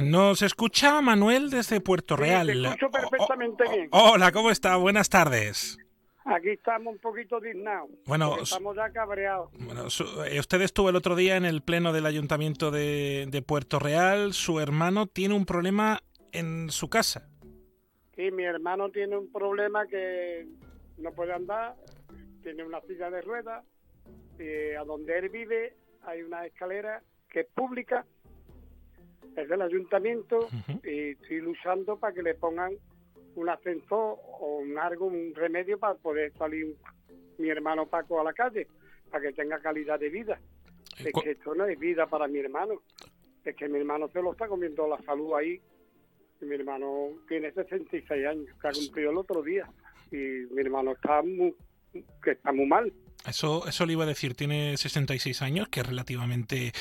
Nos 0.00 0.42
escucha 0.42 1.00
Manuel 1.00 1.50
desde 1.50 1.80
Puerto 1.80 2.14
Sí, 2.16 2.22
Real. 2.22 2.46
te 2.46 2.52
escucho 2.52 2.88
perfectamente 2.88 3.64
bien. 3.68 3.88
Hola, 3.90 4.30
¿cómo 4.30 4.48
está? 4.52 4.76
Buenas 4.76 5.08
tardes. 5.08 5.76
Aquí 6.24 6.50
estamos 6.50 6.92
un 6.94 7.00
poquito 7.00 7.40
dignados. 7.40 7.90
Bueno, 8.06 8.36
estamos 8.40 8.76
ya 8.76 8.88
cabreados. 8.92 9.50
Bueno, 9.58 9.90
su- 9.90 10.22
eh, 10.22 10.38
usted 10.38 10.60
estuvo 10.60 10.88
el 10.88 10.94
otro 10.94 11.16
día 11.16 11.36
en 11.36 11.44
el 11.44 11.62
pleno 11.62 11.92
del 11.92 12.06
Ayuntamiento 12.06 12.70
de, 12.70 13.26
de 13.28 13.42
Puerto 13.42 13.80
Real. 13.80 14.32
Su 14.34 14.60
hermano 14.60 15.08
tiene 15.08 15.34
un 15.34 15.46
problema 15.46 16.00
en 16.30 16.70
su 16.70 16.88
casa. 16.88 17.28
Sí, 18.14 18.30
mi 18.30 18.44
hermano 18.44 18.90
tiene 18.90 19.16
un 19.16 19.32
problema 19.32 19.84
que 19.88 20.46
no 20.98 21.10
puede 21.10 21.32
andar, 21.32 21.74
tiene 22.44 22.62
una 22.62 22.80
silla 22.82 23.10
de 23.10 23.20
ruedas, 23.22 23.64
y 24.38 24.74
a 24.74 24.84
donde 24.84 25.18
él 25.18 25.28
vive 25.28 25.74
hay 26.02 26.22
una 26.22 26.46
escalera 26.46 27.02
que 27.28 27.40
es 27.40 27.46
pública, 27.48 28.04
es 29.36 29.48
del 29.48 29.62
ayuntamiento, 29.62 30.48
y 30.82 31.10
estoy 31.10 31.40
luchando 31.40 31.98
para 31.98 32.12
que 32.12 32.22
le 32.22 32.34
pongan 32.34 32.72
un 33.36 33.48
ascensor 33.48 34.18
o 34.40 34.58
un 34.58 34.78
algo, 34.78 35.06
un 35.06 35.32
remedio 35.34 35.78
para 35.78 35.94
poder 35.94 36.32
salir 36.32 36.74
mi 37.38 37.48
hermano 37.48 37.86
Paco 37.86 38.20
a 38.20 38.24
la 38.24 38.32
calle, 38.32 38.66
para 39.10 39.22
que 39.22 39.32
tenga 39.32 39.60
calidad 39.60 40.00
de 40.00 40.08
vida. 40.08 40.40
Es 40.98 41.12
que 41.22 41.30
esto 41.30 41.54
no 41.54 41.66
es 41.66 41.78
vida 41.78 42.06
para 42.06 42.26
mi 42.26 42.38
hermano, 42.38 42.82
es 43.44 43.56
que 43.56 43.68
mi 43.68 43.78
hermano 43.78 44.08
se 44.08 44.20
lo 44.20 44.32
está 44.32 44.48
comiendo 44.48 44.86
la 44.88 45.00
salud 45.02 45.34
ahí. 45.34 45.60
Y 46.40 46.44
mi 46.46 46.54
hermano 46.54 47.10
tiene 47.28 47.52
66 47.52 48.26
años, 48.26 48.46
que 48.60 48.68
ha 48.68 48.72
cumplido 48.72 49.10
el 49.10 49.18
otro 49.18 49.42
día, 49.42 49.70
y 50.10 50.16
mi 50.16 50.62
hermano 50.62 50.92
está 50.92 51.22
muy, 51.22 51.54
que 52.22 52.32
está 52.32 52.50
muy 52.50 52.66
mal. 52.66 52.92
Eso, 53.26 53.66
eso 53.68 53.84
le 53.84 53.92
iba 53.92 54.04
a 54.04 54.06
decir, 54.06 54.34
tiene 54.34 54.76
66 54.78 55.42
años, 55.42 55.68
que 55.68 55.80
es 55.80 55.86
relativamente 55.86 56.72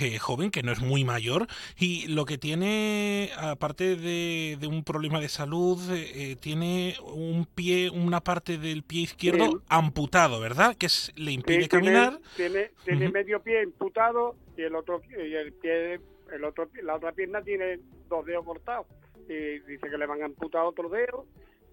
eh, 0.00 0.18
joven, 0.18 0.50
que 0.50 0.62
no 0.62 0.72
es 0.72 0.80
muy 0.80 1.04
mayor, 1.04 1.46
y 1.78 2.06
lo 2.06 2.24
que 2.24 2.38
tiene, 2.38 3.30
aparte 3.36 3.96
de, 3.96 4.56
de 4.58 4.66
un 4.66 4.84
problema 4.84 5.20
de 5.20 5.28
salud, 5.28 5.78
eh, 5.92 6.36
tiene 6.40 6.96
un 7.04 7.44
pie, 7.44 7.90
una 7.90 8.20
parte 8.22 8.56
del 8.56 8.82
pie 8.84 9.02
izquierdo 9.02 9.46
Sí. 9.50 9.56
amputado, 9.68 10.40
¿verdad? 10.40 10.76
Que 10.76 10.86
es- 10.86 11.12
le 11.14 11.32
impide 11.32 11.62
Sí, 11.64 11.68
tiene- 11.68 11.84
caminar. 11.92 12.20
Tiene, 12.36 12.70
tiene 12.86 13.10
medio 13.10 13.42
pie 13.42 13.62
imputado 13.62 14.34
y 14.56 14.62
el 14.62 14.74
otro 14.74 15.02
y 15.10 15.34
el 15.34 15.52
pie, 15.52 16.00
el 16.32 16.44
otro, 16.44 16.70
la 16.82 16.96
otra 16.96 17.12
pierna 17.12 17.42
tiene 17.42 17.80
dos 18.08 18.24
dedos 18.24 18.46
cortados 18.46 18.86
y 19.28 19.58
dice 19.60 19.90
que 19.90 19.98
le 19.98 20.06
van 20.06 20.22
a 20.22 20.24
amputar 20.24 20.62
otro 20.64 20.88
dedo 20.88 21.26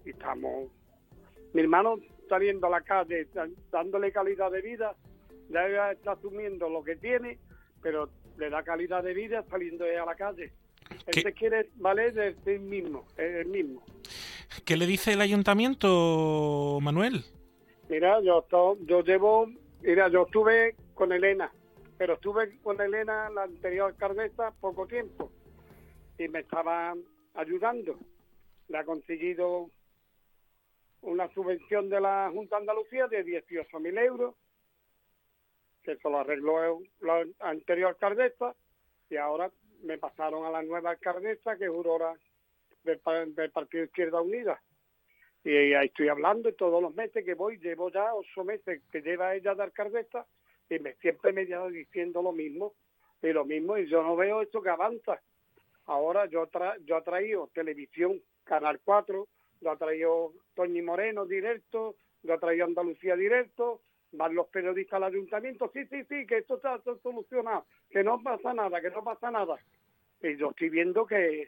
y 0.04 0.10
estamos. 0.10 0.68
Mi 1.54 1.62
hermano 1.62 1.96
saliendo 2.30 2.68
a 2.68 2.70
la 2.70 2.80
calle, 2.80 3.26
dándole 3.70 4.10
calidad 4.12 4.50
de 4.50 4.62
vida, 4.62 4.94
ya 5.50 5.90
está 5.92 6.12
asumiendo 6.12 6.70
lo 6.70 6.82
que 6.82 6.96
tiene, 6.96 7.38
pero 7.82 8.08
le 8.38 8.48
da 8.48 8.62
calidad 8.62 9.02
de 9.02 9.12
vida 9.12 9.44
saliendo 9.50 9.84
a 9.84 10.06
la 10.06 10.14
calle. 10.14 10.52
Él 11.06 11.22
se 11.22 11.32
quiere 11.34 11.68
valer 11.74 12.14
de 12.14 12.34
sí 12.44 12.58
mismo, 12.58 13.04
el 13.18 13.46
mismo. 13.48 13.82
¿Qué 14.64 14.76
le 14.76 14.86
dice 14.86 15.12
el 15.12 15.20
ayuntamiento, 15.20 16.78
Manuel? 16.80 17.24
Mira, 17.88 18.20
yo, 18.22 18.42
to- 18.48 18.78
yo 18.86 19.02
llevo, 19.02 19.48
mira, 19.82 20.08
yo 20.08 20.22
estuve 20.22 20.76
con 20.94 21.12
Elena, 21.12 21.50
pero 21.98 22.14
estuve 22.14 22.58
con 22.62 22.80
Elena, 22.80 23.28
la 23.30 23.42
anterior 23.42 23.90
alcaldesa, 23.90 24.52
poco 24.60 24.86
tiempo 24.86 25.30
y 26.18 26.28
me 26.28 26.40
estaba 26.40 26.94
ayudando. 27.34 27.96
Le 28.68 28.78
ha 28.78 28.84
conseguido 28.84 29.68
una 31.02 31.32
subvención 31.32 31.88
de 31.88 32.00
la 32.00 32.30
Junta 32.32 32.56
de 32.56 32.60
Andalucía 32.60 33.06
de 33.06 33.24
18.000 33.24 33.98
euros, 34.04 34.34
que 35.82 35.92
eso 35.92 36.10
lo 36.10 36.18
arregló 36.18 36.80
la 37.00 37.26
anterior 37.40 37.90
alcaldesa 37.90 38.54
y 39.08 39.16
ahora 39.16 39.50
me 39.82 39.98
pasaron 39.98 40.44
a 40.44 40.50
la 40.50 40.62
nueva 40.62 40.90
alcaldesa, 40.90 41.56
que 41.56 41.64
es 41.64 41.70
Aurora 41.70 42.14
del, 42.84 43.00
del 43.34 43.50
Partido 43.50 43.84
Izquierda 43.84 44.20
Unida. 44.20 44.60
Y 45.42 45.72
ahí 45.72 45.86
estoy 45.86 46.08
hablando 46.08 46.50
y 46.50 46.52
todos 46.52 46.82
los 46.82 46.94
meses 46.94 47.24
que 47.24 47.34
voy, 47.34 47.58
llevo 47.58 47.90
ya 47.90 48.14
ocho 48.14 48.44
meses 48.44 48.82
que 48.92 49.00
lleva 49.00 49.34
ella 49.34 49.54
de 49.54 49.62
alcaldesa 49.62 50.26
y 50.68 50.78
me, 50.78 50.94
siempre 50.96 51.32
me 51.32 51.46
lleva 51.46 51.68
diciendo 51.68 52.22
lo 52.22 52.32
mismo 52.32 52.74
y 53.22 53.32
lo 53.32 53.44
mismo 53.46 53.78
y 53.78 53.88
yo 53.88 54.02
no 54.02 54.16
veo 54.16 54.42
esto 54.42 54.62
que 54.62 54.68
avanza. 54.68 55.20
Ahora 55.86 56.26
yo, 56.26 56.48
yo 56.84 56.98
he 56.98 57.02
traído 57.02 57.50
televisión, 57.54 58.20
Canal 58.44 58.80
4, 58.84 59.26
lo 59.60 59.70
ha 59.70 59.76
traído 59.76 60.32
Toñi 60.54 60.82
Moreno 60.82 61.26
directo, 61.26 61.96
lo 62.22 62.34
ha 62.34 62.38
traído 62.38 62.66
Andalucía 62.66 63.16
directo, 63.16 63.82
van 64.12 64.34
los 64.34 64.48
periodistas 64.48 64.96
al 64.96 65.04
ayuntamiento, 65.04 65.70
sí, 65.72 65.86
sí, 65.86 66.04
sí, 66.04 66.26
que 66.26 66.38
esto 66.38 66.56
está 66.56 66.80
solucionado, 67.02 67.66
que 67.90 68.02
no 68.02 68.22
pasa 68.22 68.52
nada, 68.52 68.80
que 68.80 68.90
no 68.90 69.04
pasa 69.04 69.30
nada. 69.30 69.56
Y 70.22 70.36
yo 70.36 70.50
estoy 70.50 70.68
viendo 70.68 71.06
que, 71.06 71.46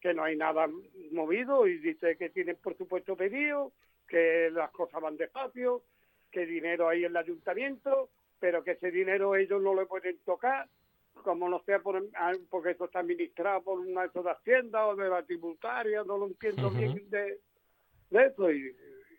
que 0.00 0.14
no 0.14 0.24
hay 0.24 0.36
nada 0.36 0.68
movido 1.12 1.66
y 1.66 1.78
dice 1.78 2.16
que 2.16 2.30
tienen 2.30 2.56
por 2.56 2.76
supuesto 2.76 3.16
pedido, 3.16 3.72
que 4.08 4.50
las 4.52 4.70
cosas 4.70 5.00
van 5.02 5.16
despacio 5.16 5.82
que 6.30 6.44
dinero 6.44 6.88
hay 6.88 7.04
en 7.04 7.12
el 7.12 7.16
ayuntamiento, 7.16 8.10
pero 8.38 8.62
que 8.62 8.72
ese 8.72 8.90
dinero 8.90 9.36
ellos 9.36 9.62
no 9.62 9.72
lo 9.72 9.86
pueden 9.86 10.18
tocar, 10.18 10.68
como 11.22 11.48
no 11.48 11.60
sea 11.64 11.80
por, 11.80 12.02
ah, 12.14 12.32
porque 12.50 12.70
eso 12.70 12.84
está 12.86 13.00
administrado 13.00 13.62
por 13.62 13.80
una 13.80 14.02
de 14.02 14.08
esas 14.08 14.24
haciendas 14.26 14.82
o 14.86 14.96
de 14.96 15.08
la 15.08 15.22
tributaria, 15.22 16.02
no 16.04 16.18
lo 16.18 16.26
entiendo 16.26 16.68
Ujú. 16.68 16.76
bien 16.76 17.10
de, 17.10 17.40
de 18.10 18.26
eso, 18.26 18.50
y 18.50 18.74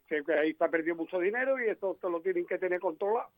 que, 0.07 0.23
que 0.23 0.33
ahí 0.33 0.51
está 0.51 0.69
perdiendo 0.69 1.03
mucho 1.03 1.19
dinero 1.19 1.61
y 1.61 1.69
eso 1.69 1.97
te 2.01 2.09
lo 2.09 2.21
tienen 2.21 2.45
que 2.45 2.57
tener 2.57 2.79
controlado. 2.79 3.29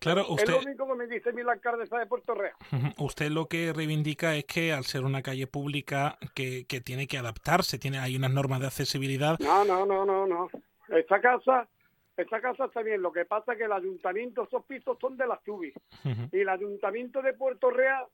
Claro, 0.00 0.22
Es 0.22 0.28
usted, 0.28 0.52
lo 0.52 0.58
único 0.60 0.86
que 0.86 0.94
me 0.94 1.06
dice 1.06 1.32
la 1.32 1.52
alcaldesa 1.52 1.98
de 1.98 2.06
Puerto 2.06 2.34
Real. 2.34 2.54
Usted 2.98 3.30
lo 3.30 3.46
que 3.46 3.72
reivindica 3.72 4.36
es 4.36 4.44
que 4.44 4.72
al 4.72 4.84
ser 4.84 5.04
una 5.04 5.22
calle 5.22 5.46
pública 5.46 6.18
que, 6.34 6.66
que 6.66 6.80
tiene 6.80 7.06
que 7.06 7.18
adaptarse, 7.18 7.78
tiene 7.78 7.98
hay 7.98 8.16
unas 8.16 8.32
normas 8.32 8.60
de 8.60 8.66
accesibilidad. 8.66 9.38
No, 9.40 9.64
no, 9.64 9.86
no, 9.86 10.04
no, 10.04 10.26
no. 10.26 10.50
Esta 10.88 11.20
casa, 11.20 11.68
esta 12.16 12.40
casa 12.40 12.66
está 12.66 12.82
bien. 12.82 13.02
Lo 13.02 13.12
que 13.12 13.24
pasa 13.24 13.52
es 13.52 13.58
que 13.58 13.64
el 13.64 13.72
ayuntamiento, 13.72 14.44
esos 14.44 14.64
pisos 14.64 14.98
son 15.00 15.16
de 15.16 15.26
las. 15.26 15.40
Ujú. 15.46 15.68
Y 16.32 16.40
el 16.40 16.48
ayuntamiento 16.48 17.22
de 17.22 17.34
Puerto 17.34 17.70
Real 17.70 18.06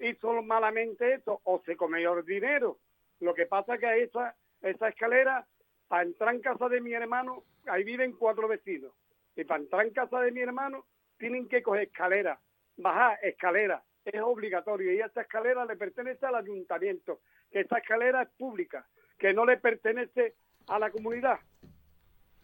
hizo 0.00 0.42
malamente 0.42 1.14
esto, 1.14 1.40
o 1.44 1.60
se 1.64 1.76
comió 1.76 2.18
el 2.18 2.24
dinero. 2.24 2.78
Lo 3.20 3.34
que 3.34 3.46
pasa 3.46 3.74
es 3.74 3.80
que 3.80 4.02
esa, 4.02 4.36
esa 4.62 4.88
escalera, 4.88 5.46
para 5.88 6.02
entrar 6.02 6.34
en 6.34 6.40
casa 6.40 6.68
de 6.68 6.80
mi 6.80 6.92
hermano, 6.92 7.44
ahí 7.66 7.84
viven 7.84 8.12
cuatro 8.12 8.46
vecinos. 8.46 8.92
Y 9.34 9.44
para 9.44 9.62
entrar 9.62 9.86
en 9.86 9.92
casa 9.92 10.20
de 10.20 10.30
mi 10.30 10.40
hermano, 10.40 10.84
tienen 11.16 11.48
que 11.48 11.62
coger 11.62 11.84
escalera, 11.84 12.38
bajar 12.76 13.18
escalera. 13.22 13.82
Es 14.04 14.20
obligatorio. 14.20 14.92
Y 14.92 15.00
esta 15.00 15.22
escalera 15.22 15.64
le 15.64 15.76
pertenece 15.76 16.26
al 16.26 16.36
ayuntamiento. 16.36 17.20
Que 17.50 17.60
esta 17.60 17.78
escalera 17.78 18.22
es 18.22 18.28
pública, 18.30 18.86
que 19.18 19.32
no 19.32 19.44
le 19.44 19.56
pertenece 19.56 20.34
a 20.68 20.78
la 20.78 20.90
comunidad, 20.90 21.40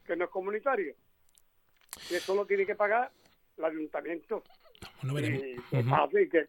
que 0.05 0.17
no 0.17 0.25
es 0.25 0.31
comunitario. 0.31 0.95
Y 2.11 2.15
eso 2.15 2.35
lo 2.35 2.47
tiene 2.47 2.67
que 2.67 2.75
pagar 2.75 3.11
el 3.57 3.65
ayuntamiento. 3.65 4.43
Bueno, 5.03 5.15
veremos. 5.15 5.43
Y 5.43 5.55
que 5.71 5.83
que, 6.29 6.47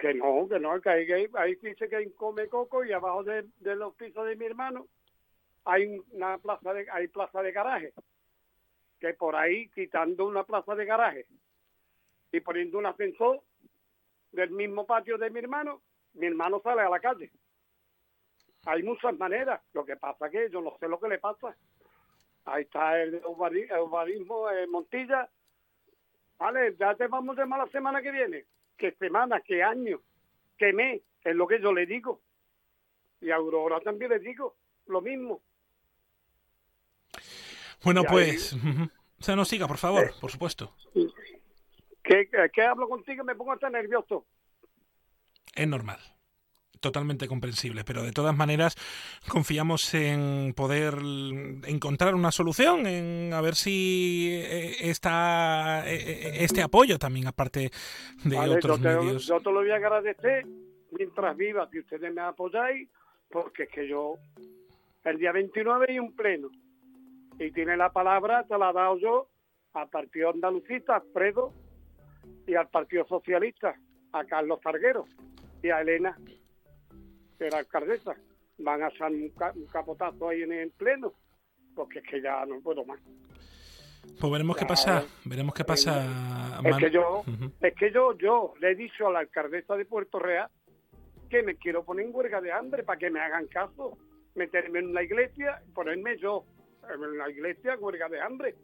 que 0.00 0.14
no, 0.14 0.48
que 0.48 0.58
no, 0.58 0.80
que 0.80 0.88
ahí, 0.90 1.06
que 1.06 1.14
ahí- 1.14 1.30
ahí 1.34 1.54
dice 1.56 1.88
que 1.88 1.96
hay 1.96 2.06
un 2.06 2.12
come 2.12 2.48
coco 2.48 2.84
y 2.84 2.92
abajo 2.92 3.22
de, 3.22 3.44
de 3.58 3.76
los 3.76 3.94
pisos 3.94 4.26
de 4.26 4.34
mi 4.36 4.46
hermano 4.46 4.86
hay 5.66 5.98
una 6.10 6.38
plaza 6.38 6.72
de, 6.74 6.86
hay 6.90 7.08
plaza 7.08 7.42
de 7.42 7.52
garaje. 7.52 7.92
Que 9.00 9.14
por 9.14 9.36
ahí, 9.36 9.68
quitando 9.70 10.26
una 10.26 10.44
plaza 10.44 10.74
de 10.74 10.84
garaje 10.84 11.26
y 12.32 12.40
poniendo 12.40 12.78
un 12.78 12.86
ascensor 12.86 13.42
del 14.32 14.50
mismo 14.50 14.86
patio 14.86 15.16
de 15.18 15.30
mi 15.30 15.38
hermano, 15.38 15.82
mi 16.14 16.26
hermano 16.26 16.60
sale 16.62 16.82
a 16.82 16.88
la 16.90 17.00
calle. 17.00 17.30
Hay 18.66 18.82
muchas 18.82 19.16
maneras. 19.18 19.60
Lo 19.74 19.84
que 19.84 19.96
pasa 19.96 20.30
que 20.30 20.48
yo 20.50 20.60
no 20.60 20.76
sé 20.80 20.88
lo 20.88 20.98
que 20.98 21.08
le 21.08 21.18
pasa. 21.18 21.54
Ahí 22.46 22.62
está 22.64 23.00
el 23.02 23.22
urbanismo, 23.24 24.50
eh, 24.50 24.66
Montilla. 24.66 25.28
Vale, 26.38 26.76
ya 26.78 26.94
te 26.94 27.06
vamos 27.06 27.36
a 27.38 27.40
llamar 27.42 27.60
la 27.66 27.72
semana 27.72 28.02
que 28.02 28.10
viene. 28.10 28.44
¿Qué 28.76 28.92
semana? 28.92 29.40
¿Qué 29.40 29.62
año? 29.62 30.00
¿Qué 30.58 30.72
mes? 30.72 31.00
Es 31.22 31.34
lo 31.34 31.46
que 31.46 31.60
yo 31.60 31.72
le 31.72 31.86
digo. 31.86 32.20
Y 33.20 33.30
a 33.30 33.36
Aurora 33.36 33.80
también 33.80 34.10
le 34.10 34.18
digo 34.18 34.56
lo 34.86 35.00
mismo. 35.00 35.40
Bueno, 37.82 38.02
Y 38.02 38.06
ahí- 38.06 38.10
pues, 38.12 38.52
ujú. 38.52 38.84
o 39.20 39.22
sea, 39.22 39.36
no 39.36 39.44
siga, 39.44 39.66
por 39.66 39.78
favor, 39.78 40.12
por 40.20 40.30
supuesto. 40.30 40.74
¿Qué, 42.02 42.28
qué- 42.28 42.50
qué 42.52 42.62
hablo 42.62 42.88
contigo? 42.88 43.24
Me 43.24 43.34
pongo 43.34 43.52
hasta 43.52 43.70
nervioso. 43.70 44.26
Es 45.54 45.66
normal. 45.68 45.98
Totalmente 46.84 47.26
comprensible, 47.26 47.82
pero 47.82 48.02
de 48.02 48.12
todas 48.12 48.36
maneras 48.36 48.76
confiamos 49.26 49.94
en 49.94 50.52
poder 50.54 50.92
encontrar 51.66 52.14
una 52.14 52.30
solución, 52.30 52.86
en 52.86 53.32
a 53.32 53.40
ver 53.40 53.54
si 53.54 54.28
eh, 54.30 54.90
esta, 54.90 55.82
eh, 55.90 55.94
eh, 55.96 56.30
este 56.40 56.60
apoyo 56.60 56.98
también, 56.98 57.26
aparte 57.26 57.70
de 58.22 58.36
Vale, 58.36 58.56
otros 58.56 58.78
yo, 58.78 58.82
te, 58.82 58.96
medios. 58.96 59.26
yo 59.26 59.40
te 59.40 59.50
lo 59.50 59.60
voy 59.60 59.70
a 59.70 59.76
agradecer 59.76 60.44
mientras 60.90 61.34
viva, 61.38 61.66
si 61.70 61.78
ustedes 61.78 62.12
me 62.12 62.20
apoyáis, 62.20 62.86
porque 63.30 63.62
es 63.62 63.70
que 63.70 63.88
yo, 63.88 64.16
el 65.04 65.16
día 65.16 65.32
29 65.32 65.86
hay 65.88 65.98
un 65.98 66.14
pleno, 66.14 66.50
y 67.38 67.50
tiene 67.50 67.78
la 67.78 67.90
palabra, 67.92 68.44
te 68.44 68.58
la 68.58 68.72
he 68.72 68.74
dado 68.74 68.98
yo, 68.98 69.28
al 69.72 69.88
Partido 69.88 70.28
Andalucista, 70.28 70.96
Alfredo, 70.96 71.50
y 72.46 72.54
al 72.56 72.68
Partido 72.68 73.06
Socialista, 73.06 73.74
a 74.12 74.24
Carlos 74.26 74.60
Targuero, 74.60 75.06
y 75.62 75.70
a 75.70 75.80
Elena, 75.80 76.14
que 77.38 77.46
era 77.46 77.58
alcaldesa. 77.58 78.14
Van 78.58 78.82
a 78.82 78.86
hacer 78.86 79.06
un, 79.06 79.28
ca- 79.30 79.52
un 79.54 79.66
capotazo 79.66 80.28
ahí 80.28 80.42
en 80.42 80.52
el 80.52 80.70
pleno, 80.70 81.12
porque 81.74 81.98
es 82.00 82.04
que 82.08 82.20
ya 82.22 82.44
no 82.46 82.60
puedo 82.60 82.84
más. 82.84 83.00
Pues 84.20 84.32
veremos 84.32 84.56
qué 84.56 84.66
pasa, 84.66 85.04
veremos 85.24 85.54
qué 85.54 85.64
pasa. 85.64 86.06
Es 86.62 86.76
que 86.76 86.90
yo, 86.90 87.24
es 87.60 87.74
que 87.74 87.90
yo, 87.90 88.16
yo 88.18 88.54
le 88.60 88.72
he 88.72 88.74
dicho 88.74 89.08
a 89.08 89.12
la 89.12 89.20
alcaldesa 89.20 89.76
de 89.76 89.84
Puerto 89.86 90.18
Real 90.18 90.48
que 91.30 91.42
me 91.42 91.56
quiero 91.56 91.84
poner 91.84 92.06
en 92.06 92.14
huelga 92.14 92.40
de 92.40 92.52
hambre 92.52 92.82
para 92.84 92.98
que 92.98 93.10
me 93.10 93.20
hagan 93.20 93.46
caso, 93.46 93.96
meterme 94.34 94.80
en 94.80 94.92
la 94.94 95.02
iglesia, 95.02 95.62
ponerme 95.74 96.16
yo 96.18 96.44
en 96.92 97.16
la 97.18 97.30
iglesia 97.30 97.76
huelga 97.78 98.08
de 98.10 98.20
hambre 98.20 98.54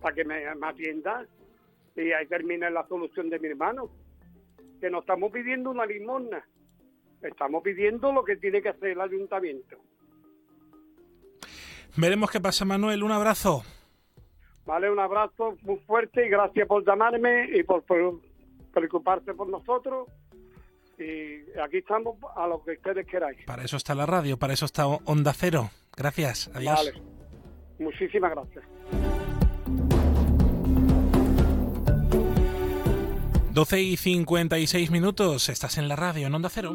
para 0.00 0.14
que 0.14 0.24
me, 0.24 0.54
me 0.54 0.66
atiendan 0.68 1.26
y 1.96 2.12
ahí 2.12 2.26
termina 2.26 2.68
la 2.70 2.86
solución 2.86 3.30
de 3.30 3.38
mi 3.38 3.48
hermano. 3.48 3.90
Que 4.80 4.90
no 4.90 5.00
estamos 5.00 5.32
pidiendo 5.32 5.70
una 5.70 5.86
limosna, 5.86 6.44
estamos 7.22 7.62
pidiendo 7.62 8.12
lo 8.12 8.24
que 8.24 8.36
tiene 8.36 8.62
que 8.62 8.70
hacer 8.70 8.90
el 8.90 9.00
ayuntamiento. 9.00 9.76
Veremos 11.96 12.30
qué 12.30 12.40
pasa, 12.40 12.64
Manuel. 12.64 13.02
Un 13.02 13.12
abrazo. 13.12 13.62
Vale, 14.64 14.90
un 14.90 14.98
abrazo 14.98 15.56
muy 15.62 15.76
fuerte 15.78 16.26
y 16.26 16.30
gracias 16.30 16.66
por 16.66 16.86
llamarme 16.86 17.48
y 17.52 17.62
por, 17.64 17.82
por 17.82 18.20
preocuparse 18.72 19.34
por 19.34 19.48
nosotros. 19.48 20.08
Y 20.98 21.58
aquí 21.58 21.78
estamos 21.78 22.16
a 22.36 22.46
lo 22.46 22.62
que 22.62 22.72
ustedes 22.72 23.06
queráis. 23.06 23.44
Para 23.44 23.64
eso 23.64 23.76
está 23.76 23.94
la 23.94 24.06
radio, 24.06 24.38
para 24.38 24.52
eso 24.52 24.66
está 24.66 24.86
Onda 24.86 25.32
Cero. 25.34 25.70
Gracias. 25.96 26.50
Adiós. 26.54 26.76
Vale. 26.76 26.92
Muchísimas 27.78 28.30
gracias. 28.30 28.64
12 33.52 33.82
y 33.82 33.96
56 33.96 34.90
minutos. 34.90 35.48
Estás 35.48 35.76
en 35.76 35.88
la 35.88 35.96
radio, 35.96 36.26
en 36.26 36.34
Onda 36.34 36.48
Cero. 36.48 36.74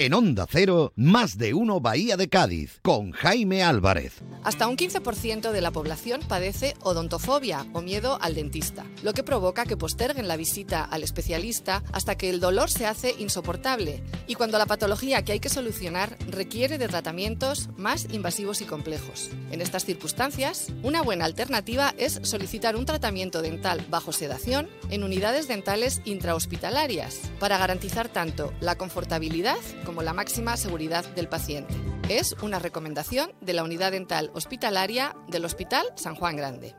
En 0.00 0.14
Onda 0.14 0.46
Cero, 0.48 0.94
más 0.96 1.36
de 1.36 1.52
uno 1.52 1.78
Bahía 1.78 2.16
de 2.16 2.30
Cádiz, 2.30 2.78
con 2.80 3.12
Jaime 3.12 3.62
Álvarez. 3.62 4.22
Hasta 4.42 4.66
un 4.66 4.78
15% 4.78 5.52
de 5.52 5.60
la 5.60 5.72
población 5.72 6.22
padece 6.26 6.74
odontofobia 6.80 7.66
o 7.74 7.82
miedo 7.82 8.16
al 8.22 8.34
dentista, 8.34 8.86
lo 9.02 9.12
que 9.12 9.22
provoca 9.22 9.66
que 9.66 9.76
posterguen 9.76 10.26
la 10.26 10.38
visita 10.38 10.84
al 10.84 11.02
especialista 11.02 11.82
hasta 11.92 12.16
que 12.16 12.30
el 12.30 12.40
dolor 12.40 12.70
se 12.70 12.86
hace 12.86 13.14
insoportable 13.18 14.02
y 14.26 14.36
cuando 14.36 14.56
la 14.56 14.64
patología 14.64 15.22
que 15.22 15.32
hay 15.32 15.40
que 15.40 15.50
solucionar 15.50 16.16
requiere 16.30 16.78
de 16.78 16.88
tratamientos 16.88 17.68
más 17.76 18.06
invasivos 18.10 18.62
y 18.62 18.64
complejos. 18.64 19.28
En 19.50 19.60
estas 19.60 19.84
circunstancias, 19.84 20.72
una 20.82 21.02
buena 21.02 21.26
alternativa 21.26 21.94
es 21.98 22.20
solicitar 22.22 22.74
un 22.74 22.86
tratamiento 22.86 23.42
dental 23.42 23.84
bajo 23.90 24.12
sedación 24.12 24.70
en 24.88 25.04
unidades 25.04 25.46
dentales 25.46 26.00
intrahospitalarias 26.06 27.20
para 27.38 27.58
garantizar 27.58 28.08
tanto 28.08 28.54
la 28.60 28.76
confortabilidad 28.76 29.58
la 30.02 30.12
máxima 30.12 30.56
seguridad 30.56 31.04
del 31.14 31.28
paciente. 31.28 31.74
Es 32.08 32.34
una 32.42 32.58
recomendación 32.58 33.32
de 33.40 33.52
la 33.52 33.64
Unidad 33.64 33.92
Dental 33.92 34.30
Hospitalaria 34.34 35.14
del 35.28 35.44
Hospital 35.44 35.86
San 35.96 36.14
Juan 36.14 36.36
Grande. 36.36 36.74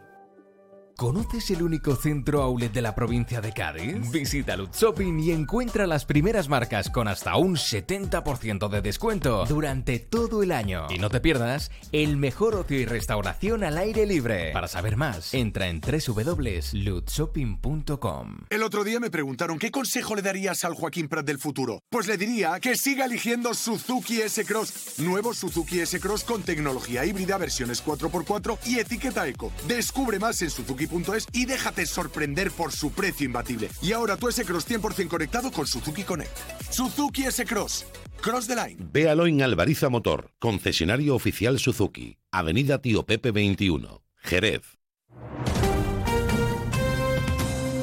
¿Conoces 1.02 1.50
el 1.50 1.64
único 1.64 1.96
centro 1.96 2.44
outlet 2.44 2.72
de 2.72 2.84
la 2.84 2.94
provincia 2.94 3.42
de 3.42 3.52
Cádiz? 3.52 4.12
Visita 4.12 4.56
Lutz 4.56 4.80
Shopping 4.80 5.20
y 5.20 5.32
encuentra 5.32 5.88
las 5.88 6.06
primeras 6.06 6.48
marcas 6.48 6.92
con 6.92 7.08
hasta 7.08 7.38
un 7.38 7.56
70% 7.56 8.70
de 8.70 8.82
descuento 8.84 9.44
durante 9.48 9.98
todo 9.98 10.44
el 10.44 10.52
año. 10.52 10.86
Y 10.92 11.00
no 11.00 11.10
te 11.10 11.20
pierdas 11.20 11.72
el 11.92 12.18
mejor 12.18 12.54
ocio 12.54 12.80
y 12.80 12.86
restauración 12.86 13.64
al 13.64 13.80
aire 13.80 14.06
libre. 14.06 14.52
Para 14.52 14.68
saber 14.68 14.96
más, 14.96 15.34
entra 15.34 15.70
en 15.70 15.82
www.lutzshopping.com. 15.82 18.38
El 18.52 18.62
otro 18.62 18.84
día 18.84 19.00
me 19.00 19.10
preguntaron 19.10 19.58
qué 19.58 19.72
consejo 19.72 20.16
le 20.16 20.22
darías 20.22 20.64
al 20.66 20.76
Joaquín 20.76 21.08
Prat 21.08 21.26
del 21.26 21.40
futuro. 21.40 21.82
Pues 21.90 22.06
le 22.06 22.16
diría 22.16 22.60
que 22.60 22.76
siga 22.76 23.06
eligiendo 23.06 23.56
Suzuki 23.56 24.22
S-Cross. 24.22 25.00
Nuevo 25.00 25.34
Suzuki 25.34 25.80
S-Cross 25.80 26.26
con 26.26 26.44
tecnología 26.44 27.04
híbrida, 27.06 27.40
versiones 27.40 27.84
4x4 27.84 28.60
y 28.68 28.78
etiqueta 28.78 29.28
eco. 29.28 29.52
Descubre 29.68 30.20
más 30.20 30.40
en 30.44 30.52
suzuki.es 30.92 31.28
y 31.34 31.46
déjate 31.46 31.86
sorprender 31.86 32.52
por 32.52 32.72
su 32.72 32.92
precio 32.92 33.26
imbatible. 33.26 33.70
Y 33.82 33.94
ahora 33.94 34.18
tu 34.18 34.28
S-Cross 34.28 34.70
100% 34.70 35.08
conectado 35.08 35.52
con 35.52 35.66
Suzuki 35.66 36.04
Connect. 36.04 36.38
Suzuki 36.70 37.24
S-Cross. 37.24 37.86
Cross 38.22 38.48
the 38.48 38.56
line. 38.56 38.78
Véalo 38.92 39.26
en 39.26 39.42
Alvariza 39.42 39.90
Motor, 39.90 40.32
concesionario 40.40 41.16
oficial 41.16 41.58
Suzuki, 41.60 42.18
Avenida 42.32 42.80
Tío 42.80 43.04
Pepe 43.06 43.32
21, 43.32 44.04
Jerez. 44.18 44.62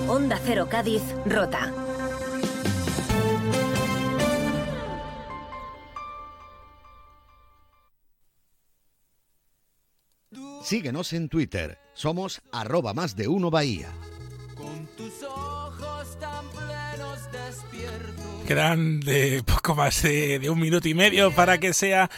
Onda 0.07 0.41
Cero 0.45 0.69
Cádiz, 0.71 1.03
Rota. 1.27 1.88
Síguenos 10.63 11.13
en 11.13 11.29
Twitter. 11.29 11.79
Somos 11.95 12.41
arroba 12.53 12.95
más 12.95 13.17
de 13.17 13.29
uno 13.29 13.51
Bahía. 13.51 13.89
tus 14.97 15.23
ojos 15.23 16.19
tan 16.19 16.49
plenos 16.51 17.21
despiertos. 17.33 18.47
Quedan 18.47 19.01
de 19.01 19.43
poco 19.45 19.75
más 19.75 20.03
de, 20.03 20.39
de 20.39 20.51
un 20.51 20.61
minuto 20.61 20.89
y 20.89 20.95
medio 20.95 21.35
para 21.35 21.59
que 21.59 21.73
sea 21.73 22.11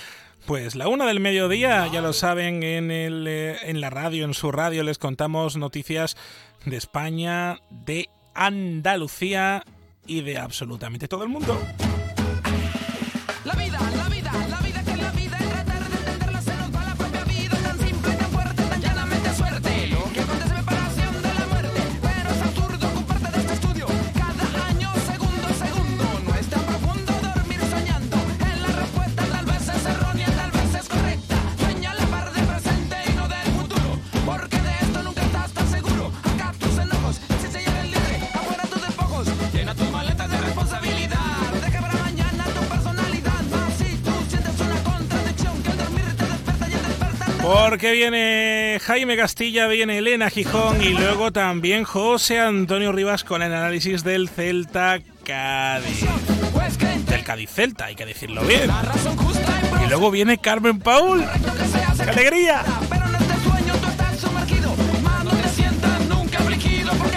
pues 0.46 0.74
la 0.74 0.88
una 0.88 1.06
del 1.06 1.20
mediodía, 1.20 1.86
ya 1.92 2.00
lo 2.00 2.12
saben, 2.12 2.62
en, 2.62 2.90
el, 2.90 3.26
eh, 3.28 3.56
en 3.62 3.80
la 3.80 3.90
radio, 3.90 4.24
en 4.24 4.34
su 4.34 4.50
radio, 4.50 4.82
les 4.82 4.98
contamos 4.98 5.56
noticias 5.56 6.16
de 6.64 6.76
España, 6.76 7.60
de 7.70 8.08
Andalucía 8.34 9.62
y 10.06 10.22
de 10.22 10.38
absolutamente 10.38 11.08
todo 11.08 11.22
el 11.22 11.28
mundo. 11.28 11.60
Porque 47.60 47.92
viene 47.92 48.78
Jaime 48.80 49.18
Castilla, 49.18 49.66
viene 49.66 49.98
Elena 49.98 50.30
Gijón 50.30 50.82
y 50.82 50.88
luego 50.88 51.30
también 51.30 51.84
José 51.84 52.40
Antonio 52.40 52.90
Rivas 52.90 53.22
con 53.22 53.42
el 53.42 53.52
análisis 53.52 54.02
del 54.02 54.30
Celta 54.30 54.98
Cádiz. 55.24 56.06
Del 57.06 57.22
Cádiz 57.22 57.50
Celta, 57.50 57.84
hay 57.84 57.94
que 57.96 58.06
decirlo 58.06 58.42
bien. 58.42 58.70
Y 59.84 59.88
luego 59.90 60.10
viene 60.10 60.38
Carmen 60.38 60.80
Paul. 60.80 61.22
¡Qué 62.02 62.10
alegría! 62.10 62.62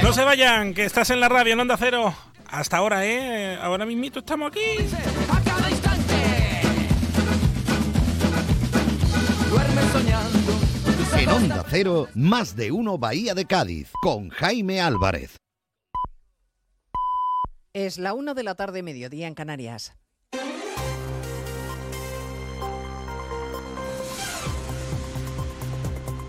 No 0.04 0.12
se 0.12 0.24
vayan, 0.26 0.74
que 0.74 0.84
estás 0.84 1.10
en 1.10 1.22
la 1.22 1.30
radio, 1.30 1.54
en 1.54 1.62
Onda 1.62 1.78
Cero. 1.78 2.14
Hasta 2.50 2.78
ahora, 2.78 3.06
¿eh? 3.06 3.58
Ahora 3.62 3.86
mismito 3.86 4.20
estamos 4.20 4.52
aquí. 4.52 4.60
Onda 11.34 11.66
Cero, 11.68 12.10
más 12.14 12.56
de 12.56 12.72
uno 12.72 13.00
Bahía 13.00 13.34
de 13.34 13.46
Cádiz, 13.46 13.92
con 14.04 14.30
Jaime 14.30 14.82
Álvarez. 14.82 15.38
Es 17.74 17.98
la 17.98 18.14
una 18.14 18.36
de 18.36 18.44
la 18.44 18.54
tarde, 18.54 18.84
mediodía 18.84 19.26
en 19.26 19.34
Canarias. 19.34 19.96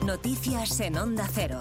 Noticias 0.06 0.80
en 0.80 0.96
Onda 0.96 1.28
Cero. 1.30 1.60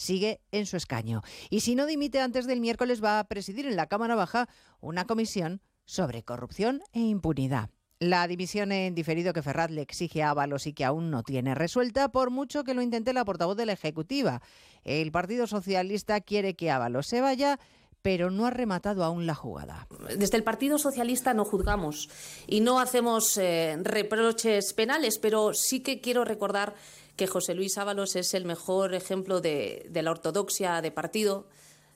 sigue 0.00 0.40
en 0.50 0.64
su 0.64 0.76
escaño. 0.78 1.22
Y 1.50 1.60
si 1.60 1.74
no 1.74 1.84
dimite 1.84 2.20
antes 2.20 2.46
del 2.46 2.60
miércoles, 2.60 3.04
va 3.04 3.18
a 3.18 3.24
presidir 3.24 3.66
en 3.66 3.76
la 3.76 3.86
Cámara 3.86 4.14
Baja 4.14 4.48
una 4.80 5.04
comisión 5.04 5.60
sobre 5.84 6.22
corrupción 6.22 6.82
e 6.92 7.00
impunidad. 7.00 7.68
La 7.98 8.26
dimisión 8.26 8.72
en 8.72 8.94
diferido 8.94 9.34
que 9.34 9.42
Ferraz 9.42 9.70
le 9.70 9.82
exige 9.82 10.22
a 10.22 10.30
Ábalos 10.30 10.66
y 10.66 10.72
que 10.72 10.86
aún 10.86 11.10
no 11.10 11.22
tiene 11.22 11.54
resuelta, 11.54 12.08
por 12.08 12.30
mucho 12.30 12.64
que 12.64 12.72
lo 12.72 12.80
intente 12.80 13.12
la 13.12 13.26
portavoz 13.26 13.58
de 13.58 13.66
la 13.66 13.74
Ejecutiva. 13.74 14.40
El 14.84 15.12
Partido 15.12 15.46
Socialista 15.46 16.22
quiere 16.22 16.54
que 16.54 16.70
Ábalos 16.70 17.06
se 17.06 17.20
vaya, 17.20 17.60
pero 18.00 18.30
no 18.30 18.46
ha 18.46 18.50
rematado 18.50 19.04
aún 19.04 19.26
la 19.26 19.34
jugada. 19.34 19.86
Desde 20.16 20.38
el 20.38 20.44
Partido 20.44 20.78
Socialista 20.78 21.34
no 21.34 21.44
juzgamos 21.44 22.08
y 22.46 22.60
no 22.60 22.80
hacemos 22.80 23.36
eh, 23.36 23.76
reproches 23.82 24.72
penales, 24.72 25.18
pero 25.18 25.52
sí 25.52 25.80
que 25.80 26.00
quiero 26.00 26.24
recordar 26.24 26.74
que 27.20 27.26
José 27.26 27.54
Luis 27.54 27.76
Ábalos 27.76 28.16
es 28.16 28.32
el 28.32 28.46
mejor 28.46 28.94
ejemplo 28.94 29.42
de, 29.42 29.90
la 29.92 30.10
ortodoxia 30.10 30.80
de 30.80 30.90
partido, 30.90 31.46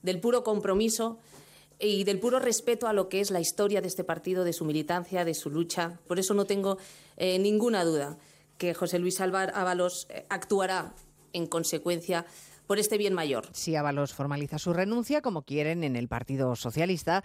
del 0.03 0.21
puro 0.21 0.45
compromiso 0.45 1.19
y 1.79 2.05
del 2.05 2.21
puro 2.21 2.41
respeto 2.41 2.89
a 2.89 2.93
lo 2.93 3.09
que 3.09 3.23
es 3.23 3.31
la 3.31 3.41
historia 3.41 3.81
de 3.81 3.89
este 3.89 4.05
partido, 4.05 4.45
de 4.45 4.53
su 4.53 4.67
militancia, 4.67 5.25
de 5.25 5.33
su 5.33 5.49
lucha. 5.49 5.99
Por 6.07 6.19
eso 6.19 6.35
no 6.35 6.45
tengo 6.45 6.77
eh, 7.17 7.39
ninguna 7.39 7.85
duda 7.85 8.19
que 8.59 8.75
José 8.75 8.99
Luis 8.99 9.19
Ábalos 9.19 10.07
eh, 10.11 10.27
actuará 10.29 10.95
en 11.33 11.47
consecuencia 11.47 12.27
por 12.67 12.79
este 12.79 12.99
bien 12.99 13.15
mayor. 13.15 13.49
Si 13.53 13.77
Ábalos 13.77 14.13
formaliza 14.13 14.59
su 14.59 14.75
renuncia, 14.75 15.23
como 15.23 15.41
quieren 15.41 15.85
en 15.85 15.97
el 15.97 16.07
Partido 16.07 16.55
Socialista, 16.55 17.25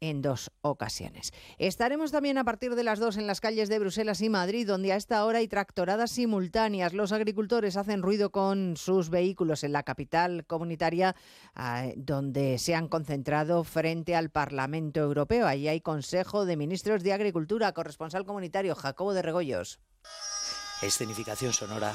en 0.00 0.22
dos 0.22 0.50
ocasiones. 0.60 1.32
Estaremos 1.58 2.12
también 2.12 2.38
a 2.38 2.44
partir 2.44 2.74
de 2.74 2.84
las 2.84 2.98
dos 2.98 3.16
en 3.16 3.26
las 3.26 3.40
calles 3.40 3.68
de 3.68 3.78
Bruselas 3.78 4.20
y 4.20 4.28
Madrid, 4.28 4.66
donde 4.66 4.92
a 4.92 4.96
esta 4.96 5.24
hora 5.24 5.38
hay 5.38 5.48
tractoradas 5.48 6.10
simultáneas. 6.10 6.92
Los 6.92 7.12
agricultores 7.12 7.76
hacen 7.76 8.02
ruido 8.02 8.30
con 8.30 8.76
sus 8.76 9.10
vehículos 9.10 9.64
en 9.64 9.72
la 9.72 9.82
capital 9.82 10.44
comunitaria, 10.46 11.16
eh, 11.58 11.94
donde 11.96 12.58
se 12.58 12.74
han 12.74 12.88
concentrado 12.88 13.64
frente 13.64 14.14
al 14.14 14.30
Parlamento 14.30 15.00
Europeo. 15.00 15.46
Ahí 15.46 15.68
hay 15.68 15.80
Consejo 15.80 16.44
de 16.44 16.56
Ministros 16.56 17.02
de 17.02 17.12
Agricultura, 17.12 17.72
corresponsal 17.72 18.24
comunitario 18.24 18.74
Jacobo 18.74 19.14
de 19.14 19.22
Regoyos. 19.22 19.80
Escenificación 20.82 21.52
sonora 21.52 21.94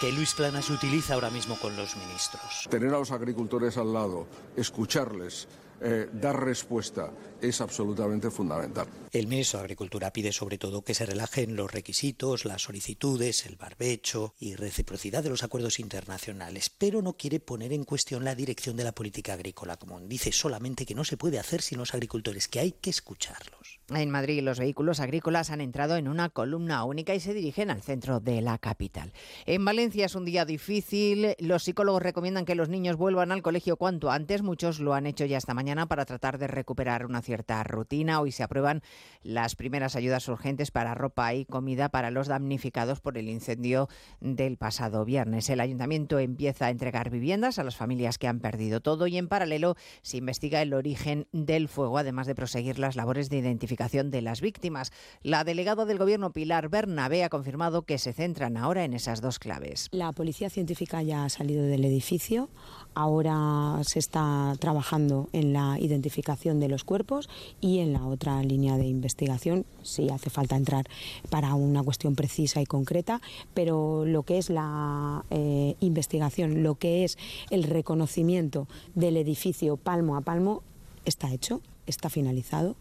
que 0.00 0.12
Luis 0.12 0.34
Planas 0.34 0.68
utiliza 0.68 1.14
ahora 1.14 1.30
mismo 1.30 1.56
con 1.56 1.74
los 1.74 1.96
ministros. 1.96 2.68
Tener 2.68 2.92
a 2.92 2.98
los 2.98 3.10
agricultores 3.12 3.78
al 3.78 3.94
lado, 3.94 4.26
escucharles, 4.54 5.48
eh, 5.80 6.08
dar 6.12 6.42
respuesta 6.42 7.12
es 7.40 7.60
absolutamente 7.60 8.30
fundamental. 8.30 8.86
El 9.12 9.26
ministro 9.26 9.58
de 9.58 9.64
Agricultura 9.64 10.12
pide 10.12 10.32
sobre 10.32 10.58
todo 10.58 10.82
que 10.82 10.94
se 10.94 11.06
relajen 11.06 11.56
los 11.56 11.70
requisitos, 11.70 12.44
las 12.44 12.62
solicitudes, 12.62 13.46
el 13.46 13.56
barbecho 13.56 14.34
y 14.38 14.54
reciprocidad 14.54 15.22
de 15.22 15.30
los 15.30 15.42
acuerdos 15.42 15.78
internacionales, 15.78 16.70
pero 16.70 17.02
no 17.02 17.14
quiere 17.14 17.40
poner 17.40 17.72
en 17.72 17.84
cuestión 17.84 18.24
la 18.24 18.34
dirección 18.34 18.76
de 18.76 18.84
la 18.84 18.92
política 18.92 19.34
agrícola 19.34 19.76
común. 19.76 20.08
Dice 20.08 20.32
solamente 20.32 20.86
que 20.86 20.94
no 20.94 21.04
se 21.04 21.16
puede 21.16 21.38
hacer 21.38 21.62
sin 21.62 21.78
los 21.78 21.94
agricultores, 21.94 22.48
que 22.48 22.60
hay 22.60 22.72
que 22.72 22.90
escucharlos. 22.90 23.80
En 23.94 24.10
Madrid 24.10 24.42
los 24.42 24.58
vehículos 24.58 24.98
agrícolas 24.98 25.50
han 25.50 25.60
entrado 25.60 25.94
en 25.94 26.08
una 26.08 26.28
columna 26.28 26.82
única 26.82 27.14
y 27.14 27.20
se 27.20 27.32
dirigen 27.34 27.70
al 27.70 27.82
centro 27.82 28.18
de 28.18 28.40
la 28.40 28.58
capital. 28.58 29.12
En 29.44 29.64
Valencia 29.64 30.06
es 30.06 30.16
un 30.16 30.24
día 30.24 30.44
difícil. 30.44 31.36
Los 31.38 31.62
psicólogos 31.62 32.02
recomiendan 32.02 32.46
que 32.46 32.56
los 32.56 32.68
niños 32.68 32.96
vuelvan 32.96 33.30
al 33.30 33.42
colegio 33.42 33.76
cuanto 33.76 34.10
antes. 34.10 34.42
Muchos 34.42 34.80
lo 34.80 34.92
han 34.94 35.06
hecho 35.06 35.24
ya 35.24 35.38
esta 35.38 35.54
mañana 35.54 35.86
para 35.86 36.04
tratar 36.04 36.38
de 36.38 36.48
recuperar 36.48 37.06
una 37.06 37.22
cierta 37.22 37.62
rutina. 37.62 38.20
Hoy 38.20 38.32
se 38.32 38.42
aprueban 38.42 38.82
las 39.22 39.54
primeras 39.54 39.94
ayudas 39.94 40.26
urgentes 40.26 40.72
para 40.72 40.96
ropa 40.96 41.32
y 41.34 41.44
comida 41.44 41.88
para 41.88 42.10
los 42.10 42.26
damnificados 42.26 43.00
por 43.00 43.16
el 43.16 43.28
incendio 43.28 43.88
del 44.18 44.56
pasado 44.56 45.04
viernes. 45.04 45.48
El 45.48 45.60
ayuntamiento 45.60 46.18
empieza 46.18 46.66
a 46.66 46.70
entregar 46.70 47.10
viviendas 47.10 47.60
a 47.60 47.64
las 47.64 47.76
familias 47.76 48.18
que 48.18 48.26
han 48.26 48.40
perdido 48.40 48.80
todo 48.80 49.06
y 49.06 49.16
en 49.16 49.28
paralelo 49.28 49.76
se 50.02 50.16
investiga 50.16 50.60
el 50.60 50.74
origen 50.74 51.28
del 51.30 51.68
fuego, 51.68 51.98
además 51.98 52.26
de 52.26 52.34
proseguir 52.34 52.80
las 52.80 52.96
labores 52.96 53.30
de 53.30 53.38
identificación 53.38 53.75
de 53.76 54.22
las 54.22 54.40
víctimas. 54.40 54.90
La 55.22 55.44
delegada 55.44 55.84
del 55.84 55.98
Gobierno, 55.98 56.30
Pilar 56.30 56.68
Bernabé, 56.70 57.24
ha 57.24 57.28
confirmado 57.28 57.82
que 57.82 57.98
se 57.98 58.12
centran 58.12 58.56
ahora 58.56 58.84
en 58.84 58.94
esas 58.94 59.20
dos 59.20 59.38
claves. 59.38 59.88
La 59.92 60.12
policía 60.12 60.48
científica 60.48 61.02
ya 61.02 61.24
ha 61.24 61.28
salido 61.28 61.64
del 61.64 61.84
edificio. 61.84 62.48
Ahora 62.94 63.78
se 63.84 63.98
está 63.98 64.54
trabajando 64.58 65.28
en 65.32 65.52
la 65.52 65.78
identificación 65.78 66.58
de 66.58 66.68
los 66.68 66.84
cuerpos 66.84 67.28
y 67.60 67.80
en 67.80 67.92
la 67.92 68.06
otra 68.06 68.42
línea 68.42 68.78
de 68.78 68.86
investigación, 68.86 69.66
si 69.82 70.08
hace 70.08 70.30
falta 70.30 70.56
entrar 70.56 70.86
para 71.28 71.54
una 71.54 71.82
cuestión 71.82 72.16
precisa 72.16 72.62
y 72.62 72.66
concreta, 72.66 73.20
pero 73.52 74.06
lo 74.06 74.22
que 74.22 74.38
es 74.38 74.48
la 74.48 75.24
eh, 75.30 75.76
investigación, 75.80 76.62
lo 76.62 76.76
que 76.76 77.04
es 77.04 77.18
el 77.50 77.64
reconocimiento 77.64 78.68
del 78.94 79.18
edificio 79.18 79.76
palmo 79.76 80.16
a 80.16 80.22
palmo, 80.22 80.62
está 81.04 81.32
hecho, 81.32 81.60
está 81.86 82.08
finalizado. 82.10 82.76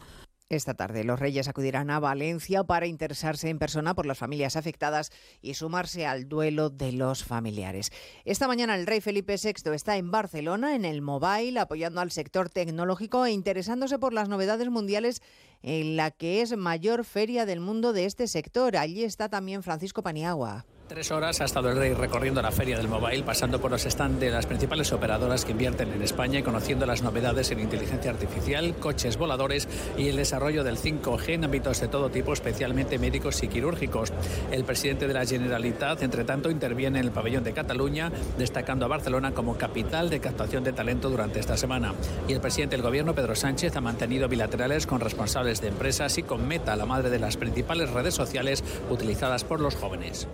Esta 0.47 0.75
tarde 0.75 1.03
los 1.03 1.19
Reyes 1.19 1.47
acudirán 1.47 1.89
a 1.89 1.99
Valencia 1.99 2.63
para 2.63 2.85
interesarse 2.85 3.49
en 3.49 3.57
persona 3.57 3.95
por 3.95 4.05
las 4.05 4.19
familias 4.19 4.55
afectadas 4.55 5.11
y 5.41 5.55
sumarse 5.55 6.05
al 6.05 6.29
duelo 6.29 6.69
de 6.69 6.91
los 6.91 7.23
familiares. 7.23 7.91
Esta 8.25 8.47
mañana 8.47 8.75
el 8.75 8.85
rey 8.85 9.01
Felipe 9.01 9.37
VI 9.43 9.73
está 9.73 9.97
en 9.97 10.11
Barcelona, 10.11 10.75
en 10.75 10.85
el 10.85 11.01
Mobile, 11.01 11.59
apoyando 11.59 11.99
al 11.99 12.11
sector 12.11 12.49
tecnológico 12.49 13.25
e 13.25 13.31
interesándose 13.31 13.97
por 13.97 14.13
las 14.13 14.29
novedades 14.29 14.69
mundiales 14.69 15.23
en 15.63 15.95
la 15.95 16.11
que 16.11 16.43
es 16.43 16.55
mayor 16.55 17.05
feria 17.05 17.47
del 17.47 17.59
mundo 17.59 17.91
de 17.91 18.05
este 18.05 18.27
sector. 18.27 18.77
Allí 18.77 19.03
está 19.03 19.29
también 19.29 19.63
Francisco 19.63 20.03
Paniagua. 20.03 20.67
Tres 20.87 21.09
horas 21.09 21.41
ha 21.41 21.45
estado 21.45 21.71
el 21.71 21.77
rey 21.77 21.93
recorriendo 21.95 22.43
la 22.43 22.51
feria 22.51 22.77
del 22.77 22.87
mobile, 22.87 23.23
pasando 23.23 23.59
por 23.59 23.71
los 23.71 23.81
stands 23.81 24.19
de 24.19 24.29
las 24.29 24.45
principales 24.45 24.93
operadoras 24.93 25.43
que 25.43 25.51
invierten 25.51 25.91
en 25.91 26.03
España 26.03 26.37
y 26.37 26.43
conociendo 26.43 26.85
las 26.85 27.01
novedades 27.01 27.49
en 27.49 27.59
inteligencia 27.59 28.11
artificial, 28.11 28.75
coches 28.75 29.17
voladores 29.17 29.67
y 29.97 30.09
el 30.09 30.15
desarrollo 30.15 30.63
del 30.63 30.77
5G 30.77 31.29
en 31.29 31.45
ámbitos 31.45 31.81
de 31.81 31.87
todo 31.87 32.11
tipo, 32.11 32.33
especialmente 32.33 32.99
médicos 32.99 33.41
y 33.41 33.47
quirúrgicos. 33.47 34.13
El 34.51 34.63
presidente 34.63 35.07
de 35.07 35.15
la 35.15 35.25
Generalitat, 35.25 36.03
entre 36.03 36.23
tanto, 36.23 36.51
interviene 36.51 36.99
en 36.99 37.05
el 37.05 37.11
pabellón 37.11 37.43
de 37.43 37.53
Cataluña, 37.53 38.11
destacando 38.37 38.85
a 38.85 38.89
Barcelona 38.89 39.33
como 39.33 39.57
capital 39.57 40.11
de 40.11 40.19
captación 40.19 40.63
de 40.63 40.73
talento 40.73 41.09
durante 41.09 41.39
esta 41.39 41.57
semana. 41.57 41.95
Y 42.27 42.33
el 42.33 42.41
presidente 42.41 42.75
del 42.75 42.85
gobierno, 42.85 43.15
Pedro 43.15 43.35
Sánchez, 43.35 43.75
ha 43.75 43.81
mantenido 43.81 44.29
bilaterales 44.29 44.85
con 44.85 45.01
responsables 45.01 45.61
de 45.61 45.69
empresas 45.69 46.19
y 46.19 46.23
con 46.23 46.47
Meta, 46.47 46.75
la 46.75 46.85
madre 46.85 47.09
de 47.09 47.17
las 47.17 47.37
principales 47.37 47.89
redes 47.89 48.13
sociales 48.13 48.63
utilizadas 48.91 49.43
por 49.43 49.59
los 49.61 49.75
jóvenes. 49.75 50.27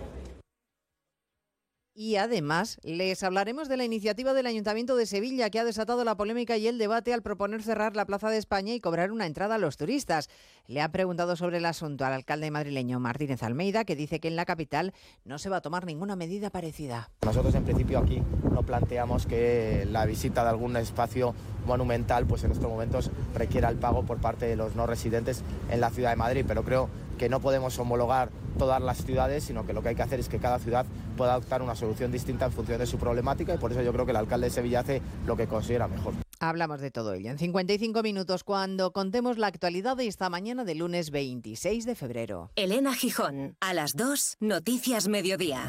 Y 1.94 2.16
además 2.16 2.78
les 2.82 3.22
hablaremos 3.22 3.68
de 3.68 3.76
la 3.76 3.84
iniciativa 3.84 4.32
del 4.32 4.46
Ayuntamiento 4.46 4.96
de 4.96 5.04
Sevilla 5.04 5.50
que 5.50 5.58
ha 5.58 5.64
desatado 5.64 6.04
la 6.04 6.16
polémica 6.16 6.56
y 6.56 6.66
el 6.66 6.78
debate 6.78 7.12
al 7.12 7.22
proponer 7.22 7.62
cerrar 7.62 7.96
la 7.96 8.06
Plaza 8.06 8.30
de 8.30 8.38
España 8.38 8.72
y 8.72 8.80
cobrar 8.80 9.12
una 9.12 9.26
entrada 9.26 9.56
a 9.56 9.58
los 9.58 9.76
turistas. 9.76 10.30
Le 10.68 10.80
ha 10.80 10.88
preguntado 10.90 11.34
sobre 11.34 11.58
el 11.58 11.66
asunto 11.66 12.04
al 12.04 12.12
alcalde 12.12 12.50
madrileño 12.50 13.00
Martínez 13.00 13.42
Almeida, 13.42 13.84
que 13.84 13.96
dice 13.96 14.20
que 14.20 14.28
en 14.28 14.36
la 14.36 14.44
capital 14.44 14.94
no 15.24 15.38
se 15.38 15.50
va 15.50 15.56
a 15.56 15.60
tomar 15.60 15.84
ninguna 15.84 16.14
medida 16.14 16.50
parecida. 16.50 17.10
Nosotros 17.26 17.54
en 17.56 17.64
principio 17.64 17.98
aquí 17.98 18.22
no 18.52 18.62
planteamos 18.62 19.26
que 19.26 19.86
la 19.90 20.06
visita 20.06 20.44
de 20.44 20.50
algún 20.50 20.76
espacio 20.76 21.34
monumental 21.66 22.26
pues 22.26 22.44
en 22.44 22.52
estos 22.52 22.68
momentos 22.68 23.10
requiera 23.34 23.68
el 23.68 23.76
pago 23.76 24.04
por 24.04 24.18
parte 24.18 24.46
de 24.46 24.56
los 24.56 24.76
no 24.76 24.86
residentes 24.86 25.42
en 25.70 25.80
la 25.80 25.90
ciudad 25.90 26.10
de 26.10 26.16
Madrid, 26.16 26.44
pero 26.46 26.62
creo 26.62 26.88
que 27.18 27.28
no 27.28 27.40
podemos 27.40 27.78
homologar 27.78 28.30
todas 28.56 28.80
las 28.80 29.04
ciudades, 29.04 29.44
sino 29.44 29.66
que 29.66 29.72
lo 29.72 29.82
que 29.82 29.90
hay 29.90 29.94
que 29.96 30.02
hacer 30.02 30.20
es 30.20 30.28
que 30.28 30.38
cada 30.38 30.58
ciudad 30.58 30.86
pueda 31.16 31.32
adoptar 31.32 31.62
una 31.62 31.74
solución 31.74 32.12
distinta 32.12 32.46
en 32.46 32.52
función 32.52 32.78
de 32.78 32.86
su 32.86 32.98
problemática 32.98 33.54
y 33.54 33.58
por 33.58 33.72
eso 33.72 33.82
yo 33.82 33.92
creo 33.92 34.04
que 34.04 34.12
el 34.12 34.16
alcalde 34.16 34.46
de 34.46 34.50
Sevilla 34.50 34.80
hace 34.80 35.02
lo 35.26 35.36
que 35.36 35.46
considera 35.46 35.88
mejor. 35.88 36.14
Hablamos 36.44 36.80
de 36.80 36.90
todo 36.90 37.14
ello 37.14 37.30
en 37.30 37.38
55 37.38 38.02
minutos 38.02 38.42
cuando 38.42 38.92
contemos 38.92 39.38
la 39.38 39.46
actualidad 39.46 39.96
de 39.96 40.08
esta 40.08 40.28
mañana 40.28 40.64
de 40.64 40.74
lunes 40.74 41.12
26 41.12 41.86
de 41.86 41.94
febrero. 41.94 42.50
Elena 42.56 42.94
Gijón, 42.94 43.56
a 43.60 43.72
las 43.72 43.94
2, 43.94 44.38
Noticias 44.40 45.06
Mediodía. 45.06 45.68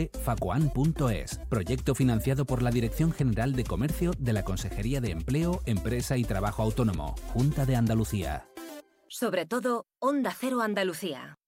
www.facoan.es. 0.13 1.39
Proyecto 1.49 1.95
financiado 1.95 2.45
por 2.45 2.61
la 2.61 2.71
Dirección 2.71 3.11
General 3.11 3.53
de 3.53 3.63
Comercio 3.63 4.11
de 4.17 4.33
la 4.33 4.43
Consejería 4.43 5.01
de 5.01 5.11
Empleo, 5.11 5.61
Empresa 5.65 6.17
y 6.17 6.23
Trabajo 6.23 6.63
Autónomo, 6.63 7.15
Junta 7.33 7.65
de 7.65 7.75
Andalucía. 7.75 8.45
Sobre 9.07 9.45
todo, 9.45 9.87
Onda 9.99 10.33
Cero 10.37 10.61
Andalucía. 10.61 11.40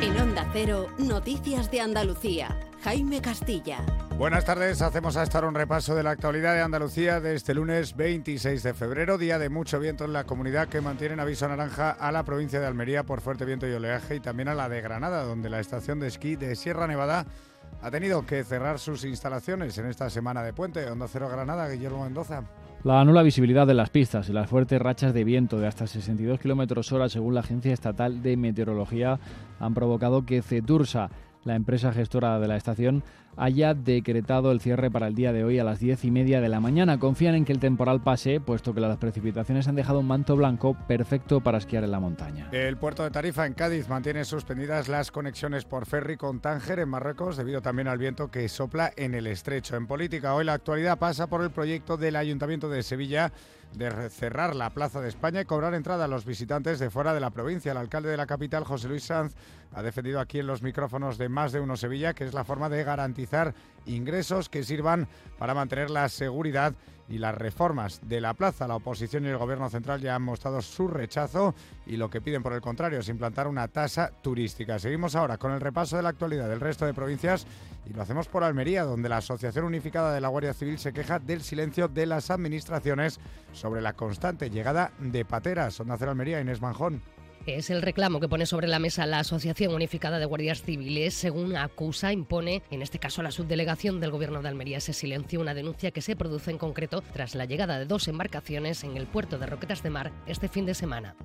En 0.00 0.16
Onda 0.16 0.48
Cero, 0.52 0.86
Noticias 0.98 1.72
de 1.72 1.80
Andalucía. 1.80 2.56
Jaime 2.84 3.20
Castilla. 3.20 3.78
Buenas 4.16 4.44
tardes, 4.44 4.80
hacemos 4.80 5.16
a 5.16 5.24
estar 5.24 5.44
un 5.44 5.56
repaso 5.56 5.96
de 5.96 6.04
la 6.04 6.10
actualidad 6.10 6.54
de 6.54 6.60
Andalucía 6.60 7.20
de 7.20 7.34
este 7.34 7.52
lunes 7.52 7.96
26 7.96 8.62
de 8.62 8.74
febrero, 8.74 9.18
día 9.18 9.40
de 9.40 9.48
mucho 9.48 9.80
viento 9.80 10.04
en 10.04 10.12
la 10.12 10.22
comunidad 10.22 10.68
que 10.68 10.80
mantiene 10.80 11.20
aviso 11.20 11.48
naranja 11.48 11.90
a 11.90 12.12
la 12.12 12.22
provincia 12.22 12.60
de 12.60 12.66
Almería 12.68 13.02
por 13.02 13.20
fuerte 13.20 13.44
viento 13.44 13.66
y 13.66 13.72
oleaje 13.72 14.14
y 14.14 14.20
también 14.20 14.48
a 14.48 14.54
la 14.54 14.68
de 14.68 14.80
Granada, 14.80 15.24
donde 15.24 15.50
la 15.50 15.58
estación 15.58 15.98
de 15.98 16.06
esquí 16.06 16.36
de 16.36 16.54
Sierra 16.54 16.86
Nevada 16.86 17.26
ha 17.82 17.90
tenido 17.90 18.24
que 18.24 18.44
cerrar 18.44 18.78
sus 18.78 19.04
instalaciones 19.04 19.76
en 19.78 19.86
esta 19.86 20.10
semana 20.10 20.44
de 20.44 20.52
puente. 20.52 20.88
Onda 20.88 21.08
Cero 21.08 21.28
Granada, 21.28 21.68
Guillermo 21.68 22.04
Mendoza. 22.04 22.44
La 22.84 23.04
nula 23.04 23.24
visibilidad 23.24 23.66
de 23.66 23.74
las 23.74 23.90
pistas 23.90 24.28
y 24.28 24.32
las 24.32 24.48
fuertes 24.48 24.80
rachas 24.80 25.12
de 25.12 25.24
viento 25.24 25.58
de 25.58 25.66
hasta 25.66 25.88
62 25.88 26.38
kilómetros 26.38 26.92
hora, 26.92 27.08
según 27.08 27.34
la 27.34 27.40
Agencia 27.40 27.72
Estatal 27.72 28.22
de 28.22 28.36
Meteorología, 28.36 29.18
han 29.58 29.74
provocado 29.74 30.24
que 30.24 30.42
Cetursa, 30.42 31.10
la 31.48 31.56
empresa 31.56 31.92
gestora 31.92 32.38
de 32.38 32.46
la 32.46 32.56
estación, 32.56 33.02
haya 33.36 33.74
decretado 33.74 34.52
el 34.52 34.60
cierre 34.60 34.90
para 34.90 35.06
el 35.06 35.14
día 35.14 35.32
de 35.32 35.44
hoy 35.44 35.58
a 35.58 35.64
las 35.64 35.80
diez 35.80 36.04
y 36.04 36.10
media 36.10 36.40
de 36.40 36.48
la 36.48 36.60
mañana. 36.60 36.98
Confían 36.98 37.34
en 37.34 37.44
que 37.44 37.52
el 37.52 37.58
temporal 37.58 38.02
pase, 38.02 38.40
puesto 38.40 38.74
que 38.74 38.80
las 38.80 38.96
precipitaciones 38.98 39.68
han 39.68 39.74
dejado 39.74 40.00
un 40.00 40.06
manto 40.06 40.36
blanco 40.36 40.76
perfecto 40.86 41.40
para 41.40 41.58
esquiar 41.58 41.84
en 41.84 41.90
la 41.90 42.00
montaña. 42.00 42.48
El 42.52 42.76
puerto 42.76 43.02
de 43.02 43.10
Tarifa 43.10 43.46
en 43.46 43.54
Cádiz 43.54 43.88
mantiene 43.88 44.24
suspendidas 44.24 44.88
las 44.88 45.10
conexiones 45.10 45.64
por 45.64 45.86
ferry 45.86 46.16
con 46.16 46.40
Tánger 46.40 46.80
en 46.80 46.88
Marruecos 46.88 47.36
debido 47.36 47.62
también 47.62 47.88
al 47.88 47.98
viento 47.98 48.30
que 48.30 48.48
sopla 48.48 48.92
en 48.96 49.14
el 49.14 49.26
estrecho. 49.26 49.76
En 49.76 49.86
política, 49.86 50.34
hoy 50.34 50.44
la 50.44 50.54
actualidad 50.54 50.98
pasa 50.98 51.28
por 51.28 51.42
el 51.42 51.50
proyecto 51.50 51.96
del 51.96 52.16
Ayuntamiento 52.16 52.68
de 52.68 52.82
Sevilla 52.82 53.32
de 53.74 54.10
cerrar 54.10 54.56
la 54.56 54.70
Plaza 54.70 55.00
de 55.00 55.08
España 55.08 55.40
y 55.40 55.44
cobrar 55.44 55.74
entrada 55.74 56.06
a 56.06 56.08
los 56.08 56.24
visitantes 56.24 56.78
de 56.78 56.90
fuera 56.90 57.14
de 57.14 57.20
la 57.20 57.30
provincia. 57.30 57.72
El 57.72 57.78
alcalde 57.78 58.10
de 58.10 58.16
la 58.16 58.26
capital, 58.26 58.64
José 58.64 58.88
Luis 58.88 59.04
Sanz, 59.04 59.34
ha 59.72 59.82
defendido 59.82 60.20
aquí 60.20 60.38
en 60.38 60.46
los 60.46 60.62
micrófonos 60.62 61.18
de 61.18 61.28
Más 61.28 61.52
de 61.52 61.60
Uno 61.60 61.76
Sevilla 61.76 62.14
que 62.14 62.24
es 62.24 62.34
la 62.34 62.44
forma 62.44 62.68
de 62.68 62.84
garantizar 62.84 63.54
ingresos 63.86 64.48
que 64.48 64.64
sirvan 64.64 65.08
para 65.38 65.54
mantener 65.54 65.90
la 65.90 66.08
seguridad 66.08 66.74
y 67.08 67.18
las 67.18 67.34
reformas 67.34 68.00
de 68.02 68.20
la 68.20 68.34
plaza. 68.34 68.68
La 68.68 68.76
oposición 68.76 69.24
y 69.24 69.28
el 69.28 69.38
gobierno 69.38 69.68
central 69.70 70.00
ya 70.00 70.14
han 70.14 70.22
mostrado 70.22 70.60
su 70.62 70.88
rechazo 70.88 71.54
y 71.86 71.96
lo 71.96 72.10
que 72.10 72.20
piden 72.20 72.42
por 72.42 72.52
el 72.52 72.60
contrario 72.60 73.00
es 73.00 73.08
implantar 73.08 73.48
una 73.48 73.68
tasa 73.68 74.10
turística. 74.22 74.78
Seguimos 74.78 75.14
ahora 75.14 75.38
con 75.38 75.52
el 75.52 75.60
repaso 75.60 75.96
de 75.96 76.02
la 76.02 76.10
actualidad 76.10 76.48
del 76.48 76.60
resto 76.60 76.86
de 76.86 76.94
provincias 76.94 77.46
y 77.86 77.92
lo 77.92 78.02
hacemos 78.02 78.28
por 78.28 78.44
Almería, 78.44 78.84
donde 78.84 79.08
la 79.08 79.18
Asociación 79.18 79.64
Unificada 79.64 80.12
de 80.12 80.20
la 80.20 80.28
Guardia 80.28 80.54
Civil 80.54 80.78
se 80.78 80.92
queja 80.92 81.18
del 81.18 81.42
silencio 81.42 81.88
de 81.88 82.06
las 82.06 82.30
administraciones 82.30 83.18
sobre 83.52 83.80
la 83.80 83.94
constante 83.94 84.50
llegada 84.50 84.92
de 84.98 85.24
pateras. 85.24 85.74
Son 85.74 85.88
Cero 85.98 86.10
Almería, 86.10 86.40
Inés 86.40 86.60
Manjón. 86.60 87.00
Es 87.48 87.70
el 87.70 87.80
reclamo 87.80 88.20
que 88.20 88.28
pone 88.28 88.44
sobre 88.44 88.68
la 88.68 88.78
mesa 88.78 89.06
la 89.06 89.20
Asociación 89.20 89.72
Unificada 89.72 90.18
de 90.18 90.26
Guardias 90.26 90.60
Civiles. 90.60 91.14
Según 91.14 91.56
acusa, 91.56 92.12
impone, 92.12 92.62
en 92.70 92.82
este 92.82 92.98
caso 92.98 93.22
la 93.22 93.30
subdelegación 93.30 94.00
del 94.00 94.10
Gobierno 94.10 94.42
de 94.42 94.50
Almería, 94.50 94.76
ese 94.76 94.92
silencio, 94.92 95.40
una 95.40 95.54
denuncia 95.54 95.90
que 95.90 96.02
se 96.02 96.14
produce 96.14 96.50
en 96.50 96.58
concreto 96.58 97.02
tras 97.14 97.34
la 97.34 97.46
llegada 97.46 97.78
de 97.78 97.86
dos 97.86 98.06
embarcaciones 98.06 98.84
en 98.84 98.98
el 98.98 99.06
puerto 99.06 99.38
de 99.38 99.46
Roquetas 99.46 99.82
de 99.82 99.88
Mar 99.88 100.12
este 100.26 100.48
fin 100.48 100.66
de 100.66 100.74
semana. 100.74 101.16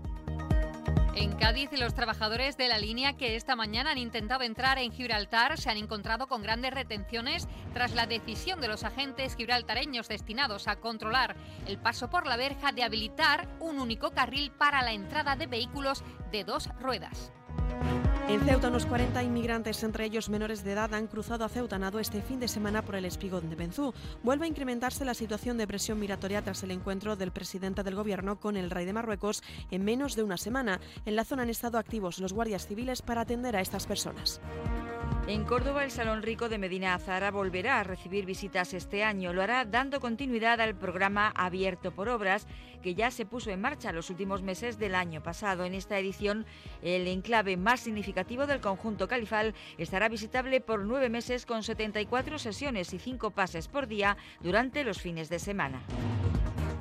En 1.16 1.34
Cádiz, 1.34 1.70
los 1.74 1.94
trabajadores 1.94 2.58
de 2.58 2.68
la 2.68 2.80
línea 2.80 3.14
que 3.14 3.36
esta 3.36 3.56
mañana 3.56 3.92
han 3.92 4.00
intentado 4.00 4.44
entrar 4.44 4.80
en 4.80 4.92
Gibraltar 4.92 5.60
se 5.60 5.70
han 5.70 5.78
encontrado 5.78 6.28
con 6.28 6.42
grandes 6.42 6.74
retenciones 6.74 7.48
tras 7.72 7.94
la 7.94 8.08
decisión 8.08 8.60
de 8.60 8.68
los 8.68 8.84
agentes 8.84 9.36
gibraltareños 9.36 10.08
destinados 10.08 10.68
a 10.68 10.78
controlar 10.78 11.36
el 11.68 11.78
paso 11.78 12.10
por 12.10 12.26
la 12.26 12.36
verja 12.36 12.72
de 12.72 12.84
habilitar 12.84 13.48
un 13.60 13.80
único 13.80 14.10
carril 14.10 14.52
para 14.52 14.82
la 14.82 14.94
entrada 14.94 15.36
de 15.36 15.46
vehículos 15.46 16.04
de 16.32 16.44
dos 16.46 16.70
ruedas. 16.80 17.32
En 18.30 18.40
Ceuta, 18.40 18.70
unos 18.70 18.86
40 18.86 19.22
inmigrantes, 19.22 19.84
entre 19.84 20.06
ellos 20.06 20.30
menores 20.30 20.64
de 20.64 20.72
edad, 20.72 20.94
han 20.94 21.08
cruzado 21.08 21.44
a 21.44 21.50
Ceuta 21.50 21.78
Nado 21.78 22.00
este 22.00 22.22
fin 22.22 22.40
de 22.40 22.48
semana 22.48 22.82
por 22.82 22.96
el 22.96 23.04
espigón 23.04 23.50
de 23.50 23.56
Benzú. 23.56 23.94
Vuelve 24.24 24.46
a 24.46 24.48
incrementarse 24.48 25.04
la 25.04 25.14
situación 25.14 25.58
de 25.58 25.68
presión 25.68 26.00
migratoria 26.00 26.42
tras 26.42 26.64
el 26.64 26.72
encuentro 26.72 27.18
del 27.18 27.32
presidente 27.32 27.84
del 27.84 27.96
gobierno 27.96 28.40
con 28.40 28.56
el 28.56 28.72
rey 28.72 28.86
de 28.86 28.94
Marruecos 28.94 29.44
en 29.72 29.84
menos 29.84 30.16
de 30.16 30.24
una 30.24 30.38
semana. 30.38 30.80
En 31.06 31.18
la 31.18 31.26
zona 31.26 31.44
han 31.44 31.50
estado 31.50 31.78
activos 31.78 32.20
los 32.20 32.32
guardias 32.34 32.66
civiles 32.66 33.02
para 33.02 33.22
atender 33.22 33.58
a 33.58 33.62
estas 33.62 33.86
personas. 33.86 34.40
En 35.26 35.46
Córdoba, 35.46 35.86
el 35.86 35.92
Salón 35.92 36.22
Rico 36.22 36.50
de 36.50 36.58
Medina 36.58 36.94
Azara 36.94 37.32
volverá 37.32 37.80
a 37.80 37.84
recibir 37.84 38.26
visitas 38.26 38.74
este 38.74 39.06
año. 39.06 39.32
Lo 39.32 39.42
hará 39.42 39.64
dando 39.64 40.02
continuidad 40.02 40.60
al 40.60 40.76
programa 40.76 41.32
Abierto 41.36 41.92
por 41.92 42.10
Obras, 42.10 42.46
que 42.82 42.94
ya 42.94 43.10
se 43.10 43.26
puso 43.26 43.50
en 43.50 43.62
marcha 43.62 43.94
los 43.94 44.10
últimos 44.10 44.42
meses 44.42 44.78
del 44.78 44.96
año 44.96 45.24
pasado. 45.24 45.64
En 45.64 45.76
esta 45.76 45.98
edición, 45.98 46.46
el 46.82 47.08
enclave 47.08 47.56
más 47.56 47.80
significativo 47.80 48.48
del 48.48 48.60
conjunto 48.60 49.08
califal 49.08 49.56
estará 49.78 50.10
visitable 50.10 50.60
por 50.60 50.84
nueve 50.84 51.08
meses 51.08 51.46
con 51.46 51.64
74 51.64 52.38
sesiones 52.38 52.94
y 52.94 53.00
cinco 53.00 53.32
pases 53.32 53.70
por 53.70 53.88
día 53.88 54.18
durante 54.42 54.84
los 54.84 55.00
fines 55.00 55.30
de 55.30 55.40
semana. 55.40 55.82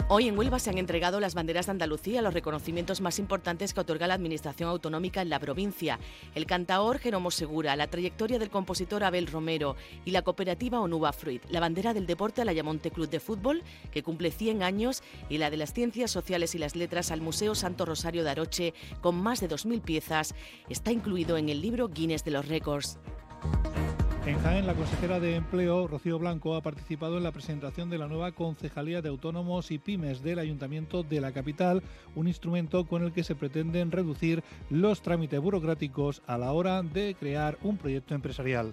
Hoy 0.09 0.29
en 0.29 0.37
Huelva 0.37 0.59
se 0.59 0.69
han 0.69 0.79
entregado 0.79 1.21
las 1.21 1.35
banderas 1.35 1.67
de 1.67 1.73
Andalucía, 1.73 2.21
los 2.21 2.35
reconocimientos 2.35 3.01
más 3.01 3.19
importantes 3.19 3.73
que 3.73 3.81
otorga 3.81 4.07
la 4.07 4.15
Administración 4.15 4.69
Autonómica 4.69 5.23
en 5.23 5.31
la 5.31 5.39
provincia. 5.39 5.99
El 6.35 6.45
cantaor 6.45 6.99
Jeromo 6.99 7.31
Segura, 7.31 7.77
la 7.77 7.87
trayectoria 7.87 8.39
del 8.39 8.51
compositor 8.51 9.05
Abel 9.05 9.27
Romero 9.27 9.77
y 10.05 10.11
la 10.11 10.23
cooperativa 10.23 10.81
Onuba 10.81 11.13
Fruit, 11.13 11.43
la 11.49 11.61
bandera 11.61 11.95
del 11.95 12.07
deporte 12.07 12.43
al 12.43 12.49
Ayamonte 12.49 12.91
Club 12.91 13.09
de 13.09 13.21
Fútbol, 13.21 13.63
que 13.91 14.03
cumple 14.03 14.31
100 14.31 14.63
años, 14.63 15.03
y 15.31 15.39
la 15.39 15.51
de 15.51 15.57
las 15.57 15.73
ciencias 15.73 16.11
sociales 16.11 16.55
y 16.55 16.59
las 16.59 16.77
letras 16.77 17.11
al 17.11 17.23
Museo 17.23 17.55
Santo 17.55 17.87
Rosario 17.87 18.23
de 18.25 18.31
Aroche, 18.31 18.75
con 19.01 19.17
más 19.17 19.41
de 19.41 19.49
2.000 19.49 19.81
piezas, 19.81 20.35
está 20.69 20.93
incluido 20.93 21.39
en 21.39 21.49
el 21.49 21.63
libro 21.63 21.89
Guinness 21.89 22.25
de 22.25 22.33
los 22.33 22.49
Récords. 22.49 22.99
En 24.25 24.39
Jaén, 24.39 24.69
la 24.69 24.75
consejera 24.75 25.19
de 25.19 25.35
Empleo, 25.35 25.89
Rocío 25.89 26.17
Blanco, 26.17 26.55
ha 26.55 26.61
participado 26.61 27.17
en 27.17 27.25
la 27.25 27.33
presentación 27.33 27.91
de 27.91 27.99
la 27.99 28.07
nueva 28.07 28.31
Concejalía 28.31 29.03
de 29.03 29.09
Autónomos 29.09 29.73
y 29.73 29.79
Pymes 29.79 30.23
del 30.23 30.39
Ayuntamiento 30.39 31.03
de 31.03 31.21
la 31.21 31.33
capital, 31.33 31.83
un 32.15 32.29
instrumento 32.29 32.87
con 32.87 33.03
el 33.03 33.13
que 33.13 33.25
se 33.25 33.35
pretenden 33.35 33.91
reducir 33.91 34.45
los 34.71 35.03
trámites 35.03 35.41
burocráticos 35.41 36.23
a 36.29 36.39
la 36.39 36.53
hora 36.53 36.85
de 36.85 37.17
crear 37.19 37.59
un 37.63 37.77
proyecto 37.79 38.15
empresarial. 38.15 38.73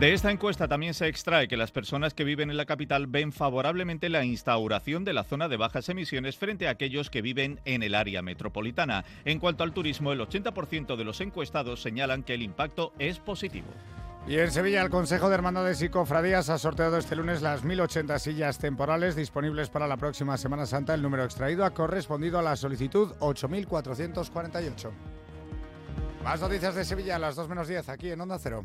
De 0.00 0.12
esta 0.12 0.30
encuesta 0.30 0.68
también 0.68 0.94
se 0.94 1.08
extrae 1.08 1.48
que 1.48 1.56
las 1.56 1.72
personas 1.72 2.14
que 2.14 2.22
viven 2.22 2.50
en 2.50 2.56
la 2.56 2.66
capital 2.66 3.08
ven 3.08 3.32
favorablemente 3.32 4.08
la 4.08 4.24
instauración 4.24 5.04
de 5.04 5.12
la 5.12 5.24
zona 5.24 5.48
de 5.48 5.56
bajas 5.56 5.88
emisiones 5.88 6.36
frente 6.36 6.68
a 6.68 6.70
aquellos 6.70 7.10
que 7.10 7.20
viven 7.20 7.58
en 7.64 7.82
el 7.82 7.96
área 7.96 8.22
metropolitana. 8.22 9.04
En 9.24 9.40
cuanto 9.40 9.64
al 9.64 9.72
turismo, 9.72 10.12
el 10.12 10.20
80% 10.20 10.94
de 10.94 11.02
los 11.02 11.20
encuestados 11.20 11.82
señalan 11.82 12.22
que 12.22 12.34
el 12.34 12.42
impacto 12.42 12.92
es 13.00 13.18
positivo. 13.18 13.66
Y 14.28 14.38
en 14.38 14.52
Sevilla, 14.52 14.82
el 14.82 14.90
Consejo 14.90 15.28
de 15.30 15.34
Hermandades 15.34 15.82
y 15.82 15.88
Cofradías 15.88 16.48
ha 16.48 16.58
sorteado 16.58 16.96
este 16.96 17.16
lunes 17.16 17.42
las 17.42 17.64
1.080 17.64 18.20
sillas 18.20 18.58
temporales 18.58 19.16
disponibles 19.16 19.68
para 19.68 19.88
la 19.88 19.96
próxima 19.96 20.38
Semana 20.38 20.66
Santa. 20.66 20.94
El 20.94 21.02
número 21.02 21.24
extraído 21.24 21.64
ha 21.64 21.74
correspondido 21.74 22.38
a 22.38 22.42
la 22.42 22.54
solicitud 22.54 23.14
8.448. 23.18 24.90
Más 26.22 26.40
noticias 26.40 26.76
de 26.76 26.84
Sevilla 26.84 27.16
a 27.16 27.18
las 27.18 27.34
2 27.34 27.48
menos 27.48 27.66
10 27.66 27.88
aquí 27.88 28.12
en 28.12 28.20
Onda 28.20 28.38
Cero. 28.38 28.64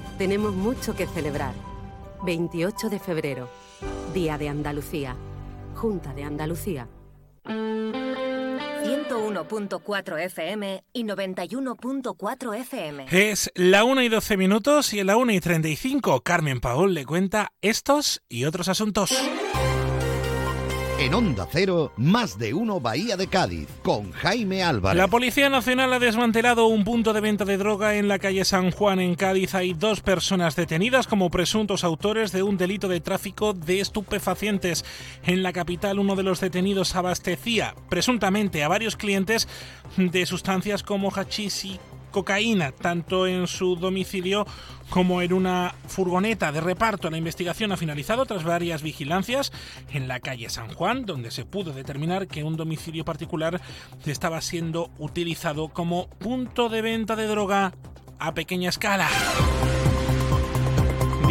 tenemos 0.21 0.53
mucho 0.53 0.95
que 0.95 1.07
celebrar. 1.07 1.55
28 2.23 2.89
de 2.89 2.99
febrero, 2.99 3.49
Día 4.13 4.37
de 4.37 4.49
Andalucía, 4.49 5.15
Junta 5.73 6.13
de 6.13 6.23
Andalucía. 6.23 6.87
101.4 7.43 10.23
FM 10.25 10.83
y 10.93 11.03
91.4 11.05 12.55
FM. 12.55 13.07
Es 13.09 13.49
la 13.55 13.83
1 13.83 14.03
y 14.03 14.09
12 14.09 14.37
minutos 14.37 14.93
y 14.93 14.99
en 14.99 15.07
la 15.07 15.17
1 15.17 15.31
y 15.31 15.39
35 15.39 16.21
Carmen 16.21 16.59
Paul 16.59 16.93
le 16.93 17.03
cuenta 17.03 17.51
estos 17.63 18.21
y 18.29 18.45
otros 18.45 18.69
asuntos. 18.69 19.19
En 21.01 21.15
Onda 21.15 21.47
Cero, 21.51 21.91
más 21.97 22.37
de 22.37 22.53
uno 22.53 22.79
Bahía 22.79 23.17
de 23.17 23.25
Cádiz, 23.25 23.67
con 23.81 24.11
Jaime 24.11 24.61
Álvarez. 24.61 24.99
La 24.99 25.07
Policía 25.07 25.49
Nacional 25.49 25.91
ha 25.93 25.97
desmantelado 25.97 26.67
un 26.67 26.83
punto 26.83 27.11
de 27.11 27.21
venta 27.21 27.43
de 27.43 27.57
droga 27.57 27.95
en 27.95 28.07
la 28.07 28.19
calle 28.19 28.45
San 28.45 28.69
Juan, 28.69 28.99
en 28.99 29.15
Cádiz. 29.15 29.55
Hay 29.55 29.73
dos 29.73 30.01
personas 30.01 30.55
detenidas 30.55 31.07
como 31.07 31.31
presuntos 31.31 31.83
autores 31.83 32.31
de 32.31 32.43
un 32.43 32.55
delito 32.55 32.87
de 32.87 33.01
tráfico 33.01 33.53
de 33.53 33.79
estupefacientes. 33.79 34.85
En 35.23 35.41
la 35.41 35.53
capital, 35.53 35.97
uno 35.97 36.15
de 36.15 36.21
los 36.21 36.39
detenidos 36.39 36.95
abastecía 36.95 37.73
presuntamente 37.89 38.63
a 38.63 38.67
varios 38.67 38.95
clientes 38.95 39.47
de 39.97 40.27
sustancias 40.27 40.83
como 40.83 41.09
hachís 41.09 41.65
y 41.65 41.79
cocaína, 42.11 42.71
tanto 42.71 43.27
en 43.27 43.47
su 43.47 43.75
domicilio 43.75 44.45
como 44.89 45.21
en 45.21 45.33
una 45.33 45.73
furgoneta 45.87 46.51
de 46.51 46.61
reparto. 46.61 47.09
La 47.09 47.17
investigación 47.17 47.71
ha 47.71 47.77
finalizado 47.77 48.25
tras 48.25 48.43
varias 48.43 48.83
vigilancias 48.83 49.51
en 49.91 50.07
la 50.07 50.19
calle 50.19 50.49
San 50.49 50.73
Juan, 50.73 51.05
donde 51.05 51.31
se 51.31 51.45
pudo 51.45 51.73
determinar 51.73 52.27
que 52.27 52.43
un 52.43 52.57
domicilio 52.57 53.05
particular 53.05 53.61
estaba 54.05 54.41
siendo 54.41 54.91
utilizado 54.99 55.69
como 55.69 56.09
punto 56.09 56.69
de 56.69 56.81
venta 56.81 57.15
de 57.15 57.27
droga 57.27 57.73
a 58.19 58.33
pequeña 58.33 58.69
escala. 58.69 59.09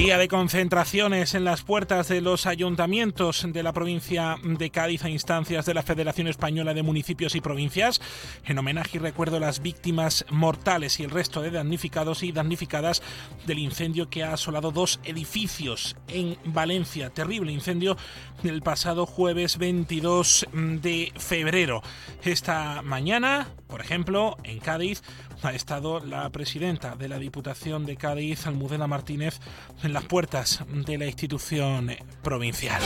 Día 0.01 0.17
de 0.17 0.29
concentraciones 0.29 1.35
en 1.35 1.45
las 1.45 1.61
puertas 1.61 2.09
de 2.09 2.23
los 2.23 2.47
ayuntamientos 2.47 3.47
de 3.47 3.63
la 3.63 3.75
provincia 3.75 4.37
de 4.43 4.71
Cádiz 4.71 5.05
a 5.05 5.11
instancias 5.11 5.67
de 5.67 5.75
la 5.75 5.83
Federación 5.83 6.27
Española 6.27 6.73
de 6.73 6.83
Municipios 6.83 7.35
y 7.35 7.43
Provincias, 7.43 8.01
en 8.47 8.57
homenaje 8.57 8.97
y 8.97 8.99
recuerdo 8.99 9.37
a 9.37 9.41
las 9.41 9.61
víctimas 9.61 10.25
mortales 10.31 10.99
y 11.01 11.05
el 11.05 11.11
resto 11.11 11.43
de 11.43 11.51
damnificados 11.51 12.23
y 12.23 12.33
damnificadas 12.33 13.03
del 13.47 13.59
incendio 13.59 14.09
que 14.09 14.25
ha 14.25 14.33
asolado 14.33 14.71
dos 14.71 15.01
edificios 15.05 15.95
en 16.09 16.39
Valencia. 16.47 17.11
Terrible 17.11 17.53
incendio 17.53 17.99
el 18.43 18.63
pasado 18.63 19.05
jueves 19.05 19.59
22 19.59 20.47
de 20.81 21.13
febrero. 21.19 21.83
Esta 22.23 22.81
mañana, 22.81 23.49
por 23.69 23.83
ejemplo, 23.83 24.39
en 24.45 24.61
Cádiz, 24.61 25.03
ha 25.43 25.53
estado 25.53 26.01
la 26.01 26.29
presidenta 26.31 26.97
de 26.97 27.09
la 27.09 27.19
Diputación 27.19 27.87
de 27.87 27.97
Cádiz, 27.97 28.47
Almudena 28.47 28.87
Martínez, 28.87 29.41
en 29.83 29.90
las 29.93 30.05
puertas 30.05 30.65
de 30.69 30.99
la 30.99 31.07
institución 31.07 31.91
provincial. 32.23 32.83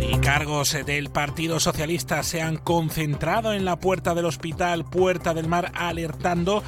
Y 0.00 0.18
cargos 0.18 0.76
del 0.86 1.10
Partido 1.10 1.60
Socialista 1.60 2.22
se 2.22 2.42
han 2.42 2.56
concentrado 2.56 3.52
en 3.52 3.64
la 3.64 3.76
puerta 3.76 4.14
del 4.14 4.26
hospital 4.26 4.84
Puerta 4.84 5.34
del 5.34 5.48
Mar 5.48 5.72
alertando 5.74 6.62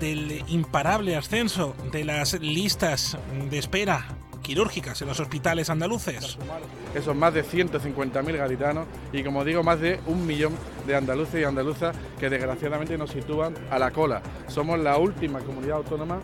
del 0.00 0.44
imparable 0.48 1.16
ascenso 1.16 1.74
de 1.90 2.04
las 2.04 2.34
listas 2.40 3.16
de 3.50 3.58
espera 3.58 4.06
quirúrgicas 4.50 5.00
en 5.00 5.06
los 5.06 5.20
hospitales 5.20 5.70
andaluces. 5.70 6.36
Esos 6.92 7.14
más 7.14 7.32
de 7.32 7.44
150.000 7.44 8.36
gaditanos 8.36 8.88
y, 9.12 9.22
como 9.22 9.44
digo, 9.44 9.62
más 9.62 9.78
de 9.78 10.00
un 10.06 10.26
millón 10.26 10.54
de 10.88 10.96
andaluces 10.96 11.40
y 11.40 11.44
andaluzas 11.44 11.94
que 12.18 12.28
desgraciadamente 12.28 12.98
nos 12.98 13.10
sitúan 13.10 13.54
a 13.70 13.78
la 13.78 13.92
cola. 13.92 14.20
Somos 14.48 14.80
la 14.80 14.98
última 14.98 15.38
comunidad 15.38 15.76
autónoma 15.76 16.18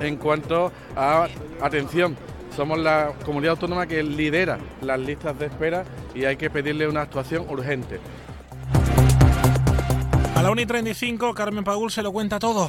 en 0.00 0.16
cuanto 0.16 0.72
a 0.96 1.28
atención. 1.62 2.16
Somos 2.56 2.80
la 2.80 3.12
comunidad 3.24 3.52
autónoma 3.52 3.86
que 3.86 4.02
lidera 4.02 4.58
las 4.80 4.98
listas 4.98 5.38
de 5.38 5.46
espera 5.46 5.84
y 6.16 6.24
hay 6.24 6.36
que 6.36 6.50
pedirle 6.50 6.88
una 6.88 7.02
actuación 7.02 7.46
urgente. 7.48 8.00
A 10.34 10.42
la 10.42 10.50
1 10.50 10.62
y 10.62 10.66
35, 10.66 11.32
Carmen 11.32 11.62
Paul 11.62 11.92
se 11.92 12.02
lo 12.02 12.10
cuenta 12.10 12.40
todo. 12.40 12.68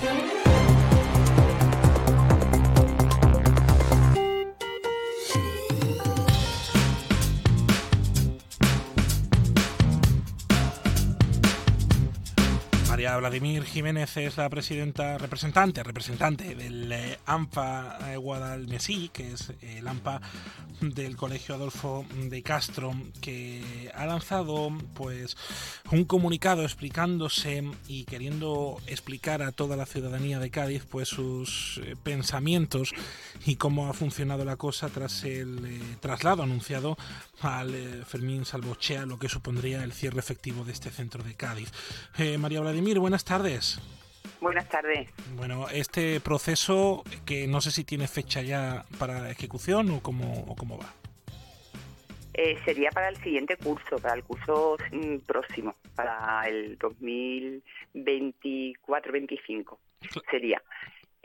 Vladimir 13.17 13.63
Jiménez 13.63 14.15
es 14.17 14.37
la 14.37 14.49
presidenta, 14.49 15.17
representante, 15.17 15.83
representante 15.83 16.55
del 16.55 16.91
eh, 16.91 17.19
AMPA 17.25 18.13
eh, 18.13 18.17
Guadalmesí, 18.17 19.09
que 19.09 19.33
es 19.33 19.53
el 19.61 19.87
AMPA 19.87 20.21
del 20.81 21.15
Colegio 21.15 21.55
Adolfo 21.55 22.05
de 22.15 22.43
Castro, 22.43 22.93
que 23.19 23.91
ha 23.95 24.05
lanzado 24.05 24.69
pues 24.93 25.35
un 25.91 26.05
comunicado 26.05 26.63
explicándose 26.63 27.63
y 27.87 28.03
queriendo 28.05 28.77
explicar 28.85 29.41
a 29.41 29.51
toda 29.51 29.75
la 29.75 29.85
ciudadanía 29.85 30.39
de 30.39 30.51
Cádiz 30.51 30.85
pues 30.85 31.07
sus 31.07 31.81
eh, 31.83 31.95
pensamientos 32.01 32.93
y 33.45 33.55
cómo 33.55 33.89
ha 33.89 33.93
funcionado 33.93 34.45
la 34.45 34.57
cosa 34.57 34.89
tras 34.89 35.23
el 35.23 35.81
traslado 35.99 36.43
anunciado 36.43 36.97
al 37.41 38.05
Fermín 38.05 38.45
Salvochea, 38.45 39.05
lo 39.05 39.19
que 39.19 39.29
supondría 39.29 39.83
el 39.83 39.93
cierre 39.93 40.19
efectivo 40.19 40.63
de 40.63 40.73
este 40.73 40.89
centro 40.89 41.23
de 41.23 41.35
Cádiz. 41.35 41.71
María 42.39 42.61
Vladimir, 42.61 42.99
buenas 42.99 43.25
tardes. 43.25 43.79
Buenas 44.39 44.69
tardes. 44.69 45.09
Bueno, 45.35 45.67
este 45.69 46.19
proceso 46.19 47.03
que 47.25 47.47
no 47.47 47.59
sé 47.61 47.71
si 47.71 47.83
tiene 47.83 48.07
fecha 48.07 48.41
ya 48.41 48.85
para 48.99 49.31
ejecución 49.31 49.89
o 49.91 50.01
cómo, 50.01 50.45
o 50.47 50.55
cómo 50.55 50.77
va. 50.77 50.93
Eh, 52.35 52.55
sería 52.63 52.91
para 52.91 53.09
el 53.09 53.17
siguiente 53.17 53.57
curso, 53.57 53.97
para 53.97 54.13
el 54.13 54.23
curso 54.23 54.77
mm, 54.91 55.17
próximo, 55.25 55.75
para 55.95 56.47
el 56.47 56.77
2024-25 56.77 59.77
sería. 60.29 60.61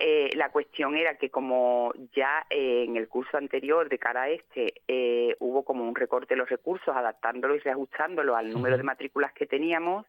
Eh, 0.05 0.31
la 0.35 0.51
cuestión 0.51 0.97
era 0.97 1.15
que 1.17 1.31
como 1.31 1.93
ya 2.13 2.45
eh, 2.51 2.83
en 2.89 2.97
el 2.97 3.07
curso 3.07 3.37
anterior 3.37 3.89
de 3.89 4.01
cara 4.01 4.23
a 4.23 4.31
este 4.31 4.75
hubo 5.39 5.65
como 5.65 5.89
un 5.89 5.95
recorte 5.95 6.35
de 6.35 6.39
los 6.39 6.49
recursos, 6.49 6.97
adaptándolo 6.97 7.55
y 7.55 7.61
reajustándolo 7.61 8.35
al 8.35 8.51
número 8.51 8.77
de 8.77 8.83
matrículas 8.83 9.33
que 9.33 9.47
teníamos, 9.47 10.05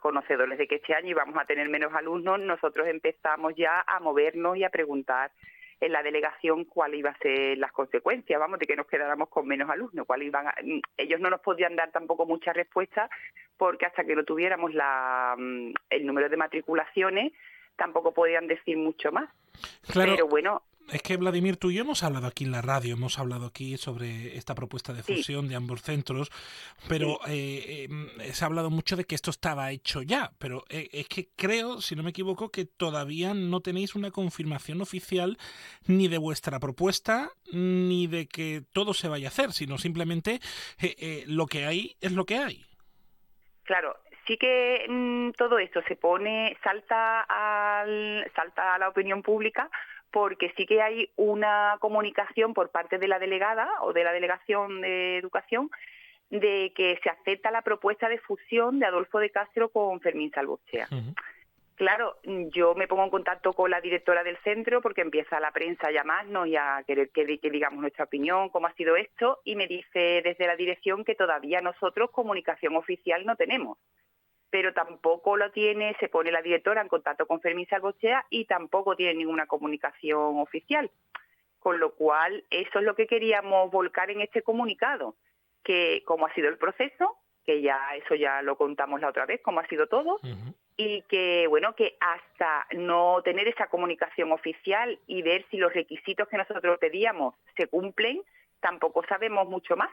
conocedores 0.00 0.58
de 0.58 0.68
que 0.68 0.74
este 0.74 0.94
año 0.94 1.08
íbamos 1.08 1.34
a 1.38 1.46
tener 1.46 1.66
menos 1.70 1.94
alumnos, 1.94 2.40
nosotros 2.40 2.86
empezamos 2.88 3.54
ya 3.56 3.82
a 3.86 4.00
movernos 4.00 4.58
y 4.58 4.64
a 4.64 4.70
preguntar 4.70 5.30
en 5.80 5.92
la 5.92 6.02
delegación 6.02 6.66
cuál 6.66 6.94
iba 6.94 7.10
a 7.10 7.18
ser 7.18 7.56
las 7.56 7.72
consecuencias, 7.72 8.38
vamos, 8.38 8.58
de 8.58 8.66
que 8.66 8.76
nos 8.76 8.86
quedáramos 8.86 9.30
con 9.30 9.48
menos 9.48 9.70
alumnos, 9.70 10.06
cuál 10.06 10.22
iban 10.22 10.46
mm, 10.46 10.80
ellos 10.98 11.20
no 11.20 11.30
nos 11.30 11.40
podían 11.40 11.74
dar 11.74 11.90
tampoco 11.90 12.26
muchas 12.26 12.54
respuestas 12.54 13.08
porque 13.56 13.86
hasta 13.86 14.04
que 14.04 14.14
no 14.14 14.24
tuviéramos 14.24 14.74
la, 14.74 15.34
mm, 15.38 15.72
el 15.88 16.06
número 16.06 16.28
de 16.28 16.36
matriculaciones 16.36 17.32
tampoco 17.76 18.12
podían 18.12 18.46
decir 18.46 18.76
mucho 18.76 19.12
más. 19.12 19.30
Claro. 19.86 20.12
Pero 20.12 20.28
bueno, 20.28 20.62
es 20.90 21.02
que 21.02 21.16
Vladimir, 21.16 21.56
tú 21.56 21.70
y 21.70 21.74
yo 21.74 21.82
hemos 21.82 22.02
hablado 22.02 22.26
aquí 22.26 22.44
en 22.44 22.52
la 22.52 22.60
radio, 22.60 22.94
hemos 22.94 23.18
hablado 23.18 23.46
aquí 23.46 23.76
sobre 23.78 24.36
esta 24.36 24.54
propuesta 24.54 24.92
de 24.92 25.02
fusión 25.02 25.48
de 25.48 25.54
ambos 25.54 25.82
centros, 25.82 26.30
pero 26.88 27.18
eh, 27.26 27.86
em, 27.88 28.08
se 28.32 28.44
ha 28.44 28.46
hablado 28.46 28.68
mucho 28.68 28.96
de 28.96 29.04
que 29.04 29.14
esto 29.14 29.30
estaba 29.30 29.70
hecho 29.70 30.02
ya, 30.02 30.32
pero 30.38 30.64
eh, 30.68 30.88
es 30.92 31.08
que 31.08 31.30
creo, 31.34 31.80
si 31.80 31.96
no 31.96 32.02
me 32.02 32.10
equivoco, 32.10 32.50
que 32.50 32.64
todavía 32.64 33.32
no 33.32 33.60
tenéis 33.60 33.94
una 33.94 34.10
confirmación 34.10 34.82
oficial 34.82 35.38
ni 35.86 36.08
de 36.08 36.18
vuestra 36.18 36.58
propuesta 36.58 37.30
ni 37.52 38.06
de 38.06 38.26
que 38.26 38.62
todo 38.72 38.92
se 38.92 39.08
vaya 39.08 39.28
a 39.28 39.30
hacer, 39.30 39.52
sino 39.52 39.78
simplemente 39.78 40.40
eh, 40.78 41.24
lo 41.26 41.46
que 41.46 41.64
hay 41.64 41.96
es 42.00 42.12
lo 42.12 42.26
que 42.26 42.36
hay. 42.36 42.64
Claro, 43.62 43.96
sí 44.26 44.36
que 44.36 44.86
mm, 44.88 45.30
todo 45.32 45.58
esto 45.58 45.82
se 45.88 45.96
pone, 45.96 46.56
salta, 46.62 47.22
al, 47.22 48.30
salta 48.34 48.74
a 48.74 48.78
la 48.78 48.88
opinión 48.88 49.22
pública 49.22 49.70
porque 50.10 50.52
sí 50.56 50.66
que 50.66 50.82
hay 50.82 51.10
una 51.16 51.76
comunicación 51.80 52.52
por 52.52 52.70
parte 52.70 52.98
de 52.98 53.08
la 53.08 53.18
delegada 53.18 53.68
o 53.80 53.92
de 53.92 54.04
la 54.04 54.12
delegación 54.12 54.82
de 54.82 55.16
educación 55.16 55.70
de 56.30 56.72
que 56.74 56.98
se 57.02 57.10
acepta 57.10 57.50
la 57.50 57.62
propuesta 57.62 58.08
de 58.08 58.18
fusión 58.18 58.78
de 58.78 58.86
Adolfo 58.86 59.18
de 59.18 59.30
Castro 59.30 59.70
con 59.70 60.00
Fermín 60.00 60.30
Salvochea. 60.30 60.88
Claro, 61.74 62.16
yo 62.24 62.74
me 62.74 62.86
pongo 62.86 63.04
en 63.04 63.10
contacto 63.10 63.54
con 63.54 63.70
la 63.70 63.80
directora 63.80 64.22
del 64.22 64.36
centro 64.44 64.80
porque 64.82 65.00
empieza 65.00 65.40
la 65.40 65.50
prensa 65.50 65.88
a 65.88 65.90
llamarnos 65.90 66.46
y 66.46 66.56
a 66.56 66.82
querer 66.86 67.10
que, 67.10 67.38
que, 67.38 67.50
digamos 67.50 67.80
nuestra 67.80 68.04
opinión, 68.04 68.50
cómo 68.50 68.66
ha 68.66 68.74
sido 68.74 68.96
esto, 68.96 69.40
y 69.44 69.56
me 69.56 69.66
dice 69.66 70.20
desde 70.22 70.46
la 70.46 70.56
dirección 70.56 71.04
que 71.04 71.14
todavía 71.14 71.60
nosotros 71.60 72.10
comunicación 72.10 72.76
oficial 72.76 73.24
no 73.26 73.36
tenemos 73.36 73.78
pero 74.52 74.74
tampoco 74.74 75.38
lo 75.38 75.50
tiene, 75.50 75.96
se 75.98 76.10
pone 76.10 76.30
la 76.30 76.42
directora 76.42 76.82
en 76.82 76.88
contacto 76.88 77.26
con 77.26 77.40
Fermín 77.40 77.66
Salvochea 77.68 78.26
y 78.28 78.44
tampoco 78.44 78.94
tiene 78.94 79.14
ninguna 79.14 79.46
comunicación 79.46 80.38
oficial. 80.38 80.90
Con 81.58 81.80
lo 81.80 81.94
cual, 81.94 82.44
eso 82.50 82.78
es 82.78 82.84
lo 82.84 82.94
que 82.94 83.06
queríamos 83.06 83.70
volcar 83.70 84.10
en 84.10 84.20
este 84.20 84.42
comunicado, 84.42 85.16
que 85.64 86.02
cómo 86.04 86.26
ha 86.26 86.34
sido 86.34 86.50
el 86.50 86.58
proceso, 86.58 87.16
que 87.46 87.62
ya 87.62 87.78
eso 87.96 88.14
ya 88.14 88.42
lo 88.42 88.58
contamos 88.58 89.00
la 89.00 89.08
otra 89.08 89.24
vez, 89.24 89.40
cómo 89.40 89.60
ha 89.60 89.66
sido 89.68 89.86
todo, 89.86 90.20
y 90.76 91.00
que, 91.08 91.46
bueno, 91.46 91.74
que 91.74 91.96
hasta 92.00 92.66
no 92.72 93.22
tener 93.24 93.48
esa 93.48 93.68
comunicación 93.68 94.32
oficial 94.32 94.98
y 95.06 95.22
ver 95.22 95.46
si 95.50 95.56
los 95.56 95.72
requisitos 95.72 96.28
que 96.28 96.36
nosotros 96.36 96.78
pedíamos 96.78 97.34
se 97.56 97.68
cumplen, 97.68 98.20
tampoco 98.60 99.02
sabemos 99.08 99.48
mucho 99.48 99.76
más. 99.76 99.90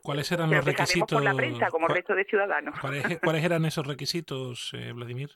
¿Cuáles 0.00 0.32
eran 0.32 0.50
los 0.50 0.64
requisitos? 0.64 1.12
Por 1.12 1.22
la 1.22 1.34
prensa, 1.34 1.70
como 1.70 1.88
resto 1.88 2.14
de 2.14 2.24
ciudadanos. 2.24 2.78
¿Cuáles, 2.80 3.44
eran 3.44 3.64
esos 3.64 3.86
requisitos, 3.86 4.72
eh, 4.74 4.92
Vladimir? 4.92 5.30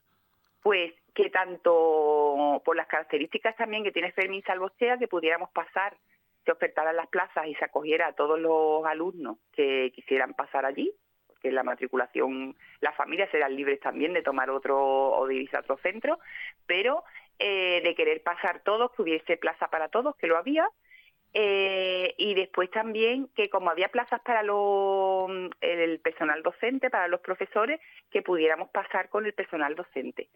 Pues 0.63 0.93
que 1.15 1.31
tanto 1.31 2.61
por 2.65 2.77
las 2.77 2.87
características 2.89 3.57
también 3.57 3.85
que 3.85 3.93
tiene 3.93 4.13
Fermín 4.13 4.43
Salvostea, 4.47 4.99
que 4.99 5.09
pudiéramos 5.09 5.51
pasar, 5.51 5.97
se 6.45 6.53
ofertaran 6.53 6.97
las 6.97 7.09
plazas 7.09 7.47
y 7.47 7.55
se 7.55 7.65
acogiera 7.65 8.09
a 8.09 8.13
todos 8.13 8.39
los 8.39 8.85
alumnos 8.87 9.39
que 9.53 9.93
quisieran 9.95 10.35
pasar 10.35 10.65
allí, 10.65 10.93
porque 11.27 11.51
la 11.51 11.63
matriculación, 11.63 12.57
las 12.81 12.95
familias 12.97 13.31
serán 13.31 13.57
libres 13.57 13.81
también 13.81 14.13
de 14.13 14.23
tomar 14.23 14.51
otro 14.51 14.79
o 14.79 15.27
de 15.27 15.35
irse 15.35 15.57
a 15.57 15.61
otro 15.61 15.79
centro, 15.79 16.19
pero 16.67 17.05
eh, 17.39 17.81
de 17.83 17.95
querer 17.95 18.23
pasar 18.23 18.61
todos, 18.61 18.93
que 18.93 19.03
hubiese 19.03 19.37
plaza 19.37 19.69
para 19.69 19.89
todos, 19.89 20.17
que 20.17 20.27
lo 20.27 20.37
había, 20.37 20.69
eh, 21.39 22.15
y 22.17 22.33
después 22.33 22.71
también 22.71 23.29
que 23.37 23.51
como 23.51 23.69
había 23.69 23.91
plazas 23.91 24.23
para 24.23 24.41
el 24.41 26.01
personal 26.03 26.43
docente, 26.43 26.89
para 26.89 27.09
los 27.09 27.21
profesores, 27.21 27.79
que 28.11 28.23
pudiéramos 28.23 28.71
pasar 28.71 29.11
con 29.11 29.27
el 29.27 29.35
personal 29.35 29.75
docente. 29.75 30.31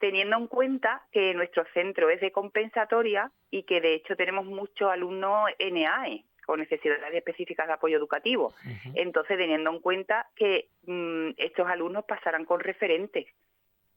Teniendo 0.00 0.36
en 0.36 0.48
cuenta 0.48 1.06
que 1.12 1.34
nuestro 1.34 1.64
centro 1.72 2.10
es 2.10 2.20
de 2.20 2.32
compensatoria 2.32 3.30
y 3.48 3.62
que 3.62 3.80
de 3.80 3.94
hecho 3.94 4.16
tenemos 4.16 4.44
muchos 4.44 4.90
alumnos 4.90 5.50
NAE, 5.60 6.24
con 6.44 6.58
necesidades 6.58 7.14
específicas 7.14 7.68
de 7.68 7.74
apoyo 7.74 7.96
educativo. 7.96 8.52
Entonces, 8.96 9.38
teniendo 9.38 9.70
en 9.70 9.78
cuenta 9.78 10.30
que 10.34 10.70
mm, 10.84 11.30
estos 11.36 11.68
alumnos 11.68 12.06
pasarán 12.06 12.44
con 12.44 12.58
referentes 12.58 13.26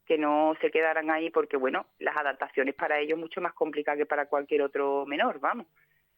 que 0.05 0.19
no 0.19 0.55
se 0.61 0.69
quedaran 0.69 1.09
ahí 1.09 1.31
porque, 1.31 1.57
bueno, 1.57 1.87
las 1.97 2.15
adaptaciones 2.15 2.75
para 2.75 2.99
ellos 2.99 3.17
mucho 3.17 3.41
más 3.41 3.53
complicadas 3.53 3.97
que 3.97 4.05
para 4.05 4.27
cualquier 4.27 4.61
otro 4.61 5.05
menor, 5.07 5.39
vamos. 5.39 5.65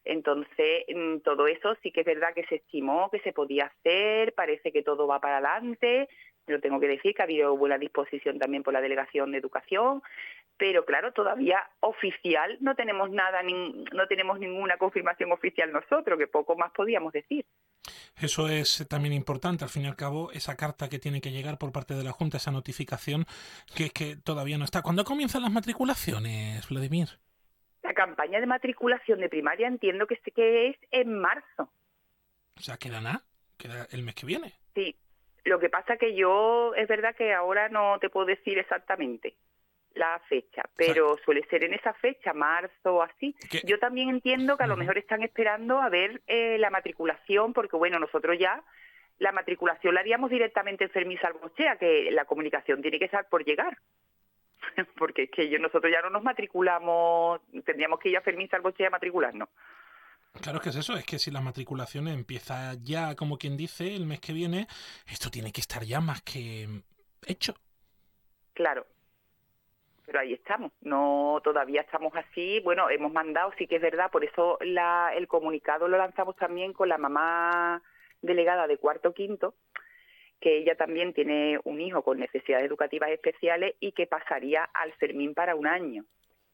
Entonces, 0.06 0.86
mm, 0.94 1.18
todo 1.20 1.48
eso 1.48 1.76
sí 1.82 1.92
que 1.92 2.02
es 2.02 2.06
verdad 2.06 2.34
que 2.34 2.46
se 2.46 2.56
estimó 2.56 3.10
que 3.10 3.20
se 3.20 3.34
podía 3.34 3.66
hacer, 3.66 4.34
parece 4.34 4.72
que 4.72 4.84
todo 4.84 5.08
va 5.08 5.20
para 5.20 5.38
adelante, 5.38 6.08
pero 6.46 6.62
tengo 6.62 6.80
que 6.80 6.88
decir 6.88 7.14
que 7.14 7.22
ha 7.22 7.26
habido 7.26 7.58
buena 7.58 7.78
disposición 7.78 8.38
también 8.38 8.64
por 8.64 8.74
la 8.74 8.82
Delegación 8.82 9.32
de 9.32 9.40
Educación, 9.40 10.04
pero 10.58 10.86
claro, 10.86 11.12
todavía 11.12 11.58
oficial 11.82 12.58
no 12.62 12.76
tenemos 12.76 13.10
nada, 13.10 13.42
no 13.44 14.08
tenemos 14.08 14.40
ninguna 14.40 14.78
confirmación 14.78 15.32
oficial 15.32 15.72
nosotros, 15.72 16.18
que 16.18 16.28
poco 16.28 16.56
más 16.56 16.72
podíamos 16.72 17.12
decir. 17.12 17.46
Eso 18.16 18.48
es 18.48 18.88
también 18.88 19.14
importante, 19.14 19.66
al 19.66 19.70
fin 19.70 19.84
y 19.84 19.88
al 19.88 19.98
cabo, 19.98 20.32
esa 20.32 20.56
carta 20.56 20.88
que 20.88 21.00
tiene 21.00 21.20
que 21.20 21.32
llegar 21.32 21.58
por 21.58 21.72
parte 21.72 21.96
de 21.96 22.04
la 22.04 22.12
Junta, 22.12 22.38
esa 22.38 22.52
notificación 22.52 23.26
que, 23.76 23.90
que 23.90 24.16
todavía 24.16 24.58
no 24.58 24.64
está. 24.64 24.82
¿Cuándo 24.82 25.04
comienzan 25.04 25.42
las 25.42 25.52
matriculaciones, 25.52 26.68
Vladimir? 26.70 27.10
Campaña 27.96 28.40
de 28.40 28.46
matriculación 28.46 29.20
de 29.20 29.30
primaria 29.30 29.68
entiendo 29.68 30.06
que, 30.06 30.18
que 30.18 30.68
es 30.68 30.78
en 30.92 31.18
marzo. 31.20 31.72
O 32.58 32.62
sea, 32.62 32.78
queda 32.78 33.02
nada, 33.02 33.24
queda 33.58 33.88
el 33.92 34.04
mes 34.04 34.14
que 34.14 34.28
viene. 34.28 34.54
Sí, 34.76 34.96
lo 35.44 35.60
que 35.60 35.70
pasa 35.70 35.98
que 35.98 36.16
yo, 36.16 36.74
es 36.76 36.88
verdad 36.88 37.16
que 37.16 37.34
ahora 37.34 37.70
no 37.70 37.98
te 38.00 38.10
puedo 38.10 38.28
decir 38.28 38.58
exactamente 38.58 39.36
la 39.96 40.20
fecha, 40.28 40.64
pero 40.76 41.18
suele 41.24 41.46
ser 41.48 41.64
en 41.64 41.74
esa 41.74 41.94
fecha, 41.94 42.34
marzo 42.34 42.96
o 42.96 43.02
así. 43.02 43.34
Yo 43.64 43.80
también 43.80 44.10
entiendo 44.10 44.58
que 44.58 44.64
a 44.64 44.68
lo 44.68 44.76
mejor 44.76 44.98
están 44.98 45.24
esperando 45.24 45.80
a 45.80 45.90
ver 45.90 46.22
eh, 46.28 46.58
la 46.60 46.70
matriculación, 46.70 47.54
porque 47.54 47.78
bueno, 47.78 47.98
nosotros 47.98 48.38
ya 48.38 48.62
la 49.20 49.32
matriculación 49.32 49.94
la 49.94 50.02
haríamos 50.02 50.30
directamente 50.30 50.84
en 50.84 50.90
Fermín 50.90 51.20
Salvochea, 51.22 51.78
que 51.78 52.12
la 52.12 52.26
comunicación 52.26 52.82
tiene 52.82 53.00
que 53.00 53.06
estar 53.06 53.30
por 53.30 53.46
llegar. 53.46 53.78
porque 54.98 55.24
es 55.24 55.32
que 55.32 55.50
yo, 55.50 55.60
nosotros 55.60 55.92
ya 55.92 56.02
no 56.02 56.10
nos 56.10 56.24
matriculamos, 56.24 57.42
tendríamos 57.66 58.00
que 58.00 58.10
ir 58.10 58.18
a 58.18 58.22
Fermín 58.22 58.50
Salvochea 58.50 58.88
a 58.88 58.92
matricularnos. 58.92 59.50
Claro 60.42 60.60
que 60.60 60.70
es 60.70 60.76
eso, 60.76 60.96
es 60.98 61.06
que 61.06 61.18
si 61.18 61.32
la 61.32 61.42
matriculación 61.42 62.08
empieza 62.08 62.74
ya, 62.84 63.16
como 63.16 63.38
quien 63.38 63.56
dice, 63.56 63.96
el 63.96 64.06
mes 64.06 64.20
que 64.20 64.34
viene, 64.34 64.68
esto 65.08 65.30
tiene 65.30 65.52
que 65.52 65.62
estar 65.62 65.84
ya 65.84 66.02
más 66.02 66.22
que 66.22 66.68
hecho. 67.26 67.56
Claro, 68.54 68.86
pero 70.06 70.20
ahí 70.20 70.34
estamos. 70.34 70.72
No, 70.82 71.40
todavía 71.44 71.82
estamos 71.82 72.14
así. 72.16 72.60
Bueno, 72.62 72.90
hemos 72.90 73.12
mandado, 73.12 73.52
sí 73.58 73.68
que 73.68 73.78
es 73.78 73.82
verdad, 73.82 74.12
por 74.12 74.24
eso 74.24 74.58
la, 74.62 75.12
el 75.16 75.28
comunicado 75.28 75.88
lo 75.88 75.98
lanzamos 75.98 76.36
también 76.36 76.74
con 76.74 76.90
la 76.90 76.98
mamá 76.98 77.82
delegada 78.22 78.68
de 78.68 78.78
cuarto 78.78 79.14
quinto, 79.14 79.56
que 80.46 80.58
ella 80.60 80.76
también 80.76 81.12
tiene 81.12 81.60
un 81.64 81.82
hijo 81.82 82.04
con 82.04 82.20
necesidades 82.20 82.68
educativas 82.68 83.10
especiales 83.10 83.74
y 83.80 83.94
que 83.94 84.06
pasaría 84.06 84.64
al 84.76 84.94
Fermín 84.94 85.34
para 85.34 85.56
un 85.56 85.66
año. 85.66 86.06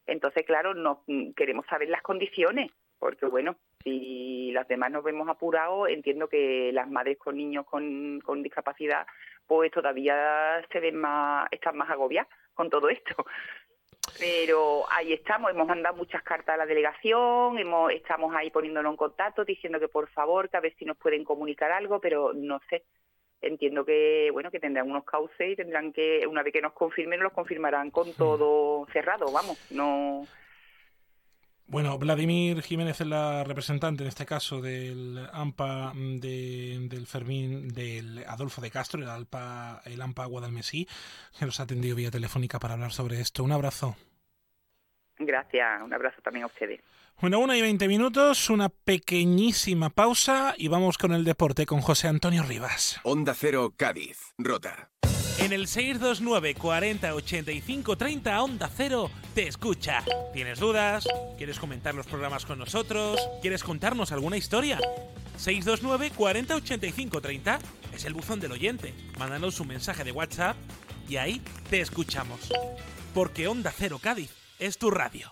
Entonces, 0.08 0.46
claro, 0.46 0.74
no 0.74 1.04
queremos 1.36 1.66
saber 1.66 1.90
las 1.90 2.02
condiciones, 2.02 2.72
porque 3.00 3.26
bueno, 3.26 3.58
si 3.84 4.50
las 4.54 4.66
demás 4.70 4.92
nos 4.92 5.04
vemos 5.04 5.28
apurados, 5.28 5.90
entiendo 5.90 6.30
que 6.30 6.72
las 6.72 6.90
madres 6.90 7.18
con 7.18 7.36
niños 7.36 7.66
con, 7.66 8.22
con 8.22 8.42
discapacidad, 8.42 9.06
pues 9.46 9.70
todavía 9.74 10.66
se 10.72 10.80
ven 10.80 10.96
más, 10.96 11.50
están 11.52 11.76
más 11.76 11.90
agobiadas 11.90 12.30
con 12.54 12.70
todo 12.70 12.88
esto. 12.88 13.26
Pero 14.18 14.86
ahí 14.90 15.12
estamos, 15.12 15.52
hemos 15.52 15.68
mandado 15.68 15.98
muchas 15.98 16.24
cartas 16.24 16.54
a 16.54 16.60
la 16.60 16.66
delegación, 16.66 17.60
hemos, 17.60 17.92
estamos 17.92 18.34
ahí 18.38 18.52
poniéndonos 18.52 18.92
en 18.92 18.98
contacto, 18.98 19.44
diciendo 19.44 19.82
que 19.82 19.90
por 19.90 20.08
favor, 20.12 20.50
que 20.50 20.56
a 20.56 20.62
ver 20.62 20.74
si 20.76 20.86
nos 20.86 20.96
pueden 20.96 21.26
comunicar 21.26 21.74
algo, 21.74 22.00
pero 22.00 22.32
no 22.34 22.62
sé. 22.70 22.86
Entiendo 23.42 23.84
que 23.86 24.30
bueno 24.32 24.52
que 24.52 24.60
tendrán 24.60 24.90
unos 24.90 25.04
cauces 25.04 25.52
y 25.52 25.56
tendrán 25.56 25.92
que 25.94 26.26
una 26.28 26.44
vez 26.44 26.54
que 26.54 26.62
nos 26.62 26.74
confirmen 26.74 27.22
los 27.22 27.34
confirmarán 27.34 27.90
con 27.90 28.14
todo 28.14 28.86
cerrado, 28.94 29.32
vamos, 29.32 29.58
no 29.72 30.26
bueno, 31.72 31.98
Vladimir 31.98 32.62
Jiménez 32.64 33.00
es 33.00 33.08
la 33.08 33.46
representante 33.46 34.04
en 34.04 34.10
este 34.10 34.26
caso 34.26 34.60
del 34.60 35.26
AMPA 35.32 35.94
del 35.96 37.08
Fermín, 37.08 37.70
del 37.70 38.26
Adolfo 38.28 38.60
de 38.60 38.70
Castro, 38.70 39.02
el, 39.02 39.10
AMPA, 39.10 39.82
el 39.86 40.02
AMPA 40.02 40.26
Guadalmesí, 40.26 40.86
que 41.40 41.46
nos 41.46 41.62
ha 41.62 41.64
atendido 41.64 41.96
vía 41.96 42.12
telefónica 42.12 42.60
para 42.60 42.74
hablar 42.74 42.92
sobre 42.92 43.22
esto. 43.22 43.46
Un 43.46 43.54
abrazo. 43.54 43.96
Gracias, 45.18 45.82
un 45.82 45.94
abrazo 45.94 46.22
también 46.22 46.44
a 46.44 46.48
ustedes. 46.48 46.82
Bueno, 47.22 47.38
una 47.38 47.56
y 47.56 47.62
veinte 47.62 47.88
minutos, 47.88 48.50
una 48.50 48.70
pequeñísima 48.70 49.92
pausa 49.92 50.56
y 50.58 50.70
vamos 50.70 50.98
con 50.98 51.14
el 51.14 51.24
deporte 51.24 51.68
con 51.68 51.80
José 51.80 52.08
Antonio 52.08 52.42
Rivas. 52.42 53.00
Onda 53.04 53.36
Cero 53.36 53.76
Cádiz, 53.78 54.18
Rota. 54.40 54.90
En 55.38 55.54
el 55.54 55.68
629 55.68 56.56
40 56.56 57.14
85 57.14 57.96
30 57.96 58.42
Onda 58.42 58.72
Cero 58.76 59.12
te 59.36 59.48
escucha. 59.48 60.04
¿Tienes 60.34 60.58
dudas? 60.58 61.08
¿Quieres 61.38 61.60
comentar 61.60 61.94
los 61.94 62.08
programas 62.08 62.44
con 62.48 62.58
nosotros? 62.58 63.20
¿Quieres 63.40 63.64
contarnos 63.64 64.12
alguna 64.12 64.38
historia? 64.38 64.80
629 65.38 66.14
40 66.18 66.56
85 66.56 67.22
30 67.22 67.60
es 67.94 68.06
el 68.06 68.16
buzón 68.16 68.40
del 68.40 68.54
oyente. 68.54 68.96
Mándanos 69.20 69.60
un 69.60 69.68
mensaje 69.68 70.04
de 70.04 70.12
WhatsApp 70.12 70.58
y 71.08 71.18
ahí 71.18 71.40
te 71.70 71.82
escuchamos. 71.82 72.52
Porque 73.14 73.48
Onda 73.48 73.72
Cero 73.78 74.00
Cádiz 74.02 74.32
es 74.58 74.80
tu 74.80 74.90
radio. 74.90 75.32